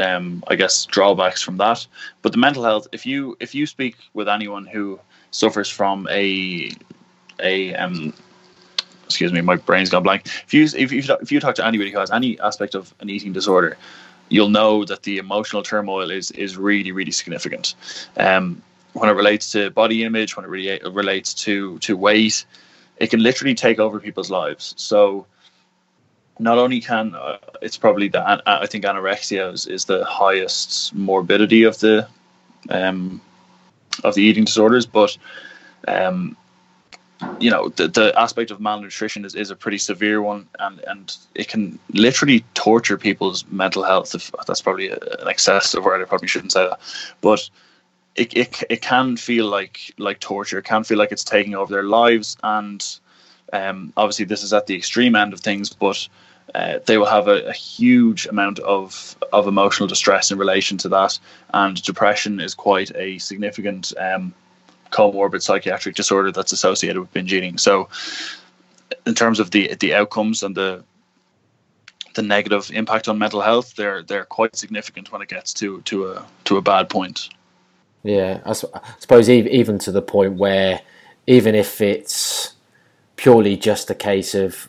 um, 0.00 0.42
I 0.48 0.54
guess 0.56 0.86
drawbacks 0.86 1.42
from 1.42 1.56
that. 1.58 1.86
But 2.22 2.32
the 2.32 2.38
mental 2.38 2.64
health, 2.64 2.88
if 2.92 3.06
you 3.06 3.36
if 3.40 3.54
you 3.54 3.66
speak 3.66 3.96
with 4.14 4.28
anyone 4.28 4.66
who 4.66 5.00
suffers 5.30 5.68
from 5.68 6.06
a 6.10 6.70
a 7.40 7.74
um, 7.74 8.12
excuse 9.04 9.32
me, 9.32 9.40
my 9.40 9.56
brain's 9.56 9.90
gone 9.90 10.02
blank. 10.02 10.26
If 10.26 10.54
you 10.54 10.64
if 10.64 10.92
you 10.92 11.02
if 11.20 11.32
you 11.32 11.40
talk 11.40 11.54
to 11.56 11.66
anybody 11.66 11.90
who 11.90 11.98
has 11.98 12.10
any 12.10 12.38
aspect 12.40 12.74
of 12.74 12.94
an 13.00 13.10
eating 13.10 13.32
disorder, 13.32 13.76
you'll 14.28 14.50
know 14.50 14.84
that 14.84 15.02
the 15.02 15.18
emotional 15.18 15.62
turmoil 15.62 16.10
is 16.10 16.30
is 16.32 16.56
really 16.56 16.92
really 16.92 17.12
significant. 17.12 17.74
Um, 18.16 18.62
when 18.92 19.08
it 19.08 19.12
relates 19.12 19.52
to 19.52 19.70
body 19.70 20.04
image, 20.04 20.36
when 20.36 20.44
it 20.44 20.48
really 20.48 20.80
relates 20.90 21.34
to 21.34 21.78
to 21.78 21.96
weight, 21.96 22.44
it 22.98 23.10
can 23.10 23.22
literally 23.22 23.54
take 23.54 23.78
over 23.78 24.00
people's 24.00 24.30
lives. 24.30 24.74
So 24.76 25.26
not 26.38 26.58
only 26.58 26.80
can 26.80 27.14
uh, 27.14 27.38
it's 27.62 27.76
probably 27.76 28.08
that 28.08 28.42
I 28.46 28.66
think 28.66 28.84
anorexia 28.84 29.52
is, 29.52 29.66
is 29.66 29.84
the 29.84 30.04
highest 30.04 30.94
morbidity 30.94 31.64
of 31.64 31.78
the 31.80 32.08
um, 32.70 33.20
of 34.04 34.14
the 34.14 34.22
eating 34.22 34.44
disorders, 34.44 34.86
but 34.86 35.16
um, 35.86 36.36
you 37.40 37.50
know 37.50 37.68
the, 37.70 37.88
the 37.88 38.18
aspect 38.18 38.50
of 38.50 38.60
malnutrition 38.60 39.24
is, 39.24 39.34
is 39.34 39.50
a 39.50 39.56
pretty 39.56 39.78
severe 39.78 40.22
one, 40.22 40.48
and 40.58 40.80
and 40.86 41.16
it 41.34 41.48
can 41.48 41.78
literally 41.92 42.44
torture 42.54 42.96
people's 42.96 43.44
mental 43.50 43.82
health. 43.82 44.14
If 44.14 44.30
that's 44.46 44.62
probably 44.62 44.90
an 44.90 45.28
excessive 45.28 45.84
word, 45.84 46.00
I 46.00 46.04
probably 46.04 46.28
shouldn't 46.28 46.52
say 46.52 46.68
that, 46.68 46.80
but 47.20 47.48
it, 48.14 48.36
it, 48.36 48.62
it 48.68 48.82
can 48.82 49.16
feel 49.16 49.46
like 49.46 49.92
like 49.98 50.20
torture. 50.20 50.58
It 50.58 50.64
can 50.64 50.84
feel 50.84 50.98
like 50.98 51.12
it's 51.12 51.24
taking 51.24 51.54
over 51.54 51.72
their 51.72 51.84
lives, 51.84 52.36
and 52.42 52.84
um, 53.52 53.92
obviously 53.96 54.24
this 54.24 54.42
is 54.42 54.52
at 54.52 54.66
the 54.66 54.76
extreme 54.76 55.16
end 55.16 55.32
of 55.32 55.40
things, 55.40 55.72
but 55.72 56.08
uh, 56.54 56.78
they 56.86 56.98
will 56.98 57.06
have 57.06 57.28
a, 57.28 57.48
a, 57.48 57.52
huge 57.52 58.26
amount 58.26 58.58
of 58.60 59.16
of 59.32 59.46
emotional 59.46 59.86
distress 59.86 60.30
in 60.30 60.38
relation 60.38 60.78
to 60.78 60.88
that, 60.88 61.18
and 61.52 61.82
depression 61.82 62.40
is 62.40 62.54
quite 62.54 62.94
a 62.96 63.18
significant 63.18 63.92
um, 63.98 64.32
comorbid 64.90 65.42
psychiatric 65.42 65.94
disorder 65.94 66.32
that's 66.32 66.52
associated 66.52 66.98
with 67.00 67.12
binge 67.12 67.32
eating. 67.32 67.58
So, 67.58 67.88
in 69.06 69.14
terms 69.14 69.40
of 69.40 69.50
the 69.50 69.74
the 69.74 69.94
outcomes 69.94 70.42
and 70.42 70.54
the 70.54 70.82
the 72.14 72.22
negative 72.22 72.70
impact 72.72 73.08
on 73.08 73.18
mental 73.18 73.42
health, 73.42 73.76
they're 73.76 74.02
they're 74.02 74.24
quite 74.24 74.56
significant 74.56 75.12
when 75.12 75.22
it 75.22 75.28
gets 75.28 75.52
to 75.54 75.82
to 75.82 76.08
a 76.12 76.26
to 76.44 76.56
a 76.56 76.62
bad 76.62 76.88
point. 76.88 77.28
Yeah, 78.02 78.40
I, 78.46 78.52
suppose 78.52 79.28
even 79.28 79.52
even 79.52 79.78
to 79.80 79.92
the 79.92 80.02
point 80.02 80.34
where 80.34 80.80
even 81.26 81.54
if 81.54 81.80
it's 81.80 82.54
purely 83.16 83.56
just 83.56 83.90
a 83.90 83.94
case 83.94 84.34
of 84.34 84.68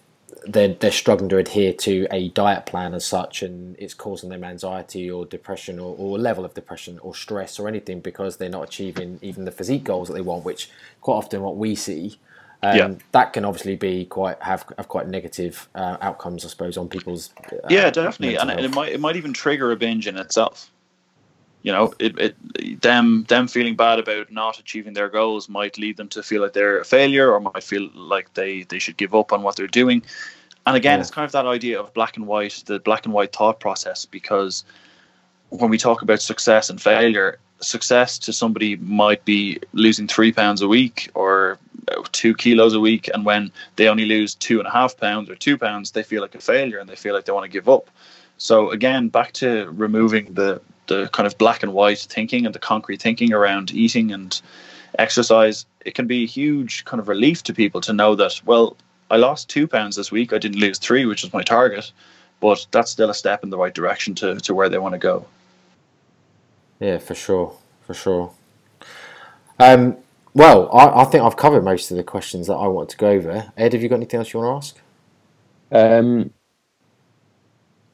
they're, 0.51 0.73
they're 0.73 0.91
struggling 0.91 1.29
to 1.29 1.37
adhere 1.37 1.73
to 1.73 2.07
a 2.11 2.29
diet 2.29 2.65
plan 2.65 2.93
as 2.93 3.05
such 3.05 3.43
and 3.43 3.75
it's 3.77 3.93
causing 3.93 4.29
them 4.29 4.43
anxiety 4.43 5.09
or 5.09 5.25
depression 5.25 5.79
or, 5.79 5.95
or 5.97 6.17
level 6.17 6.43
of 6.43 6.53
depression 6.53 6.99
or 6.99 7.13
stress 7.13 7.59
or 7.59 7.67
anything 7.67 7.99
because 7.99 8.37
they're 8.37 8.49
not 8.49 8.63
achieving 8.63 9.19
even 9.21 9.45
the 9.45 9.51
physique 9.51 9.83
goals 9.83 10.07
that 10.07 10.15
they 10.15 10.21
want 10.21 10.43
which 10.43 10.69
quite 11.01 11.15
often 11.15 11.41
what 11.41 11.57
we 11.57 11.75
see 11.75 12.17
um, 12.61 12.77
yeah. 12.77 12.93
that 13.11 13.31
can 13.31 13.45
obviously 13.45 13.75
be 13.75 14.05
quite 14.05 14.41
have, 14.41 14.65
have 14.77 14.87
quite 14.87 15.07
negative 15.07 15.69
uh, 15.75 15.97
outcomes 16.01 16.43
I 16.43 16.49
suppose 16.49 16.77
on 16.77 16.89
people's 16.89 17.33
uh, 17.51 17.67
yeah 17.69 17.89
definitely 17.91 18.35
and 18.35 18.49
it 18.49 18.73
might 18.73 18.91
it 18.91 18.99
might 18.99 19.15
even 19.15 19.33
trigger 19.33 19.71
a 19.71 19.75
binge 19.75 20.07
in 20.07 20.17
itself 20.17 20.71
you 21.61 21.73
know, 21.73 21.93
it, 21.99 22.17
it 22.17 22.81
them 22.81 23.25
them 23.27 23.47
feeling 23.47 23.75
bad 23.75 23.99
about 23.99 24.31
not 24.31 24.59
achieving 24.59 24.93
their 24.93 25.09
goals 25.09 25.49
might 25.49 25.77
lead 25.77 25.97
them 25.97 26.07
to 26.09 26.23
feel 26.23 26.41
like 26.41 26.53
they're 26.53 26.79
a 26.79 26.85
failure 26.85 27.33
or 27.33 27.39
might 27.41 27.63
feel 27.63 27.89
like 27.93 28.33
they 28.33 28.63
they 28.63 28.79
should 28.79 28.95
give 28.95 29.13
up 29.13 29.33
on 29.33 29.43
what 29.43 29.57
they're 29.57 29.67
doing. 29.67 30.01
And 30.69 30.77
again, 30.77 30.99
yeah. 30.99 31.01
it's 31.01 31.09
kind 31.09 31.25
of 31.25 31.31
that 31.31 31.47
idea 31.47 31.79
of 31.79 31.91
black 31.95 32.15
and 32.15 32.27
white, 32.27 32.61
the 32.67 32.79
black 32.79 33.05
and 33.05 33.13
white 33.13 33.33
thought 33.33 33.59
process, 33.59 34.05
because 34.05 34.63
when 35.49 35.71
we 35.71 35.79
talk 35.79 36.03
about 36.03 36.21
success 36.21 36.69
and 36.69 36.79
failure, 36.79 37.39
success 37.59 38.19
to 38.19 38.31
somebody 38.31 38.75
might 38.75 39.25
be 39.25 39.59
losing 39.73 40.07
three 40.07 40.31
pounds 40.31 40.61
a 40.61 40.67
week 40.67 41.09
or 41.15 41.57
two 42.11 42.35
kilos 42.35 42.75
a 42.75 42.79
week, 42.79 43.09
and 43.11 43.25
when 43.25 43.51
they 43.77 43.87
only 43.87 44.05
lose 44.05 44.35
two 44.35 44.59
and 44.59 44.67
a 44.67 44.71
half 44.71 44.95
pounds 44.95 45.27
or 45.27 45.35
two 45.35 45.57
pounds, 45.57 45.89
they 45.89 46.03
feel 46.03 46.21
like 46.21 46.35
a 46.35 46.39
failure 46.39 46.77
and 46.77 46.87
they 46.87 46.95
feel 46.95 47.15
like 47.15 47.25
they 47.25 47.31
want 47.31 47.45
to 47.45 47.51
give 47.51 47.67
up. 47.67 47.89
So 48.37 48.69
again, 48.69 49.09
back 49.09 49.33
to 49.33 49.71
removing 49.71 50.35
the 50.35 50.61
the 50.85 51.07
kind 51.09 51.25
of 51.25 51.35
black 51.39 51.63
and 51.63 51.73
white 51.73 51.99
thinking 51.99 52.45
and 52.45 52.53
the 52.53 52.59
concrete 52.59 53.01
thinking 53.01 53.33
around 53.33 53.71
eating 53.71 54.11
and 54.11 54.39
exercise, 54.99 55.65
it 55.83 55.95
can 55.95 56.05
be 56.05 56.23
a 56.23 56.27
huge 56.27 56.85
kind 56.85 56.99
of 56.99 57.07
relief 57.07 57.41
to 57.43 57.53
people 57.55 57.81
to 57.81 57.93
know 57.93 58.13
that, 58.15 58.39
well, 58.45 58.75
I 59.09 59.17
lost 59.17 59.49
two 59.49 59.67
pounds 59.67 59.95
this 59.95 60.11
week. 60.11 60.33
I 60.33 60.37
didn't 60.37 60.59
lose 60.59 60.77
three, 60.77 61.05
which 61.05 61.23
is 61.23 61.33
my 61.33 61.43
target, 61.43 61.91
but 62.39 62.65
that's 62.71 62.91
still 62.91 63.09
a 63.09 63.13
step 63.13 63.43
in 63.43 63.49
the 63.49 63.57
right 63.57 63.73
direction 63.73 64.15
to, 64.15 64.35
to 64.41 64.53
where 64.53 64.69
they 64.69 64.77
want 64.77 64.93
to 64.93 64.99
go. 64.99 65.25
Yeah, 66.79 66.97
for 66.97 67.15
sure. 67.15 67.55
For 67.85 67.93
sure. 67.93 68.31
Um, 69.59 69.97
well, 70.33 70.69
I, 70.71 71.01
I, 71.01 71.05
think 71.05 71.23
I've 71.23 71.35
covered 71.35 71.63
most 71.63 71.91
of 71.91 71.97
the 71.97 72.03
questions 72.03 72.47
that 72.47 72.53
I 72.53 72.67
wanted 72.67 72.89
to 72.89 72.97
go 72.97 73.09
over. 73.09 73.51
Ed, 73.57 73.73
have 73.73 73.81
you 73.81 73.89
got 73.89 73.95
anything 73.95 74.19
else 74.19 74.31
you 74.31 74.39
want 74.39 74.63
to 74.63 74.67
ask? 74.67 75.99
Um, 75.99 76.31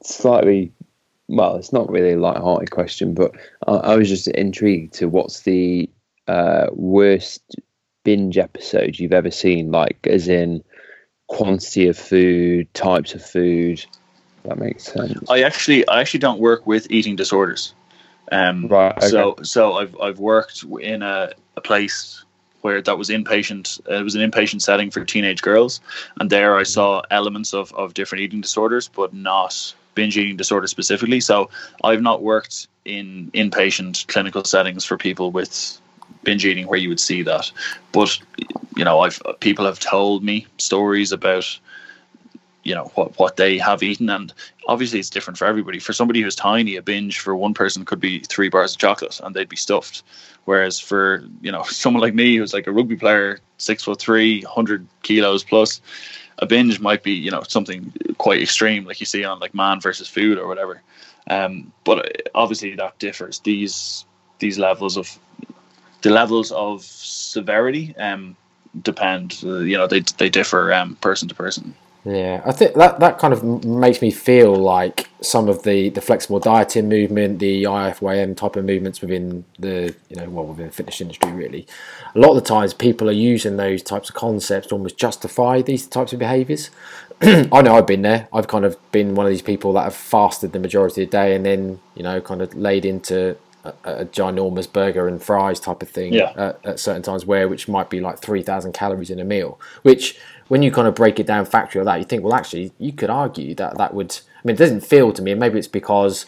slightly 0.02 0.72
well, 1.28 1.56
it's 1.56 1.72
not 1.72 1.90
really 1.90 2.12
a 2.12 2.18
light-hearted 2.18 2.70
question, 2.70 3.14
but 3.14 3.32
I, 3.66 3.72
I 3.72 3.96
was 3.96 4.08
just 4.08 4.28
intrigued 4.28 4.94
to 4.94 5.08
what's 5.08 5.40
the 5.40 5.90
uh, 6.28 6.66
worst 6.72 7.56
binge 8.04 8.38
episode 8.38 8.98
you've 8.98 9.12
ever 9.12 9.30
seen, 9.30 9.72
like 9.72 10.06
as 10.06 10.28
in 10.28 10.62
quantity 11.26 11.88
of 11.88 11.98
food, 11.98 12.72
types 12.74 13.14
of 13.14 13.24
food. 13.24 13.84
That 14.44 14.58
makes 14.58 14.84
sense. 14.84 15.28
I 15.28 15.42
actually, 15.42 15.86
I 15.88 16.00
actually 16.00 16.20
don't 16.20 16.38
work 16.38 16.66
with 16.66 16.90
eating 16.90 17.16
disorders. 17.16 17.74
Um, 18.30 18.68
right. 18.68 18.96
Okay. 18.96 19.08
So, 19.08 19.36
so 19.42 19.74
I've 19.74 19.98
I've 20.00 20.18
worked 20.18 20.64
in 20.80 21.02
a, 21.02 21.32
a 21.56 21.60
place 21.60 22.24
where 22.60 22.82
that 22.82 22.98
was 22.98 23.08
inpatient. 23.08 23.80
It 23.88 24.02
was 24.02 24.14
an 24.14 24.28
inpatient 24.28 24.62
setting 24.62 24.90
for 24.90 25.04
teenage 25.04 25.42
girls, 25.42 25.80
and 26.18 26.30
there 26.30 26.56
I 26.56 26.64
saw 26.64 27.02
elements 27.10 27.54
of 27.54 27.72
of 27.74 27.94
different 27.94 28.22
eating 28.22 28.40
disorders, 28.40 28.88
but 28.88 29.14
not 29.14 29.74
binge 29.94 30.16
eating 30.16 30.36
disorder 30.36 30.66
specifically. 30.66 31.20
So 31.20 31.50
I've 31.82 32.02
not 32.02 32.22
worked 32.22 32.68
in 32.84 33.30
inpatient 33.32 34.06
clinical 34.06 34.44
settings 34.44 34.84
for 34.84 34.96
people 34.96 35.30
with 35.30 35.80
binge 36.22 36.44
eating 36.44 36.66
where 36.66 36.78
you 36.78 36.88
would 36.88 37.00
see 37.00 37.22
that. 37.22 37.50
But 37.92 38.18
you 38.76 38.84
know, 38.84 39.00
I've 39.00 39.20
people 39.40 39.64
have 39.64 39.78
told 39.78 40.22
me 40.22 40.46
stories 40.58 41.12
about 41.12 41.58
you 42.64 42.74
know 42.74 42.90
what 42.96 43.18
what 43.18 43.36
they 43.36 43.58
have 43.58 43.82
eaten 43.82 44.10
and 44.10 44.32
obviously 44.66 44.98
it's 44.98 45.10
different 45.10 45.38
for 45.38 45.46
everybody. 45.46 45.78
For 45.78 45.92
somebody 45.92 46.20
who's 46.20 46.34
tiny 46.34 46.76
a 46.76 46.82
binge 46.82 47.20
for 47.20 47.36
one 47.36 47.54
person 47.54 47.84
could 47.84 48.00
be 48.00 48.18
three 48.20 48.48
bars 48.48 48.72
of 48.72 48.78
chocolate 48.78 49.20
and 49.22 49.34
they'd 49.34 49.48
be 49.48 49.56
stuffed. 49.56 50.02
Whereas 50.44 50.78
for 50.80 51.24
you 51.40 51.52
know 51.52 51.62
someone 51.68 52.02
like 52.02 52.14
me 52.14 52.36
who's 52.36 52.52
like 52.52 52.66
a 52.66 52.72
rugby 52.72 52.96
player 52.96 53.38
six 53.58 53.84
foot 53.84 54.00
three 54.00 54.42
100 54.42 54.86
kilos 55.02 55.42
plus 55.42 55.80
a 56.38 56.46
binge 56.46 56.78
might 56.80 57.02
be 57.02 57.12
you 57.12 57.30
know 57.30 57.42
something 57.48 57.92
quite 58.18 58.42
extreme 58.42 58.84
like 58.84 59.00
you 59.00 59.06
see 59.06 59.24
on 59.24 59.38
like 59.38 59.54
man 59.54 59.80
versus 59.80 60.08
food 60.08 60.38
or 60.38 60.46
whatever. 60.46 60.82
Um, 61.28 61.72
but 61.84 62.30
obviously 62.34 62.74
that 62.74 62.98
differs. 62.98 63.38
These 63.40 64.04
these 64.38 64.58
levels 64.58 64.96
of 64.96 65.18
the 66.02 66.10
levels 66.10 66.52
of 66.52 66.82
severity 66.82 67.96
um, 67.96 68.36
depend 68.82 69.40
uh, 69.44 69.58
you 69.58 69.76
know 69.76 69.86
they, 69.86 70.00
they 70.18 70.28
differ 70.28 70.72
um, 70.72 70.96
person 70.96 71.28
to 71.28 71.34
person 71.34 71.74
yeah, 72.06 72.40
I 72.46 72.52
think 72.52 72.74
that, 72.74 73.00
that 73.00 73.18
kind 73.18 73.34
of 73.34 73.64
makes 73.64 74.00
me 74.00 74.12
feel 74.12 74.54
like 74.54 75.08
some 75.22 75.48
of 75.48 75.64
the, 75.64 75.88
the 75.88 76.00
flexible 76.00 76.38
dieting 76.38 76.88
movement, 76.88 77.40
the 77.40 77.64
IFYM 77.64 78.36
type 78.36 78.54
of 78.54 78.64
movements 78.64 79.00
within 79.00 79.44
the 79.58 79.92
you 80.08 80.14
know 80.14 80.30
well 80.30 80.46
within 80.46 80.66
the 80.66 80.72
fitness 80.72 81.00
industry 81.00 81.32
really. 81.32 81.66
A 82.14 82.20
lot 82.20 82.28
of 82.28 82.36
the 82.36 82.48
times 82.48 82.74
people 82.74 83.08
are 83.08 83.12
using 83.12 83.56
those 83.56 83.82
types 83.82 84.08
of 84.08 84.14
concepts 84.14 84.68
to 84.68 84.76
almost 84.76 84.96
justify 84.96 85.62
these 85.62 85.88
types 85.88 86.12
of 86.12 86.20
behaviours. 86.20 86.70
I 87.22 87.62
know 87.62 87.74
I've 87.74 87.88
been 87.88 88.02
there. 88.02 88.28
I've 88.32 88.46
kind 88.46 88.64
of 88.64 88.76
been 88.92 89.16
one 89.16 89.26
of 89.26 89.30
these 89.30 89.42
people 89.42 89.72
that 89.72 89.82
have 89.82 89.96
fasted 89.96 90.52
the 90.52 90.60
majority 90.60 91.02
of 91.02 91.10
the 91.10 91.16
day 91.16 91.34
and 91.34 91.44
then 91.44 91.80
you 91.96 92.04
know 92.04 92.20
kind 92.20 92.40
of 92.40 92.54
laid 92.54 92.84
into 92.84 93.36
a, 93.84 94.02
a 94.02 94.04
ginormous 94.06 94.70
burger 94.70 95.08
and 95.08 95.22
fries 95.22 95.60
type 95.60 95.82
of 95.82 95.88
thing 95.88 96.12
yeah. 96.12 96.32
at, 96.36 96.66
at 96.66 96.80
certain 96.80 97.02
times 97.02 97.24
where 97.24 97.48
which 97.48 97.68
might 97.68 97.90
be 97.90 98.00
like 98.00 98.18
three 98.20 98.42
thousand 98.42 98.72
calories 98.72 99.10
in 99.10 99.18
a 99.18 99.24
meal, 99.24 99.60
which 99.82 100.18
when 100.48 100.62
you 100.62 100.70
kind 100.70 100.86
of 100.86 100.94
break 100.94 101.18
it 101.18 101.26
down 101.26 101.44
factory 101.44 101.80
or 101.80 101.84
that, 101.84 101.98
you 101.98 102.04
think, 102.04 102.22
well, 102.22 102.34
actually, 102.34 102.72
you 102.78 102.92
could 102.92 103.10
argue 103.10 103.54
that 103.56 103.76
that 103.78 103.94
would. 103.94 104.18
I 104.36 104.40
mean, 104.46 104.54
it 104.54 104.58
doesn't 104.58 104.82
feel 104.82 105.12
to 105.12 105.22
me, 105.22 105.32
and 105.32 105.40
maybe 105.40 105.58
it's 105.58 105.68
because 105.68 106.26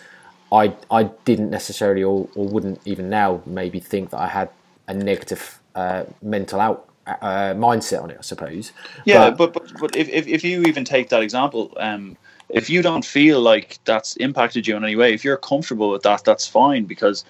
I 0.53 0.74
I 0.91 1.05
didn't 1.24 1.51
necessarily 1.51 2.03
or, 2.03 2.28
or 2.34 2.47
wouldn't 2.47 2.80
even 2.84 3.09
now 3.09 3.43
maybe 3.47 3.80
think 3.80 4.11
that 4.11 4.18
I 4.18 4.28
had 4.28 4.51
a 4.86 4.95
negative 4.95 5.61
uh, 5.74 6.05
mental 6.20 6.61
out 6.61 6.89
uh, 7.07 7.55
mindset 7.55 8.03
on 8.03 8.11
it. 8.11 8.16
I 8.18 8.22
suppose. 8.22 8.72
Yeah, 9.05 9.30
but 9.30 9.53
but, 9.53 9.64
but, 9.64 9.80
but 9.80 9.97
if, 9.97 10.09
if 10.09 10.26
if 10.26 10.45
you 10.45 10.62
even 10.62 10.84
take 10.84 11.09
that 11.11 11.22
example. 11.22 11.72
Um, 11.76 12.16
if 12.49 12.71
you 12.71 12.83
don't 12.83 13.05
feel 13.05 13.41
like 13.41 13.79
that's 13.85 14.17
impacted 14.17 14.67
you 14.67 14.77
in 14.77 14.85
any 14.85 14.97
way, 14.97 15.13
if 15.13 15.25
you're 15.25 15.37
comfortable 15.37 15.91
with 15.91 16.03
that, 16.03 16.25
that's 16.25 16.47
fine 16.47 16.85
because 16.85 17.25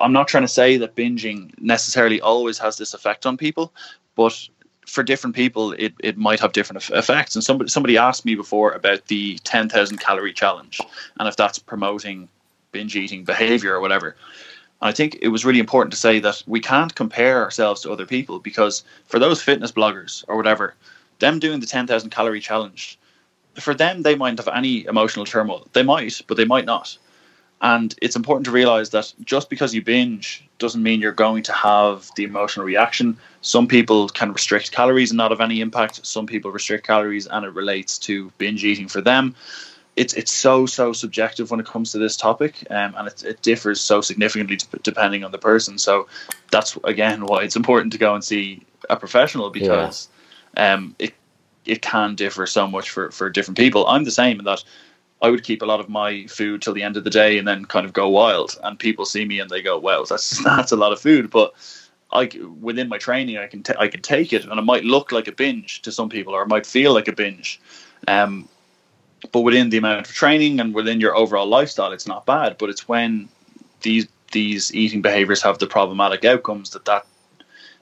I'm 0.00 0.12
not 0.12 0.28
trying 0.28 0.44
to 0.44 0.48
say 0.48 0.76
that 0.78 0.96
binging 0.96 1.52
necessarily 1.60 2.20
always 2.20 2.58
has 2.58 2.76
this 2.76 2.94
effect 2.94 3.26
on 3.26 3.36
people, 3.36 3.72
but 4.14 4.48
for 4.86 5.02
different 5.02 5.36
people, 5.36 5.72
it, 5.72 5.94
it 6.00 6.16
might 6.16 6.40
have 6.40 6.52
different 6.52 6.88
effects. 6.90 7.34
And 7.34 7.44
somebody 7.44 7.70
somebody 7.70 7.96
asked 7.96 8.24
me 8.24 8.34
before 8.34 8.72
about 8.72 9.06
the 9.06 9.38
ten 9.44 9.68
thousand 9.68 9.98
calorie 9.98 10.32
challenge, 10.32 10.80
and 11.18 11.28
if 11.28 11.36
that's 11.36 11.58
promoting 11.58 12.28
binge 12.72 12.96
eating 12.96 13.24
behavior 13.24 13.74
or 13.74 13.80
whatever. 13.80 14.16
And 14.80 14.88
I 14.88 14.92
think 14.92 15.18
it 15.20 15.28
was 15.28 15.44
really 15.44 15.60
important 15.60 15.92
to 15.92 15.98
say 15.98 16.20
that 16.20 16.42
we 16.46 16.60
can't 16.60 16.94
compare 16.94 17.42
ourselves 17.42 17.82
to 17.82 17.92
other 17.92 18.06
people 18.06 18.38
because 18.38 18.82
for 19.06 19.18
those 19.18 19.42
fitness 19.42 19.72
bloggers 19.72 20.24
or 20.26 20.36
whatever, 20.36 20.74
them 21.18 21.38
doing 21.38 21.60
the 21.60 21.66
ten 21.66 21.86
thousand 21.86 22.10
calorie 22.10 22.40
challenge, 22.40 22.98
for 23.60 23.74
them 23.74 24.02
they 24.02 24.14
might 24.14 24.38
have 24.38 24.48
any 24.48 24.84
emotional 24.86 25.24
turmoil. 25.24 25.66
They 25.72 25.82
might, 25.82 26.20
but 26.26 26.36
they 26.36 26.44
might 26.44 26.64
not. 26.64 26.96
And 27.62 27.94
it's 28.00 28.16
important 28.16 28.46
to 28.46 28.52
realize 28.52 28.90
that 28.90 29.12
just 29.22 29.50
because 29.50 29.74
you 29.74 29.82
binge 29.82 30.44
doesn't 30.58 30.82
mean 30.82 31.00
you're 31.00 31.12
going 31.12 31.42
to 31.44 31.52
have 31.52 32.10
the 32.16 32.24
emotional 32.24 32.64
reaction. 32.64 33.18
Some 33.42 33.66
people 33.66 34.08
can 34.08 34.32
restrict 34.32 34.72
calories 34.72 35.10
and 35.10 35.18
not 35.18 35.30
have 35.30 35.42
any 35.42 35.60
impact. 35.60 36.06
Some 36.06 36.26
people 36.26 36.50
restrict 36.50 36.86
calories 36.86 37.26
and 37.26 37.44
it 37.44 37.52
relates 37.52 37.98
to 38.00 38.32
binge 38.38 38.64
eating 38.64 38.88
for 38.88 39.02
them. 39.02 39.34
It's 39.96 40.14
it's 40.14 40.30
so 40.30 40.64
so 40.64 40.92
subjective 40.94 41.50
when 41.50 41.60
it 41.60 41.66
comes 41.66 41.92
to 41.92 41.98
this 41.98 42.16
topic, 42.16 42.64
um, 42.70 42.94
and 42.96 43.08
it, 43.08 43.24
it 43.24 43.42
differs 43.42 43.80
so 43.80 44.00
significantly 44.00 44.56
depending 44.82 45.24
on 45.24 45.32
the 45.32 45.38
person. 45.38 45.76
So 45.76 46.06
that's 46.50 46.78
again 46.84 47.26
why 47.26 47.42
it's 47.42 47.56
important 47.56 47.92
to 47.92 47.98
go 47.98 48.14
and 48.14 48.24
see 48.24 48.62
a 48.88 48.96
professional 48.96 49.50
because 49.50 50.08
yeah. 50.56 50.74
um, 50.74 50.94
it 50.98 51.12
it 51.64 51.82
can 51.82 52.14
differ 52.14 52.46
so 52.46 52.66
much 52.66 52.90
for 52.90 53.10
for 53.10 53.30
different 53.30 53.58
people. 53.58 53.86
I'm 53.86 54.04
the 54.04 54.10
same 54.10 54.38
in 54.38 54.44
that 54.44 54.64
I 55.22 55.30
would 55.30 55.44
keep 55.44 55.62
a 55.62 55.66
lot 55.66 55.80
of 55.80 55.88
my 55.88 56.26
food 56.26 56.62
till 56.62 56.72
the 56.72 56.82
end 56.82 56.96
of 56.96 57.04
the 57.04 57.10
day 57.10 57.38
and 57.38 57.46
then 57.46 57.64
kind 57.66 57.84
of 57.84 57.92
go 57.92 58.08
wild. 58.08 58.58
And 58.62 58.78
people 58.78 59.04
see 59.04 59.24
me 59.24 59.38
and 59.40 59.50
they 59.50 59.62
go, 59.62 59.78
"Wow, 59.78 60.04
that's 60.08 60.42
that's 60.44 60.72
a 60.72 60.76
lot 60.76 60.92
of 60.92 61.00
food." 61.00 61.30
But 61.30 61.52
I 62.12 62.30
within 62.60 62.88
my 62.88 62.98
training, 62.98 63.38
I 63.38 63.46
can 63.46 63.62
t- 63.62 63.74
I 63.78 63.88
can 63.88 64.02
take 64.02 64.32
it, 64.32 64.44
and 64.44 64.58
it 64.58 64.62
might 64.62 64.84
look 64.84 65.12
like 65.12 65.28
a 65.28 65.32
binge 65.32 65.82
to 65.82 65.92
some 65.92 66.08
people, 66.08 66.34
or 66.34 66.42
it 66.42 66.48
might 66.48 66.66
feel 66.66 66.94
like 66.94 67.08
a 67.08 67.12
binge. 67.12 67.60
Um, 68.08 68.48
but 69.32 69.40
within 69.42 69.68
the 69.68 69.76
amount 69.76 70.06
of 70.06 70.12
training 70.12 70.60
and 70.60 70.74
within 70.74 71.00
your 71.00 71.14
overall 71.14 71.46
lifestyle, 71.46 71.92
it's 71.92 72.06
not 72.06 72.24
bad. 72.24 72.56
But 72.58 72.70
it's 72.70 72.88
when 72.88 73.28
these 73.82 74.06
these 74.32 74.74
eating 74.74 75.02
behaviors 75.02 75.42
have 75.42 75.58
the 75.58 75.66
problematic 75.66 76.24
outcomes 76.24 76.70
that 76.70 76.84
that 76.86 77.04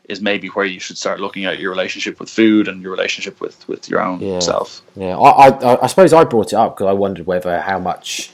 is 0.09 0.21
maybe 0.21 0.49
where 0.49 0.65
you 0.65 0.81
should 0.81 0.97
start 0.99 1.21
looking 1.21 1.45
at 1.45 1.59
your 1.59 1.71
relationship 1.71 2.19
with 2.19 2.31
food 2.31 2.67
and 2.67 2.83
your 2.83 2.91
relationship 2.91 3.41
with 3.41 3.67
with 3.69 3.89
your 3.89 4.01
own 4.03 4.21
Yeah. 4.21 4.39
self. 4.41 4.83
Yeah, 4.97 5.17
I, 5.19 5.49
I, 5.49 5.85
I 5.85 5.87
suppose 5.87 6.13
I 6.13 6.25
brought 6.25 6.49
it 6.53 6.57
up 6.57 6.77
because 6.77 6.87
I 6.89 6.93
wondered 6.93 7.27
whether 7.27 7.61
how 7.61 7.79
much 7.79 8.31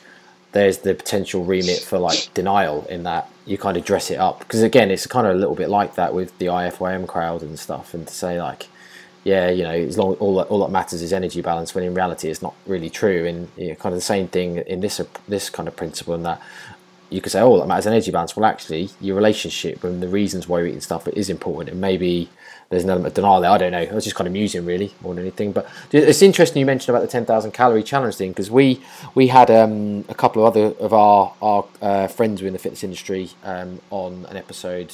there's 0.53 0.79
the 0.79 0.95
potential 0.95 1.45
remit 1.45 1.81
for 1.81 1.99
like 1.99 2.29
denial 2.33 2.87
in 2.89 3.03
that 3.03 3.29
you 3.45 3.59
kind 3.59 3.77
of 3.77 3.85
dress 3.85 4.11
it 4.11 4.19
up 4.19 4.39
because 4.39 4.63
again 4.63 4.91
it's 4.91 5.07
kind 5.07 5.27
of 5.27 5.35
a 5.35 5.39
little 5.39 5.57
bit 5.57 5.69
like 5.69 5.97
that 5.97 6.15
with 6.15 6.37
the 6.39 6.47
IFYM 6.47 7.07
crowd 7.09 7.43
and 7.43 7.59
stuff 7.59 7.93
and 7.93 8.07
to 8.07 8.15
say 8.15 8.41
like 8.41 8.69
yeah 9.25 9.51
you 9.51 9.65
know 9.65 9.71
as 9.73 9.99
long 9.99 10.15
all 10.15 10.37
that, 10.37 10.47
all 10.47 10.61
that 10.61 10.71
matters 10.71 11.03
is 11.03 11.13
energy 11.13 11.43
balance 11.43 11.75
when 11.75 11.83
in 11.83 11.93
reality 11.93 12.31
it's 12.31 12.41
not 12.41 12.55
really 12.67 12.89
true 12.89 13.27
and 13.27 13.49
you 13.57 13.71
know, 13.71 13.75
kind 13.75 13.93
of 13.93 13.97
the 13.99 14.05
same 14.05 14.29
thing 14.29 14.59
in 14.59 14.79
this 14.81 15.01
this 15.27 15.51
kind 15.51 15.67
of 15.67 15.75
principle 15.75 16.15
and 16.15 16.25
that 16.25 16.41
you 17.15 17.21
could 17.21 17.33
say 17.33 17.41
oh 17.41 17.59
that 17.59 17.67
matters 17.67 17.87
energy 17.87 18.11
balance 18.11 18.37
well 18.37 18.45
actually 18.45 18.91
your 19.01 19.17
relationship 19.17 19.85
and 19.85 20.03
the 20.03 20.09
reasons 20.09 20.49
why 20.49 20.59
you're 20.59 20.69
eating 20.69 20.81
stuff 20.81 21.07
is 21.09 21.31
important 21.31 21.71
and 21.71 21.81
maybe 21.81 22.29
there's 22.71 22.85
an 22.85 22.91
element 22.91 23.09
of 23.09 23.15
denial 23.15 23.41
there. 23.41 23.51
I 23.51 23.59
don't 23.59 23.73
know. 23.73 23.79
I 23.79 23.95
was 23.95 24.05
just 24.05 24.17
kind 24.17 24.27
of 24.27 24.33
musing 24.33 24.65
really 24.65 24.95
more 25.01 25.15
than 25.15 25.23
anything. 25.23 25.53
But 25.53 25.69
it's 25.93 26.23
interesting 26.23 26.61
you 26.61 26.67
mentioned 26.67 26.95
about 26.95 27.03
the 27.03 27.11
10,000 27.11 27.53
calorie 27.53 27.83
challenge 27.83 28.17
thing 28.17 28.31
because 28.31 28.51
we 28.51 28.81
we 29.15 29.29
had 29.29 29.51
um, 29.51 30.05
a 30.09 30.15
couple 30.15 30.45
of 30.45 30.57
other 30.57 30.77
of 30.79 30.93
our 30.93 31.35
our 31.41 31.67
uh, 31.81 32.09
friends 32.09 32.43
within 32.43 32.53
the 32.53 32.59
fitness 32.59 32.83
industry 32.83 33.31
um, 33.45 33.81
on 33.91 34.27
an 34.29 34.37
episode 34.37 34.93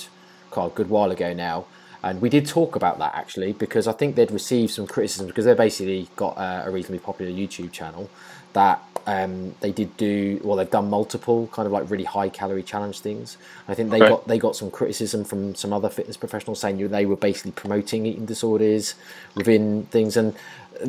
called 0.50 0.72
a 0.72 0.74
good 0.74 0.90
while 0.90 1.10
ago 1.10 1.32
now. 1.32 1.64
And 2.02 2.20
we 2.22 2.30
did 2.30 2.46
talk 2.46 2.76
about 2.76 2.98
that 2.98 3.14
actually 3.14 3.52
because 3.52 3.86
I 3.86 3.92
think 3.92 4.16
they'd 4.16 4.30
received 4.30 4.72
some 4.72 4.86
criticism 4.86 5.26
because 5.26 5.44
they 5.44 5.54
basically 5.54 6.08
got 6.16 6.36
uh, 6.38 6.62
a 6.64 6.70
reasonably 6.70 6.98
popular 6.98 7.30
YouTube 7.30 7.72
channel 7.72 8.10
that 8.54 8.82
um, 9.06 9.54
they 9.60 9.72
did 9.72 9.96
do 9.96 10.40
well 10.44 10.56
they've 10.56 10.70
done 10.70 10.90
multiple 10.90 11.48
kind 11.52 11.66
of 11.66 11.72
like 11.72 11.90
really 11.90 12.04
high 12.04 12.28
calorie 12.28 12.62
challenge 12.62 13.00
things. 13.00 13.36
I 13.68 13.74
think 13.74 13.90
they 13.90 14.02
Okay. 14.02 14.08
got 14.10 14.28
they 14.28 14.38
got 14.38 14.56
some 14.56 14.70
criticism 14.70 15.24
from 15.24 15.54
some 15.54 15.72
other 15.72 15.88
fitness 15.88 16.16
professionals 16.16 16.60
saying 16.60 16.78
you 16.78 16.88
they 16.88 17.06
were 17.06 17.16
basically 17.16 17.52
promoting 17.52 18.06
eating 18.06 18.26
disorders 18.26 18.94
within 19.34 19.84
things. 19.86 20.16
And 20.16 20.34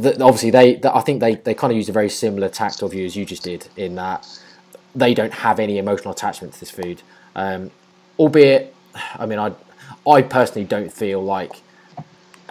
th 0.03 0.19
obviously 0.21 0.51
they 0.51 0.73
th- 0.75 0.85
i 0.95 1.01
think 1.01 1.19
they, 1.19 1.35
they 1.35 1.53
kind 1.53 1.71
of 1.71 1.77
used 1.77 1.89
a 1.89 1.93
very 1.93 2.09
similar 2.09 2.49
tact 2.49 2.81
of 2.83 2.93
you 2.93 3.05
as 3.05 3.15
you 3.15 3.25
just 3.25 3.43
did 3.43 3.67
in 3.77 3.95
that 3.95 4.27
they 4.95 5.13
don't 5.13 5.33
have 5.33 5.59
any 5.59 5.77
emotional 5.77 6.13
attachment 6.13 6.53
to 6.53 6.59
this 6.59 6.71
food. 6.71 7.01
Um, 7.35 7.71
albeit 8.19 8.75
i 9.17 9.25
mean 9.25 9.39
i 9.39 9.51
i 10.07 10.21
personally 10.21 10.65
don't 10.67 10.91
feel 10.93 11.23
like 11.23 11.61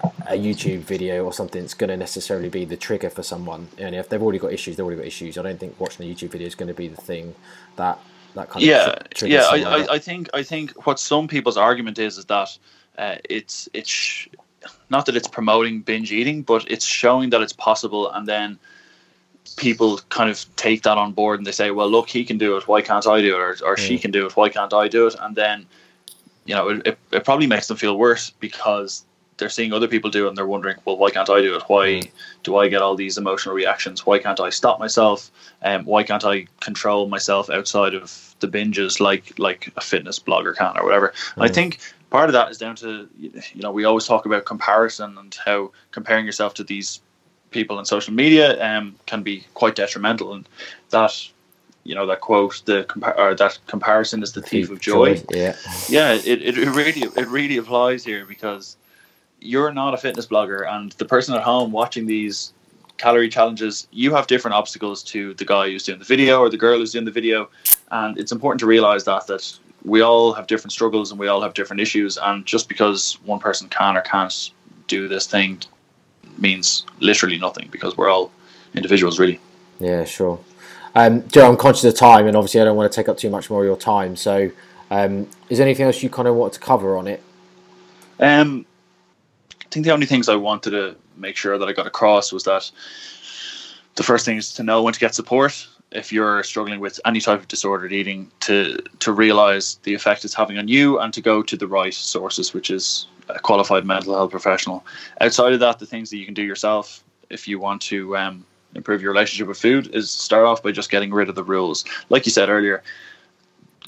a 0.03 0.35
YouTube 0.35 0.81
video 0.81 1.25
or 1.25 1.33
something 1.33 1.61
that's 1.61 1.75
going 1.75 1.89
to 1.89 1.97
necessarily 1.97 2.49
be 2.49 2.65
the 2.65 2.77
trigger 2.77 3.11
for 3.11 3.23
someone. 3.23 3.69
And 3.79 3.95
if 3.95 4.09
they've 4.09 4.23
already 4.23 4.39
got 4.39 4.53
issues, 4.53 4.77
they've 4.77 4.85
already 4.87 5.01
got 5.01 5.07
issues. 5.07 5.37
I 5.37 5.43
don't 5.43 5.59
think 5.59 5.79
watching 5.81 6.09
a 6.09 6.15
YouTube 6.15 6.31
video 6.31 6.47
is 6.47 6.55
going 6.55 6.69
to 6.69 6.75
be 6.75 6.89
the 6.89 7.01
thing 7.01 7.35
that 7.77 7.99
that 8.35 8.49
kind 8.49 8.65
yeah, 8.65 8.91
of 8.91 9.11
tr- 9.11 9.27
yeah. 9.27 9.47
I, 9.51 9.57
I, 9.57 9.95
I 9.95 9.99
think 9.99 10.31
I 10.33 10.43
think 10.43 10.87
what 10.87 11.01
some 11.01 11.27
people's 11.27 11.57
argument 11.57 11.99
is 11.99 12.17
is 12.17 12.27
that 12.27 12.57
uh, 12.97 13.17
it's 13.29 13.69
it's 13.75 14.29
not 14.89 15.07
that 15.07 15.17
it's 15.17 15.29
promoting 15.29 15.81
binge 15.81 16.13
eating, 16.13 16.43
but 16.43 16.71
it's 16.71 16.85
showing 16.85 17.31
that 17.31 17.43
it's 17.43 17.53
possible, 17.53 18.11
and 18.13 18.29
then 18.29 18.59
people 19.57 19.99
kind 20.11 20.31
of 20.31 20.45
take 20.57 20.83
that 20.83 20.97
on 20.97 21.13
board 21.13 21.41
and 21.41 21.47
they 21.47 21.53
say, 21.53 21.73
"Well, 21.73 21.91
look, 21.91 22.09
he 22.09 22.25
can 22.25 22.39
do 22.39 22.57
it. 22.57 22.69
Why 22.69 22.83
can't 22.83 23.07
I 23.07 23.21
do 23.21 23.35
it? 23.35 23.41
Or, 23.41 23.57
or 23.65 23.77
she 23.77 23.97
Mm. 23.97 24.03
can 24.03 24.11
do 24.13 24.27
it. 24.27 24.37
Why 24.37 24.49
can't 24.49 24.73
I 24.73 24.87
do 24.87 25.09
it?" 25.09 25.17
And 25.21 25.35
then 25.35 25.67
you 26.45 26.55
know, 26.55 26.69
it, 26.69 26.87
it, 26.87 26.99
it 27.13 27.25
probably 27.25 27.47
makes 27.47 27.69
them 27.69 27.77
feel 27.77 27.97
worse 27.97 28.31
because 28.31 29.05
they're 29.41 29.49
seeing 29.51 29.73
other 29.73 29.89
people 29.89 30.11
do 30.11 30.27
it 30.27 30.29
and 30.29 30.37
they're 30.39 30.47
wondering, 30.47 30.77
well, 30.85 30.97
why 30.97 31.11
can't 31.11 31.29
I 31.29 31.41
do 31.41 31.57
it? 31.57 31.63
Why 31.67 31.87
Mm. 31.87 32.11
do 32.45 32.57
I 32.57 32.69
get 32.69 32.83
all 32.83 32.95
these 32.95 33.19
emotional 33.19 33.55
reactions? 33.55 34.07
Why 34.07 34.19
can't 34.21 34.39
I 34.39 34.51
stop 34.51 34.79
myself? 34.79 35.31
Um, 35.63 35.85
why 35.85 36.05
can't 36.05 36.25
I 36.25 36.47
control 36.61 37.09
myself 37.09 37.51
outside 37.51 37.95
of 37.95 38.37
the 38.41 38.49
binges 38.49 39.01
like 39.01 39.39
like 39.39 39.73
a 39.77 39.81
fitness 39.81 40.21
blogger 40.21 40.57
can 40.57 40.77
or 40.79 40.85
whatever? 40.85 41.13
And 41.37 41.45
I 41.45 41.49
Mm. 41.49 41.55
think 41.55 41.81
part 42.11 42.29
of 42.29 42.35
that 42.35 42.51
is 42.51 42.59
down 42.59 42.77
to 42.77 43.09
you 43.19 43.33
know 43.57 43.73
we 43.73 43.85
always 43.85 44.07
talk 44.07 44.27
about 44.27 44.45
comparison 44.45 45.19
and 45.19 45.37
how 45.45 45.73
comparing 45.91 46.27
yourself 46.27 46.55
to 46.55 46.65
these 46.65 47.01
people 47.51 47.79
on 47.79 47.85
social 47.85 48.15
media 48.15 48.63
um, 48.65 48.95
can 49.07 49.23
be 49.23 49.45
quite 49.55 49.75
detrimental 49.75 50.35
and 50.35 50.49
that 50.91 51.13
you 51.85 51.95
know 51.95 52.07
that 52.07 52.21
quote 52.21 52.63
the 52.67 52.85
compa- 52.85 53.19
or 53.19 53.35
that 53.35 53.59
comparison 53.67 54.23
is 54.23 54.33
the 54.33 54.43
thief 54.43 54.71
of 54.71 54.81
joy 54.81 55.21
Yeah, 55.31 55.57
yeah, 55.89 56.13
it, 56.13 56.43
it, 56.43 56.59
it 56.59 56.71
really 56.71 57.03
it 57.03 57.29
really 57.29 57.57
applies 57.57 58.05
here 58.05 58.25
because 58.27 58.77
you're 59.41 59.73
not 59.73 59.95
a 59.95 59.97
fitness 59.97 60.27
blogger 60.27 60.71
and 60.71 60.93
the 60.93 61.05
person 61.05 61.35
at 61.35 61.43
home 61.43 61.73
watching 61.73 62.07
these 62.07 62.53
calorie 62.99 63.29
challenges, 63.29 63.89
you 63.91 64.15
have 64.15 64.27
different 64.27 64.55
obstacles 64.55 65.03
to 65.03 65.35
the 65.35 65.45
guy 65.45 65.71
who's 65.71 65.85
doing 65.85 65.99
the 65.99 66.05
video 66.05 66.41
or 66.41 66.51
the 66.51 66.57
girl 66.59 66.79
who's 66.79 66.93
doing 66.93 67.07
the 67.07 67.11
video. 67.11 67.49
And 67.91 68.19
it's 68.19 68.31
important 68.31 68.61
to 68.61 68.67
realize 68.67 69.05
that 69.05 69.27
that 69.27 69.59
we 69.85 70.03
all 70.03 70.35
have 70.35 70.47
different 70.47 70.73
struggles 70.73 71.11
and 71.11 71.19
we 71.19 71.29
all 71.29 71.41
have 71.41 71.55
different 71.55 71.81
issues 71.81 72.19
and 72.19 72.45
just 72.45 72.69
because 72.69 73.19
one 73.25 73.39
person 73.39 73.69
can 73.71 73.97
or 73.97 74.03
can't 74.03 74.51
do 74.87 75.09
this 75.09 75.27
thing 75.27 75.59
means 76.37 76.85
literally 77.01 77.39
nothing 77.39 77.69
because 77.73 77.97
we're 77.97 78.11
all 78.11 78.31
individuals 78.75 79.19
really. 79.19 79.41
yeah, 79.79 80.05
sure. 80.05 80.39
Um, 80.95 81.27
Joe, 81.29 81.49
I'm 81.49 81.57
conscious 81.57 81.85
of 81.85 81.95
time, 81.95 82.27
and 82.27 82.37
obviously 82.37 82.61
I 82.61 82.65
don't 82.65 82.77
want 82.77 82.91
to 82.91 82.97
take 82.97 83.09
up 83.09 83.17
too 83.17 83.31
much 83.31 83.49
more 83.49 83.61
of 83.61 83.67
your 83.67 83.77
time. 83.77 84.17
So, 84.17 84.51
um, 84.91 85.29
is 85.49 85.59
there 85.59 85.67
anything 85.67 85.87
else 85.87 86.03
you 86.03 86.11
kind 86.11 86.27
of 86.27 86.35
want 86.35 86.53
to 86.55 86.61
cover 86.61 86.97
on 86.97 87.07
it? 87.07 87.23
Um, 88.19 88.67
think 89.71 89.87
the 89.87 89.93
only 89.93 90.07
things 90.07 90.29
I 90.29 90.37
wanted 90.37 90.71
to 90.71 90.97
make 91.17 91.37
sure 91.37 91.59
that 91.59 91.69
I 91.69 91.73
got 91.73 91.87
across 91.87 92.33
was 92.33 92.45
that 92.45 92.71
the 93.95 94.03
first 94.03 94.25
thing 94.25 94.37
is 94.37 94.53
to 94.55 94.63
know 94.63 94.83
when 94.83 94.95
to 94.95 95.01
get 95.01 95.15
support. 95.15 95.67
If 95.93 96.13
you're 96.13 96.43
struggling 96.45 96.81
with 96.81 97.01
any 97.05 97.21
type 97.21 97.41
of 97.41 97.49
disordered 97.49 97.93
eating 97.93 98.31
to 98.41 98.79
to 99.01 99.13
realize 99.13 99.79
the 99.83 99.95
effect 99.95 100.25
it's 100.25 100.35
having 100.35 100.59
on 100.59 100.69
you 100.69 100.99
and 101.01 101.13
to 101.13 101.21
go 101.21 101.43
to 101.43 101.57
the 101.57 101.67
right 101.67 101.93
sources 101.93 102.55
which 102.55 102.71
is 102.71 103.07
a 103.29 103.41
qualified 103.41 103.85
mental 103.85 104.15
health 104.15 104.31
professional. 104.31 104.85
Outside 105.21 105.53
of 105.53 105.61
that 105.61 105.79
the 105.79 105.87
things 105.87 106.11
that 106.11 106.19
you 106.19 106.25
can 106.25 106.35
do 106.35 106.43
yourself 106.43 107.03
if 107.29 107.49
you 107.49 107.59
want 107.59 107.83
to 107.83 108.17
um, 108.17 108.45
improve 108.75 109.03
your 109.03 109.13
relationship 109.13 109.49
with 109.49 109.59
food 109.59 109.93
is 109.95 110.11
start 110.11 110.45
off 110.45 110.63
by 110.63 110.71
just 110.73 110.91
getting 110.91 111.13
rid 111.13 111.29
of 111.29 111.35
the 111.35 111.45
rules. 111.45 111.85
Like 112.09 112.25
you 112.25 112.33
said 112.33 112.49
earlier 112.49 112.83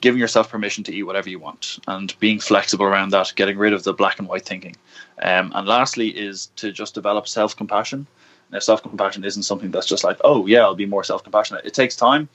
giving 0.02 0.20
yourself 0.20 0.50
permission 0.50 0.84
to 0.84 0.94
eat 0.94 1.04
whatever 1.04 1.30
you 1.30 1.38
want 1.38 1.78
and 1.86 2.14
being 2.18 2.38
flexible 2.38 2.84
around 2.84 3.10
that, 3.12 3.32
getting 3.36 3.56
rid 3.56 3.72
of 3.72 3.84
the 3.84 3.94
black 3.94 4.18
and 4.18 4.28
white 4.28 4.44
thinking. 4.44 4.76
Um, 5.22 5.52
and 5.54 5.66
lastly, 5.66 6.08
is 6.08 6.46
to 6.56 6.72
just 6.72 6.92
develop 6.92 7.26
self 7.26 7.56
compassion. 7.56 8.06
Now, 8.50 8.58
self 8.58 8.82
compassion 8.82 9.24
isn't 9.24 9.44
something 9.44 9.70
that's 9.70 9.86
just 9.86 10.04
like, 10.04 10.18
oh, 10.24 10.46
yeah, 10.46 10.60
I'll 10.60 10.74
be 10.74 10.86
more 10.86 11.04
self 11.04 11.22
compassionate. 11.22 11.64
It 11.64 11.72
takes 11.72 11.96
time. 11.96 12.28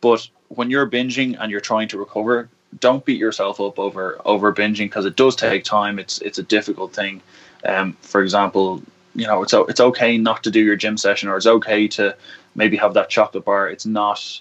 But 0.00 0.26
when 0.48 0.70
you're 0.70 0.88
binging 0.88 1.36
and 1.38 1.50
you're 1.50 1.60
trying 1.60 1.88
to 1.88 1.98
recover, 1.98 2.48
don't 2.80 3.04
beat 3.04 3.18
yourself 3.18 3.60
up 3.60 3.78
over 3.78 4.20
over 4.24 4.52
binging 4.54 4.86
because 4.86 5.04
it 5.04 5.16
does 5.16 5.34
take 5.36 5.64
time. 5.64 5.98
It's 5.98 6.20
it's 6.20 6.38
a 6.38 6.42
difficult 6.42 6.94
thing. 6.94 7.20
Um, 7.64 7.94
for 8.00 8.22
example, 8.22 8.80
you 9.14 9.26
know, 9.26 9.42
it's 9.42 9.52
it's 9.52 9.80
okay 9.80 10.16
not 10.18 10.44
to 10.44 10.50
do 10.50 10.60
your 10.60 10.76
gym 10.76 10.96
session, 10.96 11.28
or 11.28 11.36
it's 11.36 11.46
okay 11.46 11.88
to 11.88 12.16
maybe 12.54 12.76
have 12.76 12.94
that 12.94 13.10
chocolate 13.10 13.44
bar. 13.44 13.68
It's 13.68 13.86
not 13.86 14.40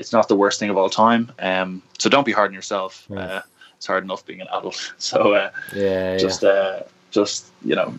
it's 0.00 0.12
not 0.12 0.28
the 0.28 0.36
worst 0.36 0.58
thing 0.58 0.70
of 0.70 0.76
all 0.76 0.90
time. 0.90 1.30
Um, 1.38 1.82
so 1.98 2.08
don't 2.08 2.26
be 2.26 2.32
hard 2.32 2.50
on 2.50 2.54
yourself. 2.54 3.06
Right. 3.08 3.22
Uh, 3.30 3.42
it's 3.76 3.86
hard 3.86 4.04
enough 4.04 4.26
being 4.26 4.40
an 4.40 4.48
adult. 4.48 4.92
So 4.98 5.34
uh, 5.34 5.50
Yeah, 5.74 6.16
just 6.16 6.42
uh, 6.44 6.80
just 7.10 7.46
you 7.62 7.74
know 7.74 7.94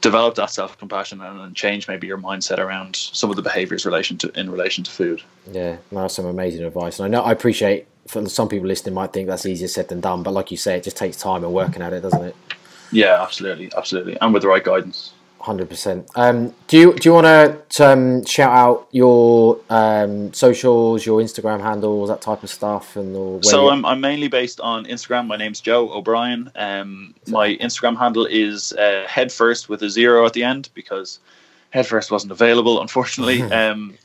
develop 0.00 0.34
that 0.36 0.50
self 0.50 0.78
compassion 0.78 1.20
and, 1.20 1.40
and 1.40 1.56
change 1.56 1.88
maybe 1.88 2.06
your 2.06 2.18
mindset 2.18 2.58
around 2.58 2.96
some 2.96 3.30
of 3.30 3.36
the 3.36 3.42
behaviors 3.42 3.84
relation 3.86 4.18
to 4.18 4.30
in 4.38 4.50
relation 4.50 4.84
to 4.84 4.90
food. 4.90 5.22
yeah, 5.50 5.76
yeah. 5.90 6.00
That's 6.02 6.14
some 6.14 6.26
amazing 6.26 6.64
advice, 6.64 6.98
and 6.98 7.06
I 7.06 7.08
know 7.08 7.22
I 7.22 7.32
appreciate. 7.32 7.86
For 8.06 8.28
some 8.28 8.48
people 8.48 8.68
listening, 8.68 8.94
might 8.94 9.12
think 9.12 9.26
that's 9.26 9.44
easier 9.46 9.66
said 9.66 9.88
than 9.88 10.00
done, 10.00 10.22
but 10.22 10.30
like 10.30 10.52
you 10.52 10.56
say, 10.56 10.76
it 10.76 10.84
just 10.84 10.96
takes 10.96 11.16
time 11.16 11.42
and 11.42 11.52
working 11.52 11.82
at 11.82 11.92
it, 11.92 12.02
doesn't 12.02 12.22
it? 12.22 12.36
Yeah, 12.92 13.20
absolutely, 13.20 13.68
absolutely, 13.76 14.16
and 14.20 14.32
with 14.32 14.42
the 14.42 14.48
right 14.48 14.62
guidance. 14.62 15.12
Hundred 15.46 15.68
percent. 15.68 16.10
Um, 16.16 16.52
do 16.66 16.76
you 16.76 16.92
do 16.94 17.08
you 17.08 17.12
want 17.12 17.68
to 17.70 17.86
um, 17.86 18.24
shout 18.24 18.50
out 18.50 18.88
your 18.90 19.60
um, 19.70 20.32
socials, 20.32 21.06
your 21.06 21.20
Instagram 21.20 21.60
handles, 21.60 22.08
that 22.08 22.20
type 22.20 22.42
of 22.42 22.50
stuff, 22.50 22.96
and 22.96 23.14
or 23.14 23.34
where 23.34 23.42
So 23.44 23.68
I'm, 23.68 23.84
I'm 23.84 24.00
mainly 24.00 24.26
based 24.26 24.58
on 24.60 24.86
Instagram. 24.86 25.28
My 25.28 25.36
name's 25.36 25.60
Joe 25.60 25.88
O'Brien. 25.92 26.50
Um, 26.56 27.14
my 27.28 27.54
Instagram 27.58 27.96
handle 27.96 28.26
is 28.26 28.72
uh, 28.72 29.04
head 29.06 29.30
first 29.30 29.68
with 29.68 29.84
a 29.84 29.88
zero 29.88 30.26
at 30.26 30.32
the 30.32 30.42
end 30.42 30.68
because 30.74 31.20
headfirst 31.70 32.10
wasn't 32.10 32.32
available, 32.32 32.80
unfortunately. 32.80 33.40
um, 33.60 33.96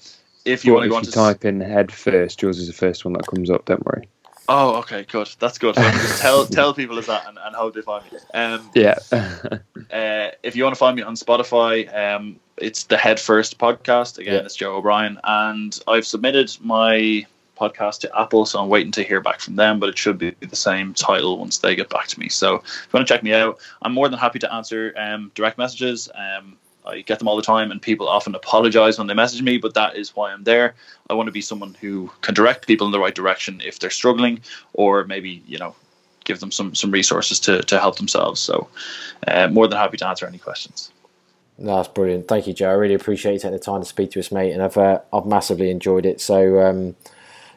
if 0.46 0.64
you 0.64 0.74
Well, 0.74 0.82
want 0.82 0.86
to 0.86 0.90
go 0.92 0.96
on 0.98 1.04
to 1.06 1.12
type 1.12 1.44
in 1.44 1.60
headfirst, 1.60 2.04
first, 2.04 2.42
yours 2.44 2.60
is 2.60 2.68
the 2.68 2.74
first 2.74 3.04
one 3.04 3.14
that 3.14 3.26
comes 3.26 3.50
up. 3.50 3.66
Don't 3.66 3.84
worry. 3.84 4.08
Oh, 4.54 4.76
okay, 4.80 5.06
good. 5.10 5.30
That's 5.40 5.58
good. 5.58 5.76
Just 5.76 6.22
tell 6.22 6.46
tell 6.60 6.74
people 6.74 6.98
is 6.98 7.06
that 7.06 7.26
and, 7.26 7.38
and 7.42 7.56
hope 7.56 7.74
they 7.74 7.82
find 7.82 8.04
me. 8.12 8.18
Um, 8.34 8.70
Yeah. 8.74 8.96
uh, 9.12 10.32
if 10.44 10.58
you 10.58 10.64
want 10.64 10.76
to 10.76 10.80
find 10.80 10.98
me 10.98 11.04
on 11.04 11.16
Spotify, 11.16 11.88
um, 11.96 12.38
it's 12.58 12.84
the 12.84 12.98
Head 12.98 13.18
First 13.18 13.58
podcast. 13.58 14.18
Again, 14.18 14.34
Yeah. 14.34 14.40
it's 14.42 14.56
Joe 14.58 14.76
O'Brien, 14.76 15.20
and 15.24 15.80
I've 15.88 16.06
submitted 16.06 16.52
my 16.60 17.26
podcast 17.58 18.00
to 18.00 18.20
Apple, 18.20 18.46
so 18.46 18.60
I'm 18.62 18.68
waiting 18.68 18.92
to 18.94 19.04
hear 19.04 19.22
back 19.22 19.40
from 19.40 19.56
them. 19.56 19.80
But 19.80 19.88
it 19.88 19.98
should 19.98 20.18
be 20.18 20.32
the 20.42 20.56
same 20.56 20.94
title 20.96 21.38
once 21.40 21.60
they 21.60 21.74
get 21.76 21.90
back 21.90 22.08
to 22.08 22.20
me. 22.20 22.28
So 22.28 22.56
if 22.56 22.88
you 22.92 22.98
want 22.98 23.08
to 23.08 23.14
check 23.14 23.24
me 23.24 23.34
out, 23.34 23.58
I'm 23.84 23.94
more 23.94 24.10
than 24.10 24.20
happy 24.20 24.40
to 24.40 24.54
answer 24.54 24.94
um, 24.98 25.32
direct 25.34 25.58
messages. 25.58 26.10
Um, 26.14 26.58
I 26.86 27.02
get 27.02 27.20
them 27.20 27.28
all 27.28 27.36
the 27.36 27.44
time, 27.44 27.72
and 27.72 27.82
people 27.82 28.08
often 28.08 28.36
apologize 28.36 28.98
when 28.98 29.08
they 29.08 29.14
message 29.14 29.42
me, 29.42 29.58
but 29.58 29.74
that 29.76 29.96
is 29.96 30.16
why 30.16 30.32
I'm 30.32 30.44
there. 30.44 30.74
I 31.10 31.14
want 31.14 31.28
to 31.28 31.32
be 31.32 31.42
someone 31.42 31.76
who 31.80 32.12
can 32.22 32.34
direct 32.34 32.68
people 32.68 32.88
in 32.88 32.92
the 32.92 33.00
right 33.00 33.14
direction 33.14 33.62
if 33.64 33.80
they're 33.80 33.90
struggling, 33.90 34.42
or 34.74 35.04
maybe 35.04 35.44
you 35.46 35.58
know 35.58 35.76
give 36.24 36.40
them 36.40 36.52
some 36.52 36.74
some 36.76 36.92
resources 36.92 37.40
to 37.42 37.62
to 37.64 37.80
help 37.80 37.98
themselves. 37.98 38.40
So, 38.40 38.68
uh, 39.28 39.48
more 39.48 39.68
than 39.68 39.78
happy 39.78 39.98
to 39.98 40.08
answer 40.08 40.26
any 40.26 40.38
questions. 40.40 40.92
That's 41.60 41.88
brilliant. 41.88 42.28
Thank 42.28 42.48
you, 42.48 42.54
Joe. 42.54 42.70
I 42.70 42.74
really 42.74 42.96
appreciate 42.96 43.34
you 43.34 43.40
taking 43.40 43.52
the 43.52 43.60
time 43.60 43.82
to 43.82 43.88
speak 43.88 44.12
to 44.12 44.20
us, 44.20 44.32
mate, 44.32 44.52
and 44.52 44.64
I've 44.64 44.78
uh, 44.78 45.00
I've 45.14 45.26
massively 45.26 45.70
enjoyed 45.70 46.06
it. 46.06 46.20
So 46.20 46.60
um, 46.62 46.96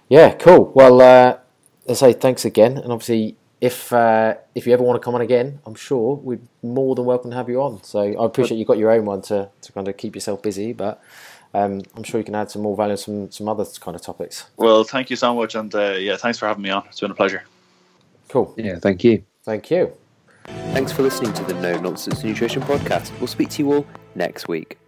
yeah, 0.09 0.35
cool. 0.35 0.71
Well, 0.75 1.01
uh, 1.01 1.39
let's 1.87 2.01
say 2.01 2.13
thanks 2.13 2.45
again, 2.45 2.77
and 2.77 2.93
obviously. 2.93 3.37
If 3.61 3.93
uh, 3.93 4.35
if 4.55 4.67
you 4.67 4.73
ever 4.73 4.83
want 4.83 5.01
to 5.01 5.05
come 5.05 5.15
on 5.15 5.21
again, 5.21 5.61
I'm 5.65 5.75
sure 5.75 6.17
we'd 6.17 6.41
more 6.63 6.95
than 6.95 7.05
welcome 7.05 7.31
to 7.31 7.37
have 7.37 7.49
you 7.49 7.63
on. 7.63 7.83
So 7.83 8.01
I 8.01 8.25
appreciate 8.25 8.59
you 8.59 8.65
got 8.65 8.79
your 8.79 8.91
own 8.91 9.05
one 9.05 9.23
to, 9.23 9.49
to 9.63 9.73
kind 9.73 9.89
of 9.89 9.97
keep 9.97 10.15
yourself 10.15 10.43
busy, 10.43 10.73
but 10.73 11.03
um, 11.55 11.83
I'm 11.97 12.03
sure 12.03 12.19
you 12.19 12.25
can 12.25 12.35
add 12.35 12.51
some 12.51 12.63
more 12.63 12.77
value, 12.77 12.97
some 12.97 13.31
some 13.31 13.49
other 13.49 13.65
kind 13.81 13.95
of 13.95 14.03
topics. 14.03 14.47
Well, 14.57 14.85
thank 14.85 15.09
you 15.09 15.17
so 15.17 15.35
much, 15.35 15.55
and 15.55 15.75
uh, 15.75 15.93
yeah, 15.93 16.17
thanks 16.17 16.39
for 16.39 16.47
having 16.47 16.63
me 16.63 16.71
on. 16.71 16.85
It's 16.89 17.01
been 17.01 17.11
a 17.11 17.15
pleasure. 17.15 17.45
Cool. 18.29 18.53
Yeah, 18.57 18.79
thank 18.79 19.05
you. 19.05 19.23
Thank 19.45 19.71
you. 19.71 19.93
Thanks 20.45 20.93
for 20.93 21.03
listening 21.03 21.33
to 21.35 21.45
the 21.45 21.55
No 21.55 21.79
Nonsense 21.81 22.23
Nutrition 22.25 22.63
Podcast. 22.63 23.17
We'll 23.19 23.29
speak 23.29 23.49
to 23.51 23.63
you 23.63 23.73
all 23.73 23.87
next 24.15 24.49
week. 24.49 24.79